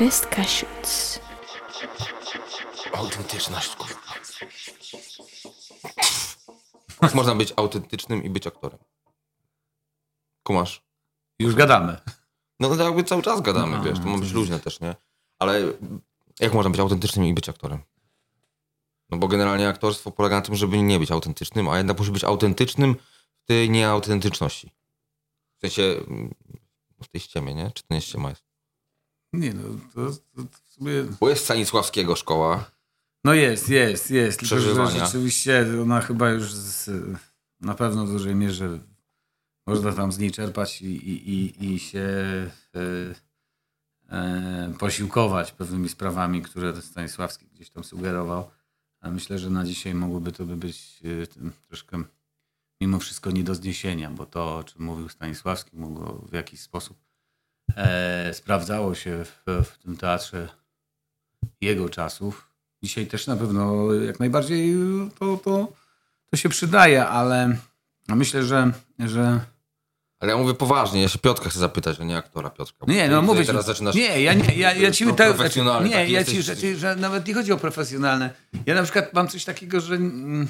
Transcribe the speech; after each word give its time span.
Trapestka 0.00 0.44
Schütz. 0.44 1.20
Autentyczność, 2.92 3.76
kurwa. 3.76 4.14
Jak 7.02 7.14
można 7.14 7.34
być 7.34 7.52
autentycznym 7.56 8.24
i 8.24 8.30
być 8.30 8.46
aktorem? 8.46 8.78
Kumasz? 10.42 10.82
Już 11.38 11.54
gadamy. 11.54 11.96
No 12.60 12.76
to 12.76 12.84
jakby 12.84 13.04
cały 13.04 13.22
czas 13.22 13.40
gadamy, 13.40 13.76
No, 13.76 13.82
wiesz, 13.82 13.98
to 13.98 14.04
ma 14.04 14.18
być 14.18 14.32
luźne 14.32 14.60
też, 14.60 14.80
nie? 14.80 14.96
Ale 15.38 15.60
jak 16.40 16.54
można 16.54 16.70
być 16.70 16.80
autentycznym 16.80 17.26
i 17.26 17.34
być 17.34 17.48
aktorem? 17.48 17.82
No 19.10 19.18
bo 19.18 19.28
generalnie 19.28 19.68
aktorstwo 19.68 20.10
polega 20.10 20.36
na 20.36 20.42
tym, 20.42 20.56
żeby 20.56 20.82
nie 20.82 20.98
być 20.98 21.10
autentycznym, 21.10 21.68
a 21.68 21.78
jednak 21.78 21.98
musi 21.98 22.10
być 22.10 22.24
autentycznym 22.24 22.96
w 23.42 23.44
tej 23.44 23.70
nieautentyczności. 23.70 24.72
W 25.56 25.60
sensie 25.60 25.82
mm, 25.82 26.34
w 27.02 27.08
tej 27.08 27.20
ściemie, 27.20 27.54
nie? 27.54 27.70
Czy 27.74 27.82
to 27.82 27.94
nie 27.94 28.00
ściema 28.00 28.30
jest? 28.30 28.49
Nie 29.32 29.54
no, 29.54 29.62
to, 29.94 30.10
to, 30.10 30.42
to 30.42 30.42
w 30.64 30.70
sumie... 30.74 30.92
Bo 31.20 31.28
jest 31.28 31.44
Stanisławskiego 31.44 32.16
szkoła. 32.16 32.70
No 33.24 33.34
jest, 33.34 33.68
jest, 33.68 34.10
jest. 34.10 34.40
Tylko, 34.40 34.60
że 34.60 34.90
rzeczywiście 34.98 35.66
ona 35.82 36.00
chyba 36.00 36.30
już 36.30 36.52
z, 36.52 36.90
na 37.60 37.74
pewno 37.74 38.06
w 38.06 38.10
dużej 38.10 38.34
mierze 38.34 38.78
można 39.66 39.92
tam 39.92 40.12
z 40.12 40.18
niej 40.18 40.30
czerpać 40.30 40.82
i, 40.82 40.86
i, 40.86 41.30
i, 41.30 41.72
i 41.74 41.78
się 41.78 42.00
e, 42.74 43.14
e, 44.08 44.74
posiłkować 44.78 45.52
pewnymi 45.52 45.88
sprawami, 45.88 46.42
które 46.42 46.82
Stanisławski 46.82 47.46
gdzieś 47.46 47.70
tam 47.70 47.84
sugerował. 47.84 48.50
A 49.00 49.10
myślę, 49.10 49.38
że 49.38 49.50
na 49.50 49.64
dzisiaj 49.64 49.94
mogłoby 49.94 50.32
to 50.32 50.44
by 50.44 50.56
być 50.56 51.00
tym 51.34 51.52
troszkę 51.68 52.02
mimo 52.80 52.98
wszystko 52.98 53.30
nie 53.30 53.44
do 53.44 53.54
zniesienia, 53.54 54.10
bo 54.10 54.26
to, 54.26 54.56
o 54.56 54.64
czym 54.64 54.84
mówił 54.84 55.08
Stanisławski, 55.08 55.76
mogło 55.76 56.24
w 56.28 56.32
jakiś 56.32 56.60
sposób 56.60 57.09
e, 57.76 58.34
sprawdzało 58.34 58.94
się 58.94 59.24
w, 59.24 59.64
w 59.64 59.78
tym 59.78 59.96
teatrze 59.96 60.48
jego 61.60 61.88
czasów. 61.88 62.50
Dzisiaj 62.82 63.06
też 63.06 63.26
na 63.26 63.36
pewno 63.36 63.92
jak 63.94 64.20
najbardziej 64.20 64.74
to, 65.18 65.36
to, 65.36 65.72
to 66.30 66.36
się 66.36 66.48
przydaje, 66.48 67.06
ale 67.06 67.56
myślę, 68.08 68.44
że, 68.44 68.70
że 68.98 69.40
Ale 70.20 70.32
ja 70.32 70.38
mówię 70.38 70.54
poważnie, 70.54 71.02
ja 71.02 71.08
się 71.08 71.18
Piotrka 71.18 71.50
chcę 71.50 71.58
zapytać, 71.58 72.00
a 72.00 72.04
nie 72.04 72.16
aktora 72.16 72.50
Piotrka. 72.50 72.86
nie, 72.88 73.08
no 73.08 73.22
mówię 73.22 73.44
teraz 73.44 73.66
zaczynasz... 73.66 73.94
nie, 73.94 74.22
ja, 74.22 74.32
nie, 74.34 74.54
ja, 74.54 74.74
ja 74.74 74.90
ci 74.90 75.06
tak, 75.14 75.36
nie, 75.84 75.90
ja 75.90 76.20
jesteś- 76.20 76.34
ci, 76.34 76.42
że, 76.42 76.76
że 76.76 76.96
nawet 76.96 77.26
nie 77.26 77.34
chodzi 77.34 77.52
o 77.52 77.56
profesjonalne. 77.56 78.30
Ja 78.66 78.74
na 78.74 78.82
przykład 78.82 79.14
mam 79.14 79.28
coś 79.28 79.44
takiego, 79.44 79.80
że 79.80 79.94
mm, 79.94 80.48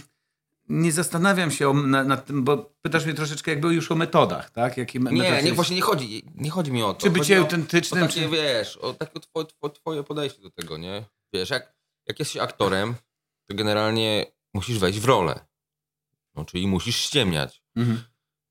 nie 0.71 0.93
zastanawiam 0.93 1.51
się 1.51 1.69
o, 1.69 1.73
na, 1.73 2.05
nad 2.05 2.27
tym, 2.27 2.45
bo 2.45 2.75
pytasz 2.83 3.05
mnie 3.05 3.15
troszeczkę 3.15 3.51
jakby 3.51 3.75
już 3.75 3.91
o 3.93 3.95
metodach, 3.95 4.51
tak? 4.51 4.77
Jakie 4.77 4.99
Nie, 4.99 5.11
nie, 5.13 5.29
jest? 5.29 5.53
właśnie 5.55 5.77
nie 5.77 5.83
chodzi, 5.83 6.25
nie 6.35 6.51
chodzi 6.51 6.73
mi 6.73 6.83
o 6.83 6.95
to. 6.95 7.01
Czy 7.01 7.11
bycie 7.11 7.21
Chodzi 7.21 7.35
autentycznym, 7.35 8.05
O 8.05 8.07
takie, 8.07 8.21
czy- 8.21 8.29
wiesz, 8.29 8.77
o 8.77 8.95
takie 8.95 9.21
twoje, 9.21 9.47
twoje, 9.75 10.03
podejście 10.03 10.43
do 10.43 10.51
tego, 10.51 10.77
nie? 10.77 11.05
Wiesz, 11.35 11.51
jak, 11.51 11.75
jak 12.09 12.19
jesteś 12.19 12.43
aktorem, 12.43 12.95
to 13.49 13.57
generalnie 13.57 14.27
musisz 14.55 14.79
wejść 14.79 15.01
w 15.01 15.05
rolę. 15.05 15.47
No, 16.35 16.45
czyli 16.45 16.67
musisz 16.67 16.97
ściemniać. 16.97 17.63
Mhm. 17.77 18.03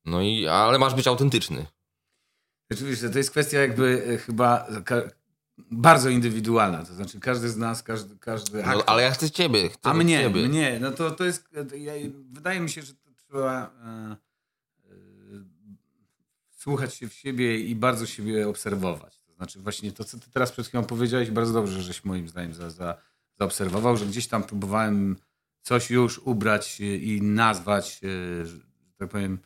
No 0.06 0.22
i, 0.22 0.48
ale 0.48 0.80
masz 0.80 0.94
być 0.95 1.08
autentyczny. 1.08 1.66
Rzeczywiście, 2.72 3.09
to 3.09 3.17
jest 3.17 3.31
kwestia 3.31 3.59
jakby 3.59 4.06
e, 4.14 4.17
chyba 4.17 4.67
bardzo 5.71 6.09
indywidualna. 6.09 6.85
To 6.85 6.93
znaczy 6.93 7.19
każdy 7.19 7.49
z 7.49 7.57
nas, 7.57 7.83
każdy, 7.83 8.17
każdy 8.17 8.63
No, 8.63 8.83
ale 8.85 9.03
ja 9.03 9.11
chcę 9.11 9.31
ciebie, 9.31 9.69
chcę 9.69 9.89
A 9.89 9.93
mnie, 9.93 10.19
ciebie. 10.23 10.47
mnie, 10.47 10.77
no 10.81 10.91
to, 10.91 11.11
to 11.11 11.23
jest, 11.23 11.49
ja, 11.77 11.93
wydaje 12.31 12.59
mi 12.59 12.69
się, 12.69 12.81
że 12.81 12.93
to 12.93 13.09
trzeba 13.15 13.71
e, 13.86 14.17
e, 14.86 14.95
słuchać 16.49 16.93
się 16.93 17.08
w 17.08 17.14
siebie 17.14 17.59
i 17.59 17.75
bardzo 17.75 18.05
siebie 18.05 18.48
obserwować. 18.48 19.19
To 19.19 19.33
znaczy 19.33 19.59
właśnie 19.59 19.92
to, 19.92 20.03
co 20.03 20.19
ty 20.19 20.31
teraz 20.31 20.52
przed 20.52 20.67
chwilą 20.67 20.83
powiedziałeś, 20.83 21.31
bardzo 21.31 21.53
dobrze, 21.53 21.81
żeś 21.81 22.05
moim 22.05 22.30
zdaniem 22.30 22.53
za, 22.53 22.69
za, 22.69 22.98
zaobserwował, 23.39 23.98
że 23.98 24.05
gdzieś 24.05 24.27
tam 24.27 24.43
próbowałem 24.43 25.15
coś 25.61 25.89
już 25.89 26.19
ubrać 26.19 26.80
i 26.80 27.19
nazwać, 27.21 27.99
że 28.43 28.59
tak 28.98 29.09
powiem, 29.09 29.39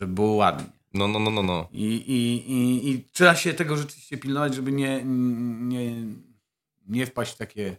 żeby 0.00 0.14
było 0.14 0.34
ładnie. 0.34 0.83
No, 0.94 1.08
no, 1.08 1.18
no, 1.18 1.30
no, 1.30 1.42
no. 1.42 1.68
I, 1.72 1.84
i, 1.84 2.52
i, 2.52 2.90
I 2.90 3.04
trzeba 3.12 3.34
się 3.34 3.54
tego 3.54 3.76
rzeczywiście 3.76 4.18
pilnować, 4.18 4.54
żeby 4.54 4.72
nie, 4.72 5.04
nie, 5.04 5.96
nie 6.88 7.06
wpaść 7.06 7.34
w 7.34 7.36
takie 7.36 7.76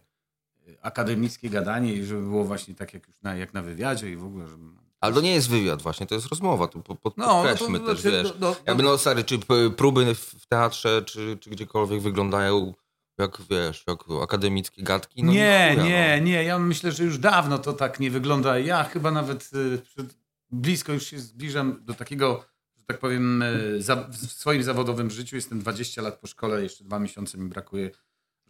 akademickie 0.82 1.50
gadanie 1.50 1.94
i 1.94 2.04
żeby 2.06 2.22
było 2.22 2.44
właśnie 2.44 2.76
tak 2.76 2.94
jak 2.94 3.08
już 3.08 3.22
na, 3.22 3.36
jak 3.36 3.54
na 3.54 3.62
wywiadzie 3.62 4.12
i 4.12 4.16
w 4.16 4.26
ogóle, 4.26 4.48
żeby... 4.48 4.64
Ale 5.02 5.14
to 5.16 5.22
nie 5.22 5.34
jest 5.34 5.50
wywiad 5.50 5.82
właśnie, 5.82 6.06
to 6.08 6.16
jest 6.16 6.28
rozmowa, 6.28 6.68
to 6.68 6.80
po- 6.80 6.96
po- 6.96 7.14
No, 7.18 7.26
no 7.26 7.34
to 7.34 7.36
podkreślmy 7.50 7.80
też, 7.80 8.02
znaczy, 8.02 8.24
wiesz. 8.24 8.34
no, 8.40 8.56
Jakby 8.66 8.84
no 8.84 8.98
stary, 8.98 9.24
czy 9.24 9.40
próby 9.78 10.16
w 10.16 10.46
teatrze, 10.46 11.02
czy, 11.06 11.38
czy 11.42 11.50
gdziekolwiek 11.50 12.02
wyglądają 12.02 12.74
jak, 13.18 13.42
wiesz, 13.50 13.84
jak 13.88 14.00
akademickie 14.24 14.84
gadki? 14.84 15.24
No 15.24 15.32
nie, 15.34 15.76
nie, 15.84 16.22
nie. 16.24 16.44
Ja 16.44 16.60
myślę, 16.60 16.92
że 16.92 17.04
już 17.04 17.18
dawno 17.18 17.58
to 17.60 17.74
tak 17.74 18.00
nie 18.00 18.12
wygląda. 18.12 18.60
Ja 18.60 18.84
chyba 18.84 19.12
nawet 19.12 19.50
przed, 19.84 20.18
blisko 20.52 20.94
już 20.94 21.06
się 21.06 21.20
zbliżam 21.20 21.80
do 21.86 21.94
takiego, 21.94 22.46
tak 22.86 23.00
powiem, 23.00 23.44
za, 23.78 23.96
w 23.96 24.18
swoim 24.18 24.64
zawodowym 24.64 25.10
życiu. 25.10 25.36
Jestem 25.36 25.60
20 25.60 26.02
lat 26.02 26.20
po 26.20 26.28
szkole, 26.28 26.64
jeszcze 26.64 26.84
dwa 26.84 27.00
miesiące 27.00 27.38
mi 27.38 27.50
brakuje, 27.50 27.92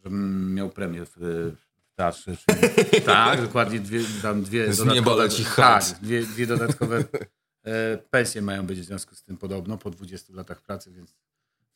żebym 0.03 0.53
miał 0.53 0.69
premię 0.69 1.05
w, 1.05 1.15
w 1.17 1.95
teatrze. 1.95 2.37
Czyli, 2.37 3.01
tak, 3.05 3.41
dokładnie 3.41 3.79
dwie, 3.79 3.99
tam 4.21 4.43
dwie 4.43 4.73
Z 4.73 4.85
leci 5.17 5.45
tak, 5.55 5.83
dwie, 6.01 6.23
dwie 6.23 6.47
dodatkowe 6.47 7.03
e, 7.63 7.97
pensje 7.97 8.41
mają 8.41 8.65
być 8.65 8.79
w 8.79 8.83
związku 8.83 9.15
z 9.15 9.23
tym 9.23 9.37
podobno 9.37 9.77
po 9.77 9.89
20 9.89 10.33
latach 10.33 10.61
pracy, 10.61 10.91
więc 10.91 11.11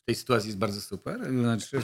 w 0.02 0.04
tej 0.04 0.14
sytuacji 0.14 0.48
jest 0.48 0.58
bardzo 0.58 0.80
super. 0.80 1.20
Znaczy. 1.32 1.82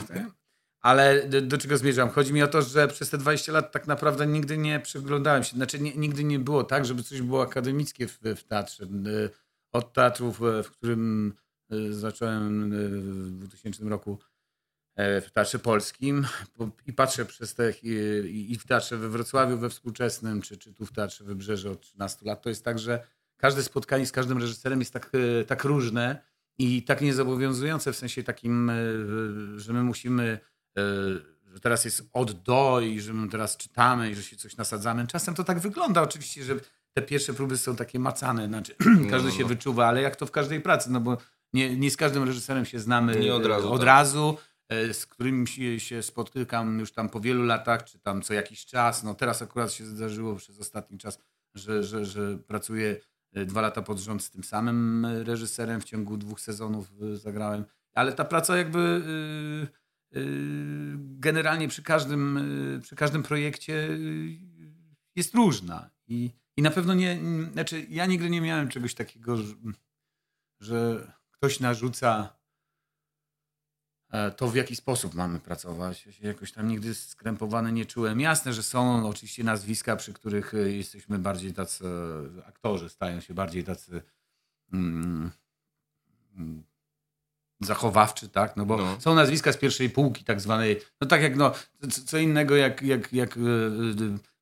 Ale 0.81 1.27
do, 1.27 1.41
do 1.41 1.57
czego 1.57 1.77
zmierzam? 1.77 2.09
Chodzi 2.09 2.33
mi 2.33 2.43
o 2.43 2.47
to, 2.47 2.61
że 2.61 2.87
przez 2.87 3.09
te 3.09 3.17
20 3.17 3.51
lat 3.51 3.71
tak 3.71 3.87
naprawdę 3.87 4.27
nigdy 4.27 4.57
nie 4.57 4.79
przyglądałem 4.79 5.43
się. 5.43 5.55
Znaczy, 5.55 5.79
nie, 5.79 5.95
nigdy 5.95 6.23
nie 6.23 6.39
było 6.39 6.63
tak, 6.63 6.85
żeby 6.85 7.03
coś 7.03 7.21
było 7.21 7.41
akademickie 7.41 8.07
w, 8.07 8.19
w 8.23 8.43
teatrze. 8.43 8.87
Od 9.77 9.93
teatrów, 9.93 10.41
e, 10.41 10.63
w 10.63 10.71
którym 10.71 11.33
y, 11.73 11.93
zacząłem 11.93 12.73
y, 12.73 12.89
w 12.89 13.37
2000 13.37 13.89
roku 13.89 14.19
e, 14.95 15.21
w 15.21 15.31
Teatrze 15.31 15.59
Polskim 15.59 16.27
po- 16.53 16.69
i 16.87 16.93
patrzę 16.93 17.25
przez 17.25 17.53
te 17.53 17.71
i, 17.83 18.57
w 18.57 18.67
Teatrze 18.67 18.97
we 18.97 19.09
Wrocławiu 19.09 19.57
we 19.57 19.69
współczesnym, 19.69 20.41
czy, 20.41 20.57
czy 20.57 20.73
tu 20.73 20.85
w 20.85 20.91
Teatrze 20.91 21.23
Wybrzeże 21.23 21.71
od 21.71 21.81
13 21.81 22.25
lat, 22.25 22.41
to 22.41 22.49
jest 22.49 22.65
tak, 22.65 22.79
że 22.79 23.07
każde 23.37 23.63
spotkanie 23.63 24.05
z 24.05 24.11
każdym 24.11 24.37
reżyserem 24.37 24.79
jest 24.79 24.93
tak, 24.93 25.11
e, 25.41 25.45
tak 25.45 25.63
różne 25.63 26.21
i 26.57 26.83
tak 26.83 27.01
niezobowiązujące 27.01 27.93
w 27.93 27.97
sensie 27.97 28.23
takim, 28.23 28.69
e, 28.69 28.75
że 29.55 29.73
my 29.73 29.83
musimy, 29.83 30.39
e, 30.77 30.81
że 31.53 31.59
teraz 31.61 31.85
jest 31.85 32.09
od 32.13 32.31
do 32.31 32.79
i 32.79 33.01
że 33.01 33.13
my 33.13 33.29
teraz 33.29 33.57
czytamy 33.57 34.11
i 34.11 34.15
że 34.15 34.23
się 34.23 34.37
coś 34.37 34.57
nasadzamy. 34.57 35.07
Czasem 35.07 35.35
to 35.35 35.43
tak 35.43 35.59
wygląda 35.59 36.01
oczywiście, 36.01 36.43
że 36.43 36.55
te 36.97 37.01
pierwsze 37.01 37.33
próby 37.33 37.57
są 37.57 37.75
takie 37.75 37.99
macane, 37.99 38.47
znaczy 38.47 38.75
każdy 39.11 39.29
no, 39.29 39.35
się 39.35 39.41
no. 39.41 39.47
wyczuwa, 39.47 39.87
ale 39.87 40.01
jak 40.01 40.15
to 40.15 40.25
w 40.25 40.31
każdej 40.31 40.61
pracy, 40.61 40.91
no 40.91 40.99
bo 40.99 41.17
nie, 41.53 41.75
nie 41.75 41.91
z 41.91 41.97
każdym 41.97 42.23
reżyserem 42.23 42.65
się 42.65 42.79
znamy 42.79 43.15
Nie 43.15 43.35
od 43.35 43.45
razu, 43.45 43.73
od 43.73 43.79
tak. 43.79 43.85
razu 43.85 44.37
e, 44.69 44.93
z 44.93 45.05
którym 45.05 45.45
się, 45.77 46.03
spotykam 46.03 46.79
już 46.79 46.91
tam 46.91 47.09
po 47.09 47.19
wielu 47.19 47.43
latach, 47.43 47.83
czy 47.83 47.99
tam 47.99 48.21
co 48.21 48.33
jakiś 48.33 48.65
czas. 48.65 49.03
No 49.03 49.13
teraz 49.13 49.41
akurat 49.41 49.71
się 49.71 49.85
zdarzyło 49.85 50.35
przez 50.35 50.59
ostatni 50.59 50.97
czas, 50.97 51.19
że, 51.55 51.83
że, 51.83 52.05
że 52.05 52.37
pracuję 52.37 52.95
e, 53.33 53.45
dwa 53.45 53.61
lata 53.61 53.81
pod 53.81 53.99
rząd 53.99 54.23
z 54.23 54.31
tym 54.31 54.43
samym 54.43 55.05
e, 55.05 55.23
reżyserem. 55.23 55.81
W 55.81 55.83
ciągu 55.83 56.17
dwóch 56.17 56.39
sezonów 56.39 56.91
e, 57.01 57.17
zagrałem. 57.17 57.65
Ale 57.93 58.13
ta 58.13 58.25
praca 58.25 58.57
jakby 58.57 58.79
e, 60.13 60.19
e, 60.19 60.23
generalnie 60.97 61.67
przy 61.67 61.83
każdym, 61.83 62.37
e, 62.37 62.79
przy 62.79 62.95
każdym 62.95 63.23
projekcie 63.23 63.89
e, 63.89 63.97
jest 65.15 65.35
różna. 65.35 65.89
I, 66.07 66.31
I 66.57 66.61
na 66.61 66.71
pewno 66.71 66.93
nie, 66.93 67.19
znaczy 67.53 67.85
ja 67.89 68.05
nigdy 68.05 68.29
nie 68.29 68.41
miałem 68.41 68.69
czegoś 68.69 68.93
takiego, 68.93 69.37
że, 69.37 69.53
że 70.59 71.07
ktoś 71.31 71.59
narzuca 71.59 72.37
e, 74.11 74.31
to 74.31 74.47
w 74.47 74.55
jaki 74.55 74.75
sposób 74.75 75.13
mamy 75.13 75.39
pracować. 75.39 76.05
Ja 76.05 76.11
się 76.11 76.27
jakoś 76.27 76.51
tam 76.51 76.67
nigdy 76.67 76.95
skrępowany 76.95 77.71
nie 77.71 77.85
czułem. 77.85 78.19
Jasne, 78.19 78.53
że 78.53 78.63
są 78.63 79.07
oczywiście 79.09 79.43
nazwiska, 79.43 79.95
przy 79.95 80.13
których 80.13 80.53
e, 80.53 80.57
jesteśmy 80.57 81.19
bardziej 81.19 81.53
tacy, 81.53 81.85
aktorzy 82.45 82.89
stają 82.89 83.19
się 83.21 83.33
bardziej 83.33 83.63
tacy 83.63 84.01
mm, 84.73 85.31
mm, 86.35 86.63
zachowawczy, 87.61 88.29
tak? 88.29 88.57
No 88.57 88.65
bo 88.65 88.77
No. 88.77 89.01
są 89.01 89.15
nazwiska 89.15 89.53
z 89.53 89.57
pierwszej 89.57 89.89
półki 89.89 90.23
tak 90.23 90.41
zwanej, 90.41 90.81
no 91.01 91.07
tak 91.07 91.21
jak 91.21 91.35
no, 91.35 91.51
co, 92.05 92.17
innego 92.17 92.55
jak, 92.55 92.81
jak, 92.81 93.13
jak 93.13 93.37
e, 93.37 93.41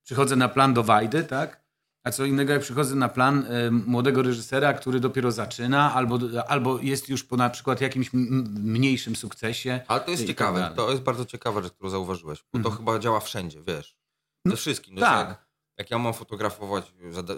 przychodzę 0.04 0.36
na 0.36 0.50
plan 0.50 0.74
do 0.74 0.84
Wajdy, 0.84 1.24
tak? 1.24 1.65
A 2.06 2.12
co 2.12 2.26
innego 2.26 2.54
jak 2.54 2.62
przychodzę 2.62 2.96
na 2.96 3.10
plan 3.10 3.46
e, 3.50 3.72
młodego 3.72 4.22
reżysera, 4.22 4.74
który 4.74 5.00
dopiero 5.00 5.32
zaczyna, 5.32 5.94
albo, 5.94 6.20
albo 6.48 6.80
jest 6.82 7.10
już 7.10 7.24
po 7.24 7.38
na 7.38 7.50
przykład 7.50 7.82
jakimś 7.82 8.10
mniejszym 8.14 9.16
sukcesie. 9.16 9.80
Ale 9.88 10.02
to 10.02 10.12
jest 10.12 10.24
tak 10.24 10.28
ciekawe, 10.28 10.74
to 10.76 10.92
jest 10.92 11.04
bardzo 11.04 11.26
ciekawa 11.26 11.62
rzecz, 11.62 11.74
którą 11.74 11.90
zauważyłeś, 11.90 12.40
bo 12.54 12.60
to 12.60 12.70
Mhm. 12.70 12.76
chyba 12.78 13.00
działa 13.00 13.20
wszędzie, 13.20 13.62
wiesz. 13.68 13.98
No, 14.46 14.52
Ze 14.52 14.58
wszystkim. 14.58 14.96
No, 14.96 15.02
tak. 15.02 15.30
Jak, 15.30 15.46
jak 15.78 15.92
ja 15.92 15.98
mam 15.98 16.14
fotografować 16.14 16.94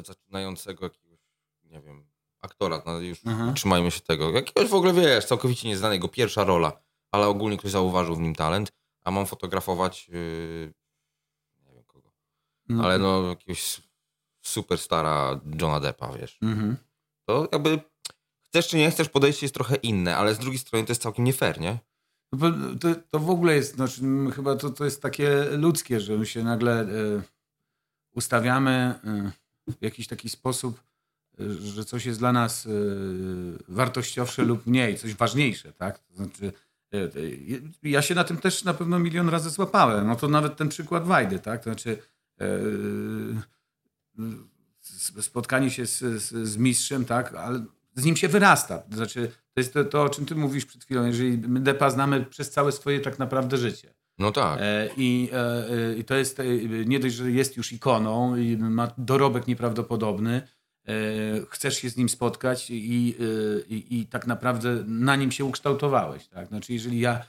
zaczynającego 0.06 0.86
jakiegoś, 0.86 1.20
nie 1.64 1.82
wiem, 1.82 2.08
aktora, 2.42 2.82
no 2.86 3.00
już 3.00 3.26
Mhm. 3.26 3.54
trzymajmy 3.54 3.92
się 3.92 4.02
tego, 4.02 4.32
jakiegoś 4.32 4.68
w 4.70 4.74
ogóle, 4.74 4.94
wiesz, 4.94 5.26
całkowicie 5.26 5.68
nieznanego, 5.68 6.08
pierwsza 6.08 6.44
rola, 6.44 6.72
ale 7.12 7.28
ogólnie 7.28 7.58
ktoś 7.58 7.72
zauważył 7.72 8.16
w 8.16 8.20
nim 8.20 8.36
talent, 8.36 8.70
a 9.04 9.12
mam 9.12 9.26
fotografować 9.26 10.10
yy, 10.10 10.74
nie 11.66 11.74
wiem 11.74 11.84
kogo, 11.84 12.12
No. 12.70 12.84
ale 12.84 13.00
no 13.00 13.24
jakiegoś 13.30 13.82
superstara 14.48 15.40
Johna 15.62 15.80
Deppa, 15.80 16.14
wiesz. 16.14 16.38
Mhm. 16.42 16.76
To 17.26 17.48
jakby 17.52 17.80
chcesz 18.46 18.68
czy 18.68 18.78
nie 18.78 18.92
chcesz, 18.92 19.10
podejście 19.10 19.46
jest 19.46 19.54
trochę 19.54 19.76
inne, 19.76 20.18
ale 20.18 20.36
z 20.36 20.40
drugiej 20.40 20.60
strony 20.60 20.86
to 20.86 20.92
jest 20.92 21.02
całkiem 21.02 21.26
nie 21.26 21.34
fair, 21.34 21.60
nie? 21.60 21.80
No 22.32 22.52
to, 22.80 22.96
to 23.10 23.20
w 23.20 23.30
ogóle 23.30 23.56
jest, 23.56 23.76
znaczy, 23.76 24.02
chyba 24.36 24.56
to, 24.56 24.70
to 24.70 24.86
jest 24.86 25.02
takie 25.02 25.44
ludzkie, 25.52 26.00
że 26.00 26.18
my 26.18 26.26
się 26.26 26.44
nagle 26.44 26.82
e, 26.82 26.88
ustawiamy 28.16 28.72
e, 29.04 29.32
w 29.80 29.84
jakiś 29.84 30.08
taki 30.08 30.30
sposób, 30.30 30.84
e, 31.40 31.54
że 31.54 31.86
coś 31.86 32.06
jest 32.06 32.20
dla 32.20 32.32
nas 32.32 32.68
wartościowsze 33.68 34.44
lub 34.44 34.68
mniej, 34.68 34.98
coś 34.98 35.14
ważniejsze, 35.14 35.74
tak? 35.74 36.00
To 36.00 36.16
znaczy, 36.16 36.54
ja 37.84 38.02
się 38.02 38.16
na 38.16 38.24
tym 38.24 38.38
też 38.38 38.64
na 38.64 38.74
pewno 38.74 39.00
milion 39.00 39.30
razy 39.30 39.50
złapałem. 39.50 40.08
No 40.08 40.16
to 40.16 40.28
nawet 40.28 40.58
ten 40.58 40.70
przykład 40.70 41.06
Wajdy, 41.06 41.40
tak? 41.40 41.64
To 41.64 41.64
znaczy 41.64 41.98
spotkanie 45.22 45.70
się 45.70 45.86
z, 45.86 46.00
z, 46.00 46.48
z 46.48 46.58
mistrzem, 46.58 47.06
tak? 47.06 47.34
Ale 47.36 47.66
z 47.96 48.06
nim 48.06 48.16
się 48.16 48.28
wyrasta. 48.28 48.78
To 48.78 48.96
znaczy, 48.96 49.32
to 49.54 49.62
jest 49.62 49.74
to, 49.74 49.86
to, 49.86 50.04
o 50.04 50.10
czym 50.10 50.26
ty 50.26 50.36
mówisz 50.36 50.66
przed 50.66 50.84
chwilą, 50.84 51.06
jeżeli 51.06 51.38
my 51.38 51.60
Depa 51.60 51.90
znamy 51.90 52.26
przez 52.26 52.52
całe 52.52 52.72
swoje 52.72 53.00
tak 53.00 53.20
naprawdę 53.20 53.58
życie. 53.58 53.94
No 54.20 54.32
tak. 54.32 54.60
E, 54.62 54.90
I, 54.98 55.30
e, 55.34 55.70
e, 55.90 55.96
I 55.98 56.04
to 56.04 56.16
jest, 56.16 56.42
nie 56.86 57.00
dość, 57.00 57.16
że 57.16 57.32
jest 57.32 57.58
już 57.58 57.74
ikoną 57.74 58.36
i 58.36 58.58
ma 58.58 58.92
dorobek 58.98 59.48
nieprawdopodobny, 59.48 60.42
chcesz 61.50 61.78
się 61.78 61.90
z 61.90 61.98
nim 61.98 62.10
spotkać 62.10 62.70
i, 62.70 63.16
i, 63.70 64.00
i 64.00 64.06
tak 64.06 64.28
naprawdę 64.28 64.84
na 64.88 65.16
nim 65.16 65.32
się 65.32 65.46
ukształtowałeś. 65.46 66.28
Tak? 66.28 66.48
Znaczy, 66.48 66.74
jeżeli 66.74 67.00
ja 67.00 67.26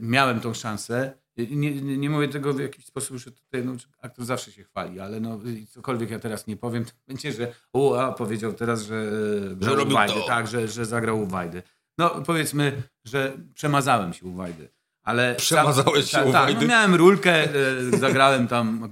miałem 0.00 0.40
tą 0.40 0.54
szansę, 0.54 1.12
nie, 1.46 1.82
nie, 1.82 2.10
mówię 2.10 2.28
tego 2.28 2.52
w 2.52 2.60
jakiś 2.60 2.86
sposób, 2.86 3.16
że 3.16 3.30
tutaj 3.32 3.64
no, 3.64 3.72
aktor 4.02 4.24
zawsze 4.24 4.52
się 4.52 4.64
chwali, 4.64 5.00
ale 5.00 5.20
no, 5.20 5.40
cokolwiek 5.68 6.10
ja 6.10 6.18
teraz 6.18 6.46
nie 6.46 6.56
powiem, 6.56 6.84
to 6.84 6.92
będzie, 7.06 7.32
że 7.32 7.54
o, 7.72 8.02
a 8.02 8.12
powiedział 8.12 8.52
teraz, 8.52 8.82
że, 8.82 9.10
e, 9.52 9.56
grał 9.56 9.74
u 9.74 9.76
robił 9.76 9.94
Wajdy, 9.94 10.14
tak, 10.26 10.46
że, 10.46 10.68
że 10.68 10.86
zagrał 10.86 11.22
u 11.22 11.26
Wajdy. 11.26 11.62
No 11.98 12.10
powiedzmy, 12.10 12.82
że 13.04 13.38
przemazałem 13.54 14.12
się 14.12 14.26
u 14.26 14.32
Wajdy. 14.32 14.68
Ale 15.02 15.34
Przemazałeś 15.34 16.10
się 16.10 16.24
u 16.24 16.32
tak, 16.32 16.44
Wajdy? 16.44 16.60
No 16.60 16.66
miałem 16.66 16.94
rulkę, 16.94 17.44
e, 17.44 17.98
zagrałem 17.98 18.48
tam 18.48 18.88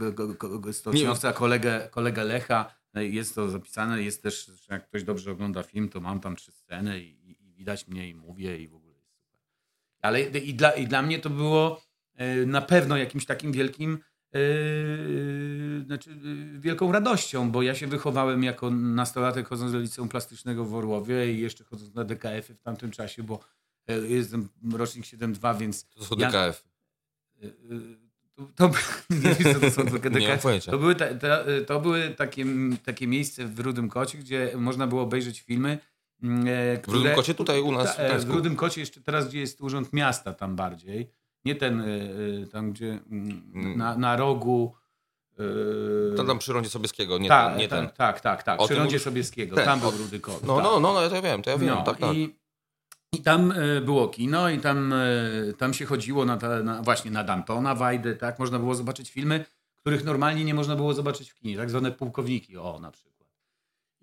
stoczniowca, 0.72 1.32
kolegę, 1.32 1.88
kolegę 1.90 2.24
Lecha. 2.24 2.74
No 2.94 3.00
Jest 3.00 3.34
to 3.34 3.48
zapisane, 3.48 4.02
jest 4.02 4.22
też, 4.22 4.46
że 4.46 4.74
jak 4.74 4.88
ktoś 4.88 5.02
dobrze 5.02 5.32
ogląda 5.32 5.62
film, 5.62 5.88
to 5.88 6.00
mam 6.00 6.20
tam 6.20 6.36
trzy 6.36 6.52
sceny 6.52 7.00
i, 7.00 7.30
i 7.30 7.52
widać 7.54 7.88
mnie 7.88 8.08
i 8.08 8.14
mówię 8.14 8.58
i 8.58 8.68
w 8.68 8.74
ogóle 8.74 8.94
jest 8.94 9.10
super. 9.14 9.40
Ale 10.02 10.20
i 10.22 10.54
dla, 10.54 10.70
i 10.70 10.86
dla 10.86 11.02
mnie 11.02 11.18
to 11.18 11.30
było 11.30 11.85
na 12.46 12.60
pewno 12.60 12.96
jakimś 12.96 13.26
takim 13.26 13.52
wielkim, 13.52 13.98
e, 14.34 14.38
znaczy 15.86 16.10
e, 16.10 16.60
wielką 16.60 16.92
radością, 16.92 17.50
bo 17.50 17.62
ja 17.62 17.74
się 17.74 17.86
wychowałem 17.86 18.42
jako 18.44 18.70
nastolatek 18.70 19.48
chodząc 19.48 19.72
do 19.72 19.78
liceum 19.78 20.08
plastycznego 20.08 20.64
w 20.64 20.74
Orłowie 20.74 21.32
i 21.32 21.40
jeszcze 21.40 21.64
chodząc 21.64 21.94
na 21.94 22.04
DKF-y 22.04 22.54
w 22.54 22.62
tamtym 22.62 22.90
czasie, 22.90 23.22
bo 23.22 23.40
e, 23.88 23.98
jestem 23.98 24.48
rocznik 24.72 25.04
7.2, 25.04 25.58
więc 25.58 25.88
To 25.88 26.04
są 26.04 26.16
ja- 26.18 26.28
DKF. 26.28 26.64
To, 28.36 28.48
to, 28.54 28.70
nie 29.24 29.34
wiem, 29.34 29.54
co 29.54 29.60
to 29.60 29.70
są 29.70 29.84
DKF. 29.84 30.20
Nie 30.20 30.28
mam 30.28 30.38
pojęcia. 30.38 30.70
To 30.70 30.78
były, 30.78 30.94
ta, 30.94 31.14
ta, 31.14 31.38
to 31.66 31.80
były 31.80 32.08
takie, 32.10 32.46
takie 32.84 33.06
miejsce 33.06 33.46
w 33.46 33.60
Rudym 33.60 33.88
Kocie, 33.88 34.18
gdzie 34.18 34.52
można 34.56 34.86
było 34.86 35.02
obejrzeć 35.02 35.40
filmy. 35.40 35.78
mm, 36.22 36.46
e, 36.48 36.82
W 36.82 36.88
Rudym 36.88 37.14
Kocie 37.14 37.34
tutaj 37.34 37.60
u 37.60 37.72
nas 37.72 37.96
Ta, 37.96 38.18
w 38.18 38.30
e. 38.30 38.32
Rudym 38.32 38.56
Kocie 38.56 38.80
jeszcze 38.80 39.00
teraz, 39.00 39.28
gdzie 39.28 39.40
jest 39.40 39.60
Urząd 39.60 39.92
Miasta 39.92 40.32
tam 40.34 40.56
bardziej. 40.56 41.10
Nie 41.46 41.54
ten, 41.54 41.80
e, 41.80 41.84
e, 41.84 42.46
tam 42.46 42.72
gdzie 42.72 42.98
mm, 43.10 43.76
na, 43.76 43.96
na 43.96 44.16
rogu. 44.16 44.74
e, 46.12 46.16
To 46.16 46.24
tam 46.24 46.38
przy 46.38 46.52
rondzie 46.52 46.70
Sobieskiego, 46.70 47.18
nie, 47.18 47.28
tak, 47.28 47.50
ten, 47.50 47.58
nie 47.58 47.68
tak, 47.68 47.78
ten. 47.78 47.88
tak, 47.96 48.20
tak, 48.20 48.42
tak. 48.42 48.60
O 48.60 48.64
Przy 48.64 48.74
Rondzie? 48.74 48.98
Sobieskiego. 48.98 49.56
Ten, 49.56 49.64
Tam 49.64 49.80
był 49.80 49.90
Rudy 49.90 50.20
Kot. 50.20 50.46
No, 50.46 50.54
tak. 50.56 50.64
no, 50.64 50.80
no, 50.80 50.92
no, 50.92 51.02
ja 51.02 51.10
to 51.10 51.22
wiem, 51.22 51.42
to 51.42 51.50
ja 51.50 51.58
wiem, 51.58 51.68
No, 51.68 51.82
tak, 51.82 51.98
tak. 51.98 52.14
I, 52.16 52.34
I 53.12 53.22
tam 53.22 53.54
było 53.84 54.08
kino 54.08 54.50
i 54.50 54.58
tam, 54.58 54.94
tam 55.58 55.74
się 55.74 55.86
chodziło 55.86 56.24
na, 56.24 56.36
ta, 56.36 56.62
na 56.62 56.82
właśnie 56.82 57.10
na 57.10 57.24
Dantona 57.24 57.74
Wajdę, 57.74 58.16
tak? 58.16 58.38
Można 58.38 58.58
było 58.58 58.74
zobaczyć 58.74 59.10
filmy, 59.10 59.44
których 59.76 60.04
normalnie 60.04 60.44
nie 60.44 60.54
można 60.54 60.76
było 60.76 60.94
zobaczyć 60.94 61.30
w 61.30 61.34
kinie, 61.34 61.56
tak 61.56 61.70
zwane 61.70 61.92
pułkowniki, 61.92 62.56
o 62.56 62.78
na 62.80 62.90
przykład. 62.90 63.15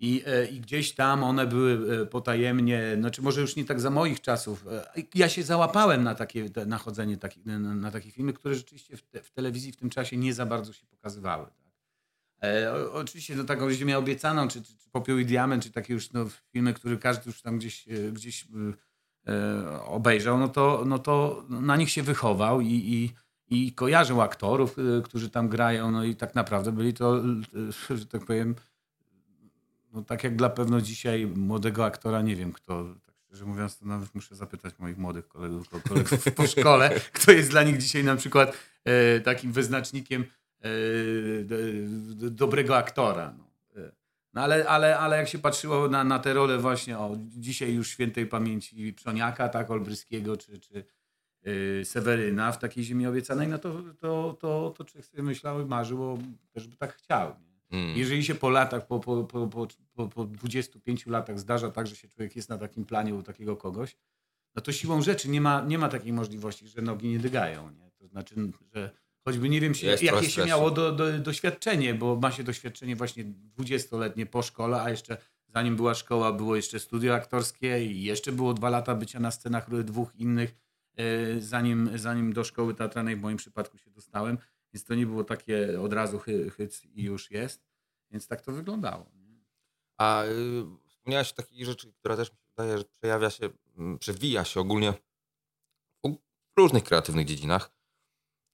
I, 0.03 0.23
e, 0.25 0.45
I 0.45 0.59
gdzieś 0.59 0.95
tam 0.95 1.23
one 1.23 1.47
były 1.47 2.01
e, 2.01 2.05
potajemnie, 2.05 2.95
znaczy 2.99 3.21
może 3.21 3.41
już 3.41 3.55
nie 3.55 3.65
tak 3.65 3.81
za 3.81 3.89
moich 3.89 4.21
czasów. 4.21 4.65
e, 4.67 5.03
Ja 5.15 5.29
się 5.29 5.43
załapałem 5.43 6.03
na 6.03 6.15
takie 6.15 6.49
te- 6.49 6.65
na 6.65 6.77
chodzenie 6.77 7.17
taki, 7.17 7.41
na, 7.45 7.59
na 7.59 7.91
takie 7.91 8.11
filmy, 8.11 8.33
które 8.33 8.55
rzeczywiście 8.55 8.97
w, 8.97 9.01
te, 9.01 9.21
w 9.23 9.31
telewizji 9.31 9.71
w 9.71 9.75
tym 9.77 9.89
czasie 9.89 10.17
nie 10.17 10.33
za 10.33 10.45
bardzo 10.45 10.73
się 10.73 10.85
pokazywały. 10.85 11.45
Tak? 11.45 12.49
E, 12.49 12.73
o, 12.73 12.93
oczywiście 12.93 13.35
no, 13.35 13.43
taką 13.43 13.71
ziemię 13.71 13.97
obiecaną, 13.97 14.47
czy, 14.47 14.61
czy, 14.61 14.77
czy 14.77 14.89
Popiół 14.89 15.17
i 15.17 15.25
Diament, 15.25 15.63
czy 15.63 15.71
takie 15.71 15.93
już 15.93 16.11
no, 16.11 16.25
filmy, 16.51 16.73
które 16.73 16.97
każdy 16.97 17.23
już 17.29 17.41
tam 17.41 17.57
gdzieś, 17.57 17.85
gdzieś 18.13 18.47
e, 19.27 19.81
obejrzał, 19.81 20.37
no 20.37 20.47
to, 20.47 20.83
no 20.85 20.99
to 20.99 21.45
na 21.49 21.75
nich 21.75 21.89
się 21.89 22.03
wychował 22.03 22.61
i, 22.61 22.67
i, 22.67 23.13
i 23.65 23.71
kojarzył 23.71 24.21
aktorów, 24.21 24.75
którzy 25.03 25.29
tam 25.29 25.49
grają, 25.49 25.91
no 25.91 26.03
i 26.03 26.15
tak 26.15 26.35
naprawdę 26.35 26.71
byli 26.71 26.93
to, 26.93 27.21
że 27.95 28.05
tak 28.05 28.25
powiem, 28.25 28.55
no 29.93 30.01
tak 30.03 30.23
jak 30.23 30.35
dla 30.35 30.49
pewno 30.49 30.81
dzisiaj 30.81 31.27
młodego 31.27 31.85
aktora, 31.85 32.21
nie 32.21 32.35
wiem 32.35 32.53
kto, 32.53 32.95
tak 33.05 33.15
szczerze 33.25 33.45
mówiąc, 33.45 33.77
to 33.79 33.85
nawet 33.85 34.15
muszę 34.15 34.35
zapytać 34.35 34.73
moich 34.79 34.97
młodych 34.97 35.27
kolegów, 35.27 35.69
ko- 35.69 35.79
kolegów 35.89 36.23
po 36.35 36.47
szkole, 36.47 36.99
kto 37.13 37.31
jest 37.31 37.49
dla 37.49 37.63
nich 37.63 37.77
dzisiaj 37.77 38.03
na 38.03 38.15
przykład 38.15 38.57
e, 38.85 39.19
takim 39.19 39.51
wyznacznikiem 39.51 40.23
e, 40.61 40.69
do, 41.43 41.55
do, 42.15 42.29
dobrego 42.29 42.77
aktora. 42.77 43.33
No. 43.37 43.43
E, 43.81 43.91
No 44.33 44.41
ale, 44.41 44.67
ale, 44.67 44.99
ale 44.99 45.17
jak 45.17 45.27
się 45.29 45.39
patrzyło 45.39 45.87
na, 45.87 46.03
na 46.03 46.19
tę 46.19 46.33
rolę 46.33 46.57
właśnie 46.57 46.97
o 46.99 47.15
dzisiaj 47.17 47.73
już 47.73 47.87
świętej 47.89 48.25
pamięci 48.25 48.93
Przoniaka, 48.93 49.49
tak, 49.49 49.71
Olbryskiego, 49.71 50.37
czy, 50.37 50.59
czy 50.59 50.83
y, 51.47 51.81
Seweryna 51.85 52.51
w 52.51 52.59
takiej 52.59 52.83
ziemi 52.83 53.07
obiecanej, 53.07 53.47
no 53.47 53.57
to, 53.57 53.81
to, 53.99 54.37
to, 54.39 54.73
to 54.77 54.83
człowiek 54.85 55.05
sobie 55.05 55.23
myślał 55.23 55.61
i 55.61 55.65
marzył, 55.65 56.03
o, 56.03 56.17
też 56.53 56.67
by 56.67 56.77
tak 56.77 56.93
chciał. 56.95 57.29
Nie? 57.29 57.52
Mm. 57.73 57.97
Jeżeli 57.97 58.23
się 58.23 58.35
po 58.35 58.49
latach, 58.49 58.87
po, 58.87 58.99
po, 58.99 59.23
po, 59.23 59.47
po, 59.47 59.67
po, 59.95 60.07
po 60.07 60.25
25 60.25 61.05
latach 61.05 61.39
zdarza 61.39 61.71
tak, 61.71 61.87
że 61.87 61.95
się 61.95 62.07
człowiek 62.07 62.35
jest 62.35 62.49
na 62.49 62.57
takim 62.57 62.85
planie 62.85 63.15
u 63.15 63.23
takiego 63.23 63.57
kogoś, 63.57 63.95
no 64.55 64.61
to 64.61 64.71
siłą 64.71 65.01
rzeczy 65.01 65.29
nie 65.29 65.41
ma, 65.41 65.61
nie 65.61 65.77
ma 65.77 65.89
takiej 65.89 66.13
możliwości, 66.13 66.67
że 66.67 66.81
nogi 66.81 67.07
nie 67.07 67.19
dygają. 67.19 67.71
Nie? 67.71 67.91
To 67.91 68.07
znaczy, 68.07 68.35
że 68.75 68.91
choćby 69.25 69.49
nie 69.49 69.61
wiem, 69.61 69.75
się, 69.75 69.87
jakie 69.87 70.07
się 70.07 70.29
stresu. 70.29 70.47
miało 70.47 70.71
do, 70.71 70.91
do, 70.91 71.19
doświadczenie, 71.19 71.93
bo 71.93 72.15
ma 72.15 72.31
się 72.31 72.43
doświadczenie 72.43 72.95
właśnie 72.95 73.25
20-letnie 73.57 74.25
po 74.25 74.41
szkole, 74.41 74.81
a 74.81 74.89
jeszcze 74.89 75.17
zanim 75.47 75.75
była 75.75 75.93
szkoła, 75.93 76.33
było 76.33 76.55
jeszcze 76.55 76.79
studio 76.79 77.15
aktorskie 77.15 77.85
i 77.85 78.03
jeszcze 78.03 78.31
było 78.31 78.53
dwa 78.53 78.69
lata 78.69 78.95
bycia 78.95 79.19
na 79.19 79.31
scenach 79.31 79.83
dwóch 79.83 80.15
innych, 80.15 80.55
e, 80.97 81.41
zanim, 81.41 81.89
zanim 81.95 82.33
do 82.33 82.43
szkoły 82.43 82.73
teatralnej 82.73 83.15
w 83.15 83.21
moim 83.21 83.37
przypadku 83.37 83.77
się 83.77 83.91
dostałem. 83.91 84.37
Więc 84.73 84.85
to 84.85 84.95
nie 84.95 85.05
było 85.05 85.23
takie 85.23 85.81
od 85.81 85.93
razu 85.93 86.19
chy, 86.19 86.49
hyc 86.49 86.85
i 86.85 87.03
już 87.03 87.31
jest. 87.31 87.63
Więc 88.11 88.27
tak 88.27 88.41
to 88.41 88.51
wyglądało. 88.51 89.05
nie? 89.15 89.45
A 89.97 90.23
y, 90.23 90.65
wspomniałeś 90.87 91.31
o 91.31 91.35
takiej 91.35 91.65
rzeczy, 91.65 91.93
która 91.93 92.15
też 92.15 92.31
mi 92.31 92.37
się 92.37 92.43
wydaje, 92.57 92.77
że 92.77 92.83
przejawia 92.99 93.29
się, 93.29 93.49
mm, 93.77 93.99
przewija 93.99 94.45
się 94.45 94.59
ogólnie 94.59 94.93
w 96.57 96.59
różnych 96.59 96.83
kreatywnych 96.83 97.25
dziedzinach, 97.25 97.71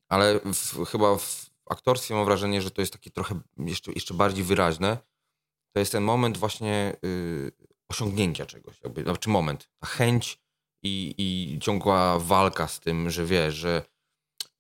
ale 0.09 0.39
w, 0.39 0.85
chyba 0.85 1.17
w 1.17 1.49
aktorstwie 1.69 2.15
mam 2.15 2.25
wrażenie, 2.25 2.61
że 2.61 2.71
to 2.71 2.81
jest 2.81 2.93
takie 2.93 3.11
trochę 3.11 3.39
jeszcze, 3.57 3.91
jeszcze 3.91 4.13
bardziej 4.13 4.43
wyraźne. 4.43 4.97
To 5.73 5.79
jest 5.79 5.91
ten 5.91 6.03
moment 6.03 6.37
właśnie 6.37 6.95
y, 7.05 7.51
osiągnięcia 7.91 8.45
czegoś, 8.45 8.81
jakby, 8.81 9.03
znaczy 9.03 9.29
moment, 9.29 9.69
ta 9.79 9.87
chęć 9.87 10.39
i, 10.83 11.15
i 11.17 11.59
ciągła 11.59 12.19
walka 12.19 12.67
z 12.67 12.79
tym, 12.79 13.09
że 13.09 13.25
wiesz, 13.25 13.55
że 13.55 13.83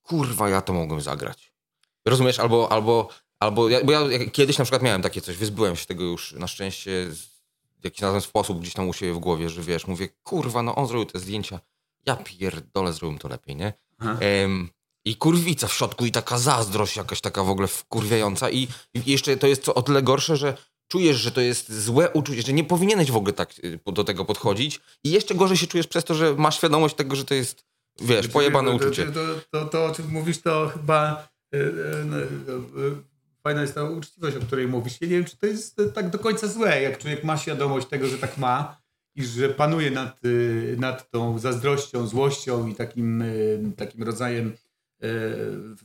kurwa, 0.01 0.49
ja 0.49 0.61
to 0.61 0.73
mogłem 0.73 1.01
zagrać. 1.01 1.48
Rozumiesz? 2.09 2.39
Albo, 2.39 2.71
albo, 2.71 3.09
albo 3.39 3.69
ja, 3.69 3.83
bo 3.83 3.91
ja 3.91 4.29
kiedyś 4.31 4.57
na 4.57 4.65
przykład 4.65 4.81
miałem 4.81 5.01
takie 5.01 5.21
coś, 5.21 5.37
wyzbyłem 5.37 5.75
się 5.75 5.85
tego 5.85 6.03
już 6.03 6.31
na 6.31 6.47
szczęście 6.47 7.07
w 7.79 7.83
jakiś 7.83 8.01
razem 8.01 8.21
sposób 8.21 8.59
gdzieś 8.59 8.73
tam 8.73 8.89
u 8.89 8.93
siebie 8.93 9.13
w 9.13 9.19
głowie, 9.19 9.49
że 9.49 9.61
wiesz, 9.61 9.87
mówię, 9.87 10.09
kurwa, 10.23 10.63
no 10.63 10.75
on 10.75 10.87
zrobił 10.87 11.05
te 11.05 11.19
zdjęcia, 11.19 11.59
ja 12.05 12.15
pierdolę, 12.15 12.93
zrobiłem 12.93 13.19
to 13.19 13.27
lepiej, 13.27 13.55
nie? 13.55 13.73
Em, 14.19 14.69
I 15.05 15.15
kurwica 15.15 15.67
w 15.67 15.73
środku 15.73 16.05
i 16.05 16.11
taka 16.11 16.37
zazdrość 16.37 16.97
jakaś 16.97 17.21
taka 17.21 17.43
w 17.43 17.49
ogóle 17.49 17.67
wkurwiająca 17.67 18.49
i, 18.49 18.67
i 18.93 19.11
jeszcze 19.11 19.37
to 19.37 19.47
jest 19.47 19.63
co 19.63 19.75
o 19.75 19.81
tyle 19.81 20.01
gorsze, 20.01 20.37
że 20.37 20.57
czujesz, 20.87 21.17
że 21.17 21.31
to 21.31 21.41
jest 21.41 21.83
złe 21.83 22.09
uczucie, 22.09 22.41
że 22.41 22.53
nie 22.53 22.63
powinieneś 22.63 23.11
w 23.11 23.15
ogóle 23.15 23.33
tak 23.33 23.53
y, 23.63 23.79
do 23.85 24.03
tego 24.03 24.25
podchodzić 24.25 24.79
i 25.03 25.11
jeszcze 25.11 25.35
gorzej 25.35 25.57
się 25.57 25.67
czujesz 25.67 25.87
przez 25.87 26.03
to, 26.03 26.15
że 26.15 26.35
masz 26.35 26.57
świadomość 26.57 26.95
tego, 26.95 27.15
że 27.15 27.25
to 27.25 27.33
jest, 27.33 27.65
wiesz, 28.01 28.27
pojebane 28.27 28.71
uczucie. 28.71 29.05
To, 29.05 29.11
to, 29.11 29.41
to, 29.51 29.65
to, 29.65 29.85
o 29.85 29.95
czym 29.95 30.11
mówisz, 30.11 30.41
to 30.41 30.69
chyba 30.73 31.27
fajna 33.43 33.61
jest 33.61 33.75
ta 33.75 33.83
uczciwość, 33.83 34.37
o 34.37 34.39
której 34.39 34.67
mówisz. 34.67 35.01
Ja 35.01 35.07
nie 35.07 35.13
wiem, 35.13 35.25
czy 35.25 35.37
to 35.37 35.45
jest 35.45 35.79
e, 35.79 35.85
tak 35.85 36.09
do 36.09 36.19
końca 36.19 36.47
złe, 36.47 36.81
jak 36.81 36.97
człowiek 36.97 37.23
ma 37.23 37.37
świadomość 37.37 37.87
tego, 37.87 38.07
że 38.07 38.17
tak 38.17 38.37
ma 38.37 38.77
i 39.15 39.25
że 39.25 39.49
panuje 39.49 39.91
nad, 39.91 40.19
e, 40.25 40.77
nad 40.77 41.11
tą 41.11 41.39
zazdrością, 41.39 42.07
złością 42.07 42.67
i 42.67 42.75
takim, 42.75 43.21
e, 43.21 43.25
takim 43.77 44.03
rodzajem 44.03 44.53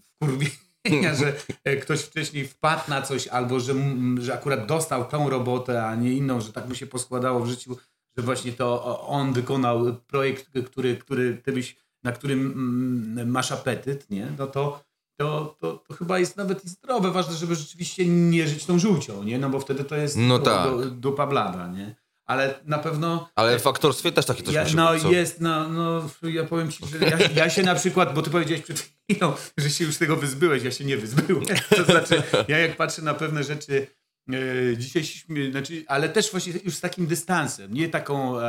wkurwienia, 0.02 1.14
że 1.14 1.32
e, 1.64 1.76
ktoś 1.76 2.00
wcześniej 2.00 2.46
wpadł 2.46 2.82
na 2.88 3.02
coś 3.02 3.28
albo 3.28 3.60
że, 3.60 3.74
że 4.20 4.34
akurat 4.34 4.66
dostał 4.66 5.04
tą 5.04 5.30
robotę, 5.30 5.86
a 5.86 5.94
nie 5.94 6.12
inną, 6.12 6.40
że 6.40 6.52
tak 6.52 6.68
mu 6.68 6.74
się 6.74 6.86
poskładało 6.86 7.40
w 7.40 7.48
życiu, 7.48 7.76
że 8.16 8.22
właśnie 8.22 8.52
to 8.52 9.00
on 9.00 9.32
wykonał 9.32 9.94
projekt, 10.06 10.50
który, 10.66 10.96
który 10.96 11.36
ty 11.36 11.52
byś, 11.52 11.76
na 12.02 12.12
którym 12.12 12.40
mm, 12.40 13.30
masz 13.30 13.52
apetyt, 13.52 14.10
nie? 14.10 14.32
No 14.38 14.46
to, 14.46 14.84
to, 15.16 15.56
to, 15.60 15.84
to 15.88 15.94
chyba 15.94 16.18
jest 16.18 16.36
nawet 16.36 16.64
i 16.64 16.68
zdrowe. 16.68 17.10
Ważne, 17.10 17.34
żeby 17.34 17.54
rzeczywiście 17.54 18.06
nie 18.06 18.48
żyć 18.48 18.66
tą 18.66 18.78
żółcią, 18.78 19.22
nie? 19.22 19.38
No 19.38 19.50
bo 19.50 19.60
wtedy 19.60 19.84
to 19.84 19.96
jest 19.96 20.16
No 20.16 20.38
tak. 20.38 20.70
do, 20.70 20.90
dupa 20.90 21.26
blada, 21.26 21.68
nie? 21.68 21.96
Ale 22.26 22.60
na 22.64 22.78
pewno 22.78 23.30
Ale 23.34 23.58
w 23.58 23.66
aktorstwie 23.66 24.12
też 24.12 24.26
takie 24.26 24.42
coś 24.42 24.54
ja, 24.54 24.62
musi 24.62 24.76
no 24.76 24.92
być, 24.92 25.04
jest, 25.04 25.40
no, 25.40 25.68
no 25.68 26.08
ja 26.22 26.44
powiem 26.44 26.70
ci, 26.70 26.86
że 26.86 26.98
ja, 27.06 27.18
ja 27.34 27.50
się 27.50 27.62
na 27.62 27.74
przykład, 27.74 28.14
bo 28.14 28.22
ty 28.22 28.30
powiedziałeś 28.30 28.62
przed 28.62 28.78
chwilą, 28.78 29.32
że 29.58 29.70
się 29.70 29.84
już 29.84 29.96
tego 29.96 30.16
wyzbyłeś, 30.16 30.62
ja 30.62 30.70
się 30.70 30.84
nie 30.84 30.96
wyzbyłem. 30.96 31.44
To 31.76 31.84
znaczy, 31.84 32.22
ja 32.48 32.58
jak 32.58 32.76
patrzę 32.76 33.02
na 33.02 33.14
pewne 33.14 33.44
rzeczy, 33.44 33.86
e, 34.32 34.76
dzisiaj 34.76 35.04
się 35.04 35.50
znaczy, 35.50 35.84
ale 35.86 36.08
też 36.08 36.30
właśnie 36.30 36.52
już 36.64 36.74
z 36.74 36.80
takim 36.80 37.06
dystansem, 37.06 37.74
nie 37.74 37.88
taką 37.88 38.40
e, 38.40 38.44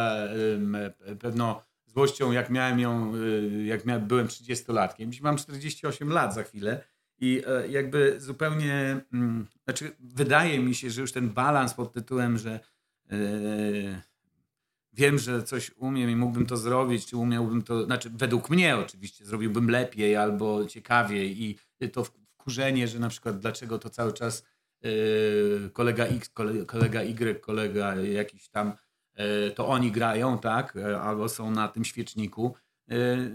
e, 1.06 1.16
pewną 1.16 1.56
złością, 1.96 2.32
jak 2.32 2.50
miałem 2.50 2.80
ją, 2.80 3.14
e, 3.16 3.66
jak 3.66 3.86
miałem, 3.86 4.08
byłem 4.08 4.28
30-latkiem. 4.28 5.10
Dziś 5.10 5.22
mam 5.22 5.38
48 5.38 6.10
lat 6.10 6.34
za 6.34 6.44
chwilę 6.44 6.84
i 7.20 7.42
e, 7.48 7.68
jakby 7.68 8.16
zupełnie, 8.20 9.02
mm, 9.14 9.48
znaczy 9.64 9.92
wydaje 10.00 10.60
mi 10.60 10.76
się, 10.76 10.90
że 10.90 11.02
już 11.02 11.12
ten 11.12 11.30
balans 11.30 11.74
pod 11.74 11.94
tytułem, 11.94 12.38
że 12.38 12.60
e, 13.12 13.18
wiem, 14.94 15.20
że 15.20 15.44
coś 15.44 15.72
umiem 15.78 16.10
i 16.10 16.16
mógłbym 16.16 16.46
to 16.46 16.58
zrobić, 16.58 17.06
czy 17.06 17.18
umiałbym 17.18 17.62
to, 17.62 17.86
znaczy 17.86 18.10
według 18.10 18.50
mnie 18.50 18.78
oczywiście 18.78 19.26
zrobiłbym 19.26 19.70
lepiej 19.70 20.16
albo 20.16 20.66
ciekawiej 20.66 21.44
i 21.44 21.60
to 21.92 22.04
wkurzenie, 22.04 22.88
że 22.88 23.00
na 23.00 23.10
przykład 23.10 23.40
dlaczego 23.40 23.80
to 23.80 23.90
cały 23.90 24.14
czas 24.14 24.46
e, 24.84 24.90
kolega 25.70 26.06
X, 26.06 26.30
kole- 26.34 26.66
kolega 26.66 27.02
Y, 27.02 27.42
kolega 27.42 27.96
jakiś 27.96 28.50
tam, 28.50 28.74
to 29.56 29.68
oni 29.68 29.92
grają, 29.92 30.38
tak, 30.38 30.76
e, 30.76 31.02
albo 31.02 31.30
są 31.30 31.52
na 31.52 31.68
tym 31.68 31.86
świeczniku, 31.86 32.56
e, 32.90 32.94
e, 32.96 33.28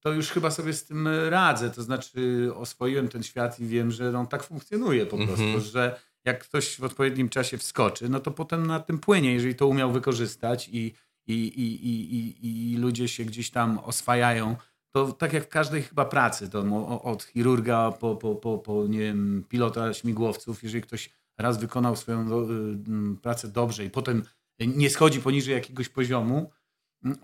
to 0.00 0.12
już 0.12 0.30
chyba 0.30 0.50
sobie 0.50 0.72
z 0.72 0.84
tym 0.84 1.08
radzę, 1.28 1.70
to 1.70 1.82
znaczy 1.82 2.50
oswoiłem 2.54 3.08
ten 3.08 3.22
świat 3.22 3.60
i 3.60 3.66
wiem, 3.66 3.90
że 3.90 4.18
on 4.18 4.26
tak 4.26 4.42
funkcjonuje 4.42 5.06
po 5.06 5.16
prostu, 5.16 5.44
Mhm. 5.44 5.60
że 5.60 6.00
jak 6.24 6.44
ktoś 6.44 6.76
w 6.80 6.84
odpowiednim 6.84 7.28
czasie 7.28 7.58
wskoczy, 7.58 8.08
no 8.08 8.20
to 8.20 8.30
potem 8.30 8.66
na 8.66 8.80
tym 8.80 8.98
płynie, 8.98 9.32
jeżeli 9.32 9.54
to 9.54 9.66
umiał 9.66 9.92
wykorzystać 9.92 10.68
i, 10.68 10.94
i, 11.26 11.34
i, 11.34 11.88
i, 11.88 12.46
i, 12.46 12.72
i 12.72 12.76
ludzie 12.76 13.08
się 13.08 13.24
gdzieś 13.24 13.50
tam 13.50 13.78
oswajają, 13.78 14.56
to 14.90 15.12
tak 15.12 15.32
jak 15.32 15.44
w 15.44 15.48
każdej 15.48 15.82
chyba 15.82 16.04
pracy, 16.04 16.48
to 16.50 16.60
od 17.02 17.24
chirurga 17.24 17.92
po, 17.92 18.16
po, 18.16 18.34
po, 18.34 18.58
po 18.58 18.86
nie 18.86 18.98
wiem, 18.98 19.44
pilota 19.48 19.94
śmigłowców, 19.94 20.62
jeżeli 20.62 20.82
ktoś 20.82 21.10
raz 21.38 21.60
wykonał 21.60 21.96
swoją 21.96 22.20
mm, 22.20 23.18
pracę 23.22 23.48
dobrze 23.48 23.84
i 23.84 23.90
potem 23.90 24.22
nie 24.60 24.90
schodzi 24.90 25.20
poniżej 25.20 25.54
jakiegoś 25.54 25.88
poziomu, 25.88 26.50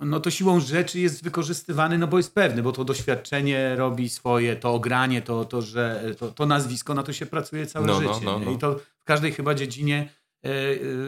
no 0.00 0.20
to 0.20 0.30
siłą 0.30 0.60
rzeczy 0.60 1.00
jest 1.00 1.24
wykorzystywany, 1.24 1.98
no 1.98 2.06
bo 2.06 2.16
jest 2.16 2.34
pewny, 2.34 2.62
bo 2.62 2.72
to 2.72 2.84
doświadczenie 2.84 3.76
robi 3.76 4.08
swoje, 4.08 4.56
to 4.56 4.74
ogranie, 4.74 5.22
to, 5.22 5.44
to 5.44 5.62
że 5.62 6.04
to, 6.18 6.30
to 6.30 6.46
nazwisko, 6.46 6.94
na 6.94 7.02
to 7.02 7.12
się 7.12 7.26
pracuje 7.26 7.66
całe 7.66 7.86
No, 7.86 8.00
no, 8.00 8.14
życie. 8.14 8.26
no, 8.26 8.38
no. 8.38 8.50
I 8.50 8.58
to 8.58 8.80
w 8.98 9.04
każdej 9.04 9.32
chyba 9.32 9.54
dziedzinie 9.54 10.08
e, 10.44 10.48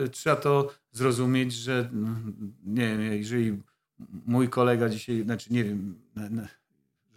e, 0.04 0.08
trzeba 0.08 0.36
to 0.36 0.74
zrozumieć, 0.92 1.52
że 1.52 1.88
mm, 1.92 2.54
nie 2.64 2.88
wiem, 2.88 3.12
jeżeli 3.12 3.62
mój 4.26 4.48
kolega 4.48 4.88
dzisiaj, 4.88 5.22
znaczy 5.22 5.52
nie 5.52 5.64
wiem, 5.64 5.94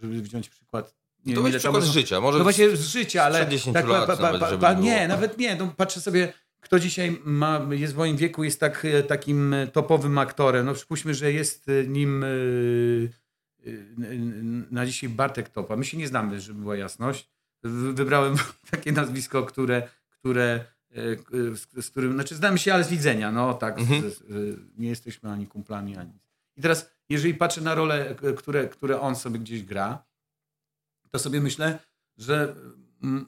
żeby 0.02 0.22
wziąć 0.22 0.48
przykład. 0.48 0.94
Nie 1.26 1.34
To 1.34 1.40
wiem, 1.40 1.44
weź 1.44 1.52
ile 1.52 1.60
przykład 1.60 1.84
z 1.84 1.90
życia. 1.90 2.20
Może 2.20 2.38
no 2.38 2.44
właśnie 2.44 2.76
z 2.76 2.86
życia, 2.86 3.22
ale. 3.22 3.48
10 3.48 3.76
lat 3.86 4.80
nie, 4.80 5.08
nawet 5.08 5.38
nie. 5.38 5.56
No, 5.56 5.72
patrzę 5.76 6.00
sobie, 6.00 6.32
kto 6.60 6.78
dzisiaj 6.78 7.20
ma, 7.24 7.66
jest 7.70 7.94
w 7.94 7.96
moim 7.96 8.16
wieku, 8.16 8.44
jest 8.44 8.60
tak, 8.60 8.84
e, 8.84 9.02
takim 9.02 9.54
e, 9.54 9.66
topowym 9.66 10.18
aktorem. 10.18 10.66
No 10.66 10.74
przypuśćmy, 10.74 11.14
że 11.14 11.32
jest 11.32 11.68
e, 11.68 11.86
nim 11.86 12.24
na 14.70 14.86
dzisiaj 14.86 15.10
Bartek 15.10 15.48
Topa. 15.48 15.76
My 15.76 15.84
się 15.84 15.96
nie 15.98 16.08
znamy, 16.08 16.40
żeby 16.40 16.60
była 16.60 16.76
jasność. 16.76 17.28
Wy- 17.62 17.92
Wybrałem 17.92 18.36
takie 18.70 18.92
nazwisko, 18.92 19.42
które, 19.42 19.88
które 20.10 20.64
z, 21.54 21.84
z 21.84 21.90
którym, 21.90 22.12
znaczy 22.12 22.34
znamy 22.36 22.58
się, 22.58 22.74
ale 22.74 22.84
z 22.84 22.88
widzenia, 22.88 23.32
no 23.32 23.54
tak, 23.54 23.78
Mhm. 23.78 24.10
z, 24.10 24.22
nie 24.78 24.88
jesteśmy 24.88 25.30
ani 25.30 25.46
kumplami, 25.46 25.96
ani. 25.96 26.12
I 26.56 26.62
teraz, 26.62 26.90
jeżeli 27.08 27.34
patrzę 27.34 27.60
na 27.60 27.74
role, 27.74 28.14
które, 28.36 28.68
które 28.68 29.00
on 29.00 29.16
sobie 29.16 29.38
gdzieś 29.38 29.62
gra, 29.62 30.04
to 31.10 31.18
sobie 31.18 31.40
myślę, 31.40 31.78
że 32.18 32.54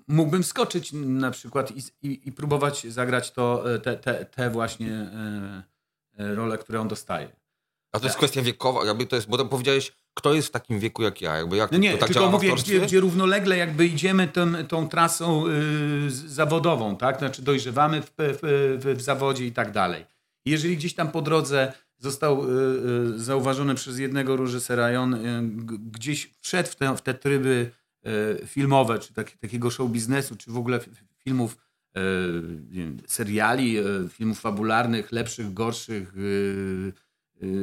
mógłbym 0.09 0.45
skoczyć 0.45 0.93
na 0.93 1.31
przykład 1.31 1.71
i, 1.71 1.83
i, 2.03 2.29
i 2.29 2.33
próbować 2.33 2.87
zagrać 2.87 3.31
to, 3.31 3.75
e, 3.75 3.79
te, 3.79 3.97
te, 3.97 4.25
te 4.25 4.51
właśnie 4.51 4.93
e, 4.93 5.63
e, 6.19 6.35
role, 6.35 6.59
które 6.59 6.81
on 6.81 6.89
dostaje. 6.89 7.41
A 7.93 7.99
to 7.99 8.07
jest 8.07 8.17
kwestia 8.17 8.43
wiekowa, 8.43 8.85
jakby 8.85 9.07
to 9.07 9.17
jest, 9.17 9.29
bo 9.29 9.39
tam 9.39 9.49
powiedziałeś, 9.49 9.93
kto 10.15 10.35
jest 10.35 10.49
w 10.49 10.51
takim 10.51 10.79
wieku 10.79 11.03
jak 11.03 11.21
ja, 11.21 11.37
jakby 11.37 11.57
jak 11.57 11.73
No 11.73 11.79
nie, 11.79 11.93
to 11.93 11.99
tak 11.99 12.09
tylko 12.09 12.31
mówię, 12.31 12.55
gdzie, 12.55 12.81
gdzie 12.81 13.01
równolegle 13.01 13.57
jakby 13.57 13.87
idziemy 13.87 14.29
tą, 14.29 14.67
tą 14.67 14.89
trasą 14.89 15.47
y, 15.47 16.11
zawodową, 16.11 16.97
tak? 16.97 17.19
Znaczy 17.19 17.43
dojrzewamy 17.43 18.03
w, 18.03 18.13
w, 18.19 18.95
w, 18.97 19.03
zawodzie 19.03 19.47
i 19.47 19.53
tak 19.53 19.73
dalej. 19.73 20.07
Jeżeli 20.45 20.77
gdzieś 20.77 20.95
tam 20.95 21.11
po 21.11 21.23
drodze 21.23 21.73
został 21.99 22.45
y, 22.45 22.53
y, 23.15 23.19
zauważony 23.19 23.75
przez 23.75 23.99
jednego 23.99 24.37
reżysera 24.37 24.93
i 24.93 24.97
on 24.97 25.19
gdzieś 25.93 26.31
wszedł 26.41 26.69
w 26.69 26.77
te, 26.77 26.97
w 26.97 27.03
te 27.03 27.15
tryby 27.15 27.71
filmowe, 28.47 28.99
czy 28.99 29.13
tak, 29.15 29.31
takiego 29.31 29.71
show 29.71 29.91
biznesu, 29.91 30.37
czy 30.37 30.51
w 30.51 30.57
ogóle 30.57 30.81
filmów, 31.25 31.57
wiem, 32.69 32.99
seriali, 33.07 33.79
y, 33.79 34.09
filmów 34.09 34.41
fabularnych, 34.41 35.13
lepszych, 35.13 35.53
gorszych, 35.55 36.13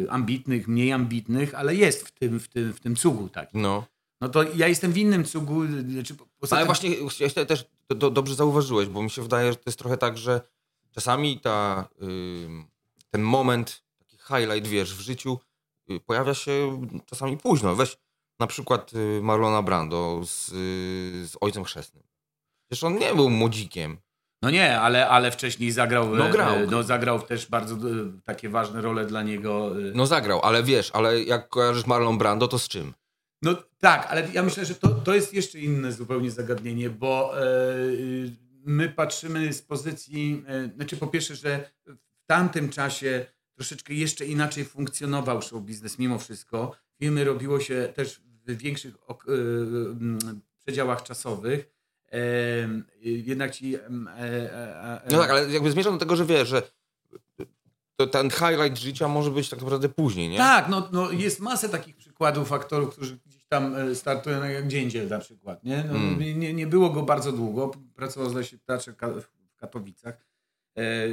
ambitnych, 0.10 0.68
mniej 0.68 0.92
ambitnych, 0.92 1.56
ale 1.56 1.76
jest 1.76 2.08
w 2.08 2.12
tym, 2.12 2.40
w 2.40 2.48
tym, 2.48 2.74
w 2.74 2.80
tym 2.80 2.96
cugu 2.96 3.30
takim. 3.30 3.62
No. 3.62 3.86
No 4.22 4.30
to 4.30 4.44
ja 4.44 4.68
jestem 4.68 4.92
w 4.92 4.98
innym 4.98 5.24
cugu. 5.24 5.62
Znaczy, 5.68 6.16
Ale 6.52 6.60
tym- 6.60 6.66
właśnie 6.68 6.90
ja 7.38 7.46
też 7.46 7.66
to 7.88 8.12
dobrze 8.12 8.36
zauważyłeś, 8.36 8.88
bo 8.88 9.04
mi 9.04 9.10
się 9.10 9.22
wydaje, 9.22 9.52
że 9.52 9.56
to 9.56 9.64
jest 9.66 9.80
trochę 9.80 9.98
tak, 9.98 10.18
że 10.18 10.42
czasami 10.92 11.40
ta, 11.40 11.88
ten 13.12 13.22
moment, 13.22 13.84
taki 14.00 14.18
highlight, 14.18 14.68
wiesz, 14.68 14.96
w 14.96 15.00
życiu 15.00 15.40
y, 15.92 16.00
pojawia 16.00 16.34
się 16.34 16.82
czasami 17.06 17.38
późno. 17.38 17.76
Weź 17.76 17.98
na 18.40 18.48
przykład 18.48 18.94
y, 18.94 19.20
Marlona 19.22 19.62
Brando 19.62 20.22
z, 20.26 20.50
y, 20.50 21.28
z 21.28 21.38
Ojcem 21.42 21.64
Chrzestnym. 21.64 22.04
Przecież 22.70 22.84
on 22.84 22.98
nie 22.98 23.16
był 23.16 23.30
młodzikiem. 23.30 23.98
No 24.42 24.50
nie, 24.50 24.80
ale, 24.80 25.10
ale 25.10 25.32
wcześniej 25.32 25.72
zagrał. 25.72 26.16
No 26.16 26.28
e, 26.28 26.32
grał. 26.32 26.56
e, 26.56 26.68
No, 26.68 26.84
zagrał 26.84 27.22
też 27.22 27.48
bardzo 27.48 27.76
e, 27.76 27.80
takie 28.24 28.50
ważne 28.50 28.82
role 28.82 29.06
dla 29.06 29.24
niego. 29.24 29.72
No 29.94 30.06
zagrał, 30.06 30.42
ale 30.44 30.64
wiesz, 30.64 30.92
ale 30.94 31.24
jak 31.24 31.50
kojarzysz 31.50 31.86
Marlon 31.86 32.18
Brando, 32.18 32.48
to 32.48 32.60
z 32.60 32.68
czym? 32.68 32.94
No 33.42 33.56
tak, 33.78 34.08
ale 34.10 34.28
ja 34.34 34.44
myślę, 34.44 34.66
że 34.66 34.76
to, 34.76 34.88
to 34.90 35.16
jest 35.16 35.34
jeszcze 35.34 35.60
inne 35.60 35.92
zupełnie 35.92 36.32
zagadnienie, 36.32 36.90
bo 36.90 37.42
e, 37.42 37.44
my 38.66 38.90
patrzymy 38.90 39.54
z 39.54 39.62
pozycji, 39.62 40.44
znaczy 40.76 40.98
po 40.98 41.08
pierwsze, 41.08 41.36
że 41.36 41.70
w 41.86 42.26
tamtym 42.28 42.70
czasie 42.70 43.26
troszeczkę 43.56 43.94
jeszcze 43.94 44.26
inaczej 44.26 44.66
funkcjonował 44.66 45.42
show 45.42 45.62
biznes 45.64 46.00
mimo 46.00 46.20
wszystko. 46.20 46.76
Filmy 47.00 47.24
robiło 47.24 47.60
się 47.60 47.94
też 47.96 48.22
większych 48.56 48.96
m, 49.28 50.20
przedziałach 50.66 51.04
czasowych. 51.04 51.70
E, 52.12 52.18
jednak 53.02 53.52
ci... 53.56 53.76
e, 53.76 53.80
e, 53.80 55.02
No 55.12 55.18
tak, 55.20 55.30
ale 55.32 55.52
jakby 55.52 55.72
zmierzam 55.72 55.94
do 55.94 56.00
tego, 56.00 56.16
że 56.16 56.26
wiesz, 56.26 56.48
że 56.48 56.62
to 57.96 58.08
ten 58.08 58.30
highlight 58.30 58.78
życia 58.78 59.08
może 59.08 59.32
być 59.32 59.50
tak 59.50 59.60
naprawdę 59.60 59.90
później, 59.90 60.30
nie? 60.30 60.38
Tak, 60.38 60.70
no, 60.70 60.90
no 60.92 61.12
jest 61.12 61.40
masę 61.40 61.70
takich 61.70 61.96
przykładów 61.98 62.54
aktorów, 62.54 62.94
którzy 62.96 63.18
gdzieś 63.26 63.46
tam 63.46 63.76
startują, 63.96 64.44
jak 64.44 64.68
Dziędziel 64.68 65.08
na 65.10 65.20
przykład, 65.20 65.64
nie? 65.64 65.84
No, 65.88 65.96
Mm. 65.96 66.20
nie- 66.40 66.54
nie, 66.54 66.68
było 66.68 66.90
go 66.90 67.04
bardzo 67.04 67.32
długo, 67.32 67.72
pracował 67.96 68.30
zdaje 68.30 68.46
się 68.46 68.58
w 68.58 68.64
Teatrze 68.64 68.94
w 69.22 69.56
Katowicach. 69.58 70.16
E, 70.78 70.82
e, 70.82 71.08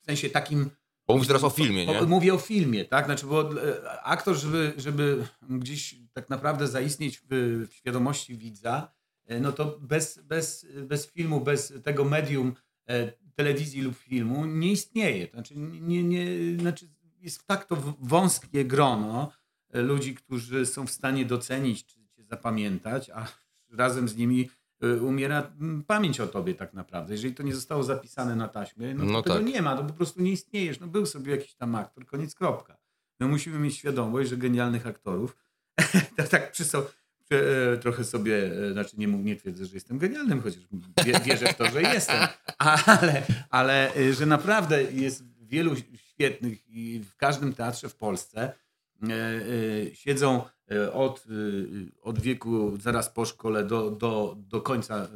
w 0.00 0.04
sensie 0.06 0.30
takim... 0.30 0.70
Bo 1.06 1.14
mówisz 1.14 1.28
teraz 1.28 1.44
o 1.44 1.50
filmie, 1.50 1.86
nie? 1.86 2.02
Mówię 2.02 2.34
o 2.34 2.38
filmie, 2.38 2.84
tak? 2.84 3.04
Znaczy, 3.04 3.26
bo 3.26 3.62
e, 3.62 4.02
aktor, 4.02 4.36
żeby, 4.36 4.72
żeby 4.76 5.26
gdzieś 5.50 5.94
tak 6.12 6.30
naprawdę 6.30 6.68
zaistnieć 6.68 7.18
w, 7.18 7.24
w 7.70 7.74
świadomości 7.74 8.36
widza, 8.36 8.92
e, 9.26 9.40
no 9.40 9.52
to 9.52 9.78
bez, 9.80 10.18
bez, 10.18 10.66
bez 10.82 11.06
filmu, 11.06 11.40
bez 11.40 11.72
tego 11.82 12.04
medium 12.04 12.54
e, 12.88 13.12
telewizji 13.34 13.82
lub 13.82 13.96
filmu 13.96 14.46
nie 14.46 14.72
istnieje. 14.72 15.28
Znaczy, 15.32 15.54
nie, 15.56 16.02
nie, 16.02 16.26
znaczy 16.60 16.88
jest 17.20 17.46
tak 17.46 17.64
to 17.64 17.76
wąskie 18.00 18.64
grono 18.64 19.32
ludzi, 19.72 20.14
którzy 20.14 20.66
są 20.66 20.86
w 20.86 20.90
stanie 20.90 21.24
docenić 21.24 21.86
czy 21.86 21.96
cię 22.16 22.24
zapamiętać, 22.24 23.10
a 23.10 23.26
razem 23.72 24.08
z 24.08 24.16
nimi 24.16 24.50
umiera 25.02 25.52
mm, 25.60 25.82
pamięć 25.84 26.20
o 26.20 26.26
tobie 26.26 26.54
tak 26.54 26.74
naprawdę. 26.74 27.12
Jeżeli 27.14 27.34
to 27.34 27.42
nie 27.42 27.54
zostało 27.54 27.82
zapisane 27.82 28.36
na 28.36 28.48
taśmie, 28.48 28.94
no 28.94 29.04
to 29.04 29.12
No 29.12 29.22
tego 29.22 29.34
tak. 29.36 29.44
nie 29.46 29.62
ma, 29.62 29.76
to 29.76 29.84
po 29.84 29.92
prostu 29.92 30.22
nie 30.22 30.32
istniejesz. 30.32 30.80
No 30.80 30.86
był 30.86 31.06
sobie 31.06 31.32
jakiś 31.32 31.54
tam 31.54 31.74
aktor, 31.74 32.06
koniec 32.06 32.34
kropka. 32.34 32.76
My 33.20 33.26
musimy 33.28 33.58
mieć 33.58 33.76
świadomość, 33.76 34.30
że 34.30 34.36
genialnych 34.36 34.86
aktorów, 34.86 35.36
to 36.16 36.22
tak 36.22 36.52
przyso, 36.52 36.90
e, 37.30 37.76
trochę 37.76 38.04
sobie, 38.04 38.52
e, 38.68 38.72
znaczy 38.72 38.96
nie, 38.98 39.06
nie 39.06 39.36
twierdzę, 39.36 39.66
że 39.66 39.74
jestem 39.74 39.98
genialnym, 39.98 40.42
chociaż 40.42 40.62
wie- 41.06 41.20
wierzę 41.24 41.46
w 41.46 41.56
to, 41.56 41.70
że 41.70 41.82
jestem, 41.82 42.16
ale, 42.58 43.22
ale 43.50 43.94
e, 43.94 44.12
że 44.12 44.26
naprawdę 44.26 44.82
jest 44.92 45.24
wielu 45.40 45.76
świetnych 45.96 46.68
i 46.68 47.00
w 47.00 47.16
każdym 47.16 47.52
teatrze 47.54 47.88
w 47.88 47.96
Polsce 47.96 48.52
siedzą 49.92 50.42
e, 50.70 50.92
od, 50.92 51.24
e, 51.26 52.00
od 52.02 52.18
wieku 52.20 52.76
zaraz 52.80 53.10
po 53.10 53.24
szkole 53.24 53.64
do, 53.64 53.90
do, 53.90 54.36
do 54.38 54.60
końca 54.60 54.96
e, 54.96 55.08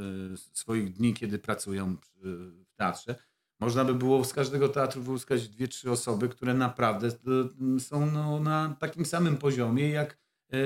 swoich 0.53 0.93
dni, 0.93 1.15
kiedy 1.15 1.39
pracują 1.39 1.97
w 2.17 2.75
teatrze. 2.77 3.15
Można 3.61 3.85
by 3.85 3.95
było 3.95 4.25
z 4.25 4.33
każdego 4.33 4.69
teatru 4.69 5.03
wyłuskać 5.03 5.49
dwie, 5.49 5.69
trzy 5.69 5.91
osoby, 5.91 6.29
które 6.29 6.55
naprawdę 6.55 7.09
e, 7.09 7.81
są 7.81 8.11
no, 8.11 8.41
na 8.41 8.77
takim 8.81 9.05
samym 9.05 9.37
poziomie 9.37 9.91
jak 9.91 10.19
e, 10.53 10.57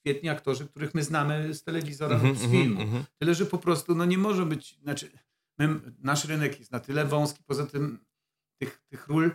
świetni 0.00 0.28
aktorzy, 0.28 0.66
których 0.66 0.94
my 0.94 1.02
znamy 1.02 1.54
z 1.54 1.62
telewizora 1.62 2.14
Mhm, 2.14 2.32
lub 2.32 2.38
z 2.40 2.44
mhm, 2.44 2.62
filmu. 2.62 2.80
mhm. 2.80 3.04
Tyle, 3.18 3.34
że 3.34 3.46
po 3.46 3.58
prostu 3.58 3.94
no 3.94 4.04
nie 4.04 4.18
może 4.18 4.46
być, 4.46 4.78
znaczy 4.82 5.10
my, 5.58 5.80
nasz 5.98 6.24
rynek 6.24 6.58
jest 6.58 6.72
na 6.72 6.80
tyle 6.80 7.04
wąski, 7.04 7.44
poza 7.46 7.66
tym 7.66 7.98
tych, 8.60 8.82
tych 8.88 9.08
ról 9.08 9.30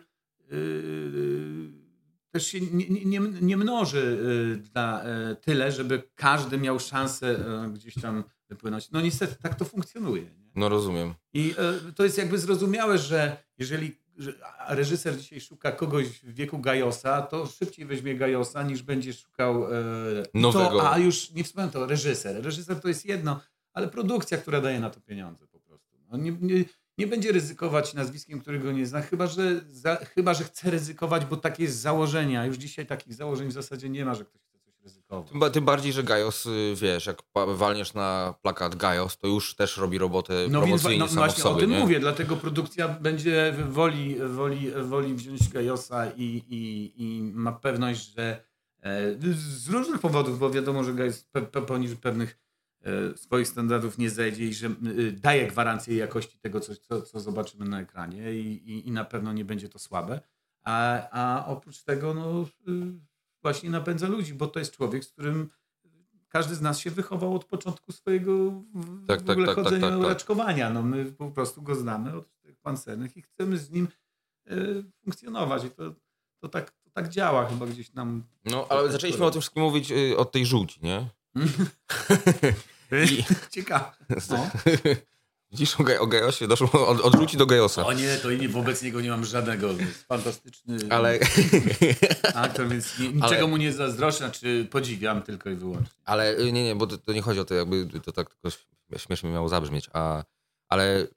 też 2.32 2.48
się 2.48 2.62
nie, 2.62 3.06
nie, 3.06 3.20
nie, 3.20 3.58
mnoży 3.58 4.18
yy, 4.58 4.58
dla, 4.58 5.04
yy, 5.30 5.36
tyle, 5.36 5.72
żeby 5.72 6.04
każdy 6.16 6.58
miał 6.58 6.80
szansę 6.80 7.46
yy, 7.64 7.74
gdzieś 7.74 7.94
tam 8.02 8.24
wypłynąć. 8.50 8.92
No 8.92 9.02
niestety 9.02 9.36
tak 9.42 9.56
to 9.56 9.66
funkcjonuje. 9.66 10.24
Nie? 10.24 10.52
No 10.56 10.70
rozumiem. 10.70 11.14
I 11.34 11.56
to 11.96 12.04
jest 12.04 12.18
jakby 12.18 12.38
zrozumiałe, 12.38 12.98
że 12.98 13.38
jeżeli 13.58 14.02
reżyser 14.68 15.18
dzisiaj 15.18 15.42
szuka 15.42 15.72
kogoś 15.72 16.08
w 16.08 16.34
wieku 16.34 16.60
Gajosa, 16.60 17.22
to 17.22 17.46
szybciej 17.46 17.86
weźmie 17.86 18.16
Gajosa 18.16 18.64
niż 18.64 18.82
będzie 18.82 19.14
szukał 19.14 19.66
Nowego. 20.34 20.70
To, 20.70 20.92
a 20.92 20.98
już 20.98 21.32
nie 21.32 21.44
wspomnę 21.44 21.72
to, 21.72 21.86
reżyser. 21.86 22.44
Reżyser 22.44 22.82
to 22.82 22.88
jest 22.88 23.06
jedno, 23.06 23.40
ale 23.74 23.88
produkcja, 23.88 24.38
która 24.38 24.62
daje 24.62 24.80
na 24.80 24.90
to 24.90 25.02
pieniądze 25.02 25.48
po 25.48 25.60
prostu. 25.60 25.98
No 26.12 26.18
nie, 26.18 26.32
nie, 26.32 26.64
nie 27.02 27.08
będzie 27.08 27.32
ryzykować 27.32 27.94
nazwiskiem, 27.94 28.40
którego 28.40 28.72
nie 28.72 28.86
zna, 28.86 29.02
chyba 29.02 29.28
że, 29.28 29.62
za, 29.70 29.96
chyba, 29.96 30.34
że 30.34 30.44
chce 30.44 30.72
ryzykować, 30.72 31.26
bo 31.26 31.38
takie 31.38 31.64
jest 31.64 31.80
założenie, 31.80 32.40
a 32.40 32.46
już 32.46 32.58
dzisiaj 32.58 32.86
takich 32.86 33.14
założeń 33.14 33.48
w 33.48 33.52
zasadzie 33.52 33.90
nie 33.90 34.06
ma, 34.06 34.16
że 34.16 34.26
ktoś 34.26 34.42
chce 34.42 34.60
coś 34.60 34.74
ryzykować. 34.84 35.32
Tym, 35.32 35.52
tym 35.52 35.66
bardziej, 35.66 35.94
że 35.94 36.04
Gajos, 36.04 36.46
y, 36.46 36.74
wiesz, 36.76 37.06
jak 37.06 37.22
walniesz 37.48 37.94
na 37.94 38.34
plakat 38.42 38.76
Gajos, 38.76 39.18
to 39.18 39.28
już 39.28 39.56
też 39.56 39.78
robi 39.78 39.98
robotę 39.98 40.34
No 40.50 40.66
więc 40.66 40.84
no, 40.84 41.08
właśnie 41.08 41.44
sobie, 41.44 41.56
o 41.56 41.60
tym 41.60 41.70
nie? 41.70 41.80
mówię, 41.80 42.00
dlatego 42.00 42.38
produkcja 42.38 42.88
będzie 42.88 43.54
woli, 43.70 44.16
woli, 44.16 44.72
woli 44.72 45.14
wziąć 45.14 45.50
Gajosa 45.50 46.12
i, 46.18 46.44
i, 46.50 46.94
i 46.98 47.22
ma 47.24 47.52
pewność, 47.52 48.14
że 48.16 48.44
e, 48.82 49.16
z 49.34 49.70
różnych 49.70 50.00
powodów, 50.00 50.40
bo 50.40 50.50
wiadomo, 50.50 50.84
że 50.84 50.94
Gajos 50.94 51.24
pe, 51.24 51.42
pe, 51.42 51.62
poniżej 51.62 51.98
pewnych 51.98 52.38
swoich 53.16 53.48
standardów 53.48 53.98
nie 53.98 54.10
zejdzie 54.10 54.46
i 54.46 54.54
że 54.54 54.68
e, 54.68 54.72
daje 55.12 55.48
gwarancję 55.48 55.96
jakości 55.96 56.40
tego, 56.40 56.60
co, 56.60 56.76
co, 56.76 57.02
co 57.02 57.20
zobaczymy 57.20 57.66
na 57.66 57.82
ekranie 57.82 58.34
i, 58.34 58.72
i, 58.72 58.88
i 58.88 58.92
na 58.92 59.06
pewno 59.06 59.34
nie 59.34 59.46
będzie 59.46 59.70
to 59.70 59.80
słabe. 59.80 60.22
A, 60.64 61.10
a 61.12 61.46
oprócz 61.46 61.84
tego 61.84 62.14
no, 62.14 62.42
y, 62.42 63.00
właśnie 63.42 63.70
napędza 63.70 64.08
ludzi, 64.08 64.34
bo 64.34 64.48
to 64.48 64.60
jest 64.60 64.76
człowiek, 64.76 65.04
z 65.06 65.12
którym 65.12 65.50
każdy 66.30 66.56
z 66.56 66.62
nas 66.62 66.80
się 66.80 66.92
wychował 66.92 67.36
od 67.36 67.46
początku 67.46 67.92
swojego 67.92 68.52
w, 68.74 69.08
Tak, 69.08 69.22
w 69.22 69.26
tak, 69.26 69.30
ogóle 69.30 69.48
tak, 69.48 69.56
tak, 69.56 69.64
chodzenia, 69.64 69.90
tak, 69.90 70.00
tak. 70.00 70.10
raczkowania. 70.10 70.70
No, 70.70 70.82
my 70.82 71.06
po 71.06 71.32
prostu 71.32 71.62
go 71.62 71.76
znamy 71.76 72.16
od 72.16 72.42
tych 72.42 72.60
pancernych 72.60 73.18
i 73.18 73.22
chcemy 73.22 73.58
z 73.58 73.72
nim 73.72 73.88
e, 74.48 74.56
funkcjonować. 75.04 75.64
I 75.64 75.70
to, 75.70 75.96
to, 76.40 76.50
tak, 76.50 76.72
to 76.72 76.90
tak 76.94 77.10
działa 77.10 77.46
chyba 77.46 77.66
gdzieś 77.66 77.94
nam. 77.94 78.24
No, 78.46 78.68
ale 78.70 78.92
zaczęliśmy 78.92 79.26
o 79.26 79.32
tym 79.32 79.42
wszystkim 79.42 79.64
mówić 79.64 79.92
y, 79.92 80.18
od 80.18 80.32
tej 80.32 80.46
żółci, 80.46 80.80
nie? 80.84 81.10
I- 82.92 83.24
Ciekawe. 83.52 83.92
No. 84.30 84.50
Widzisz, 85.52 85.80
o, 85.80 85.84
Gaj- 85.84 85.98
o 86.00 86.08
Gajosie 86.08 86.48
doszło 86.48 86.88
od, 86.88 87.02
od 87.02 87.16
żółci 87.16 87.38
do 87.38 87.46
Gajosa. 87.46 87.86
O 87.86 87.94
nie, 87.94 88.18
to 88.18 88.32
nie, 88.32 88.50
wobec 88.50 88.82
niego 88.82 89.02
nie 89.02 89.10
mam 89.10 89.26
żadnego. 89.26 89.72
Jest 89.72 90.04
fantastyczny 90.08 90.78
Ale, 90.90 91.20
aktor, 92.36 92.68
więc 92.70 93.00
nie, 93.00 93.08
niczego 93.08 93.36
Ale- 93.36 93.48
mu 93.48 93.58
nie 93.58 93.74
zazdroszczę, 93.74 94.18
znaczy 94.18 94.68
podziwiam 94.72 95.22
tylko 95.22 95.50
i 95.50 95.56
wyłącznie. 95.56 95.92
ale 96.06 96.38
y, 96.40 96.52
nie, 96.52 96.64
nie, 96.64 96.76
bo 96.76 96.88
to, 96.88 96.98
to 96.98 97.14
nie 97.14 97.22
chodzi 97.22 97.40
o 97.40 97.46
to, 97.46 97.54
jakby 97.54 97.86
to 98.04 98.12
tak 98.12 98.30
tylko 98.36 98.58
śmiesznie 98.98 99.30
miało 99.30 99.50
zabrzmieć, 99.50 99.90
a, 99.94 100.24
ale 100.70 101.08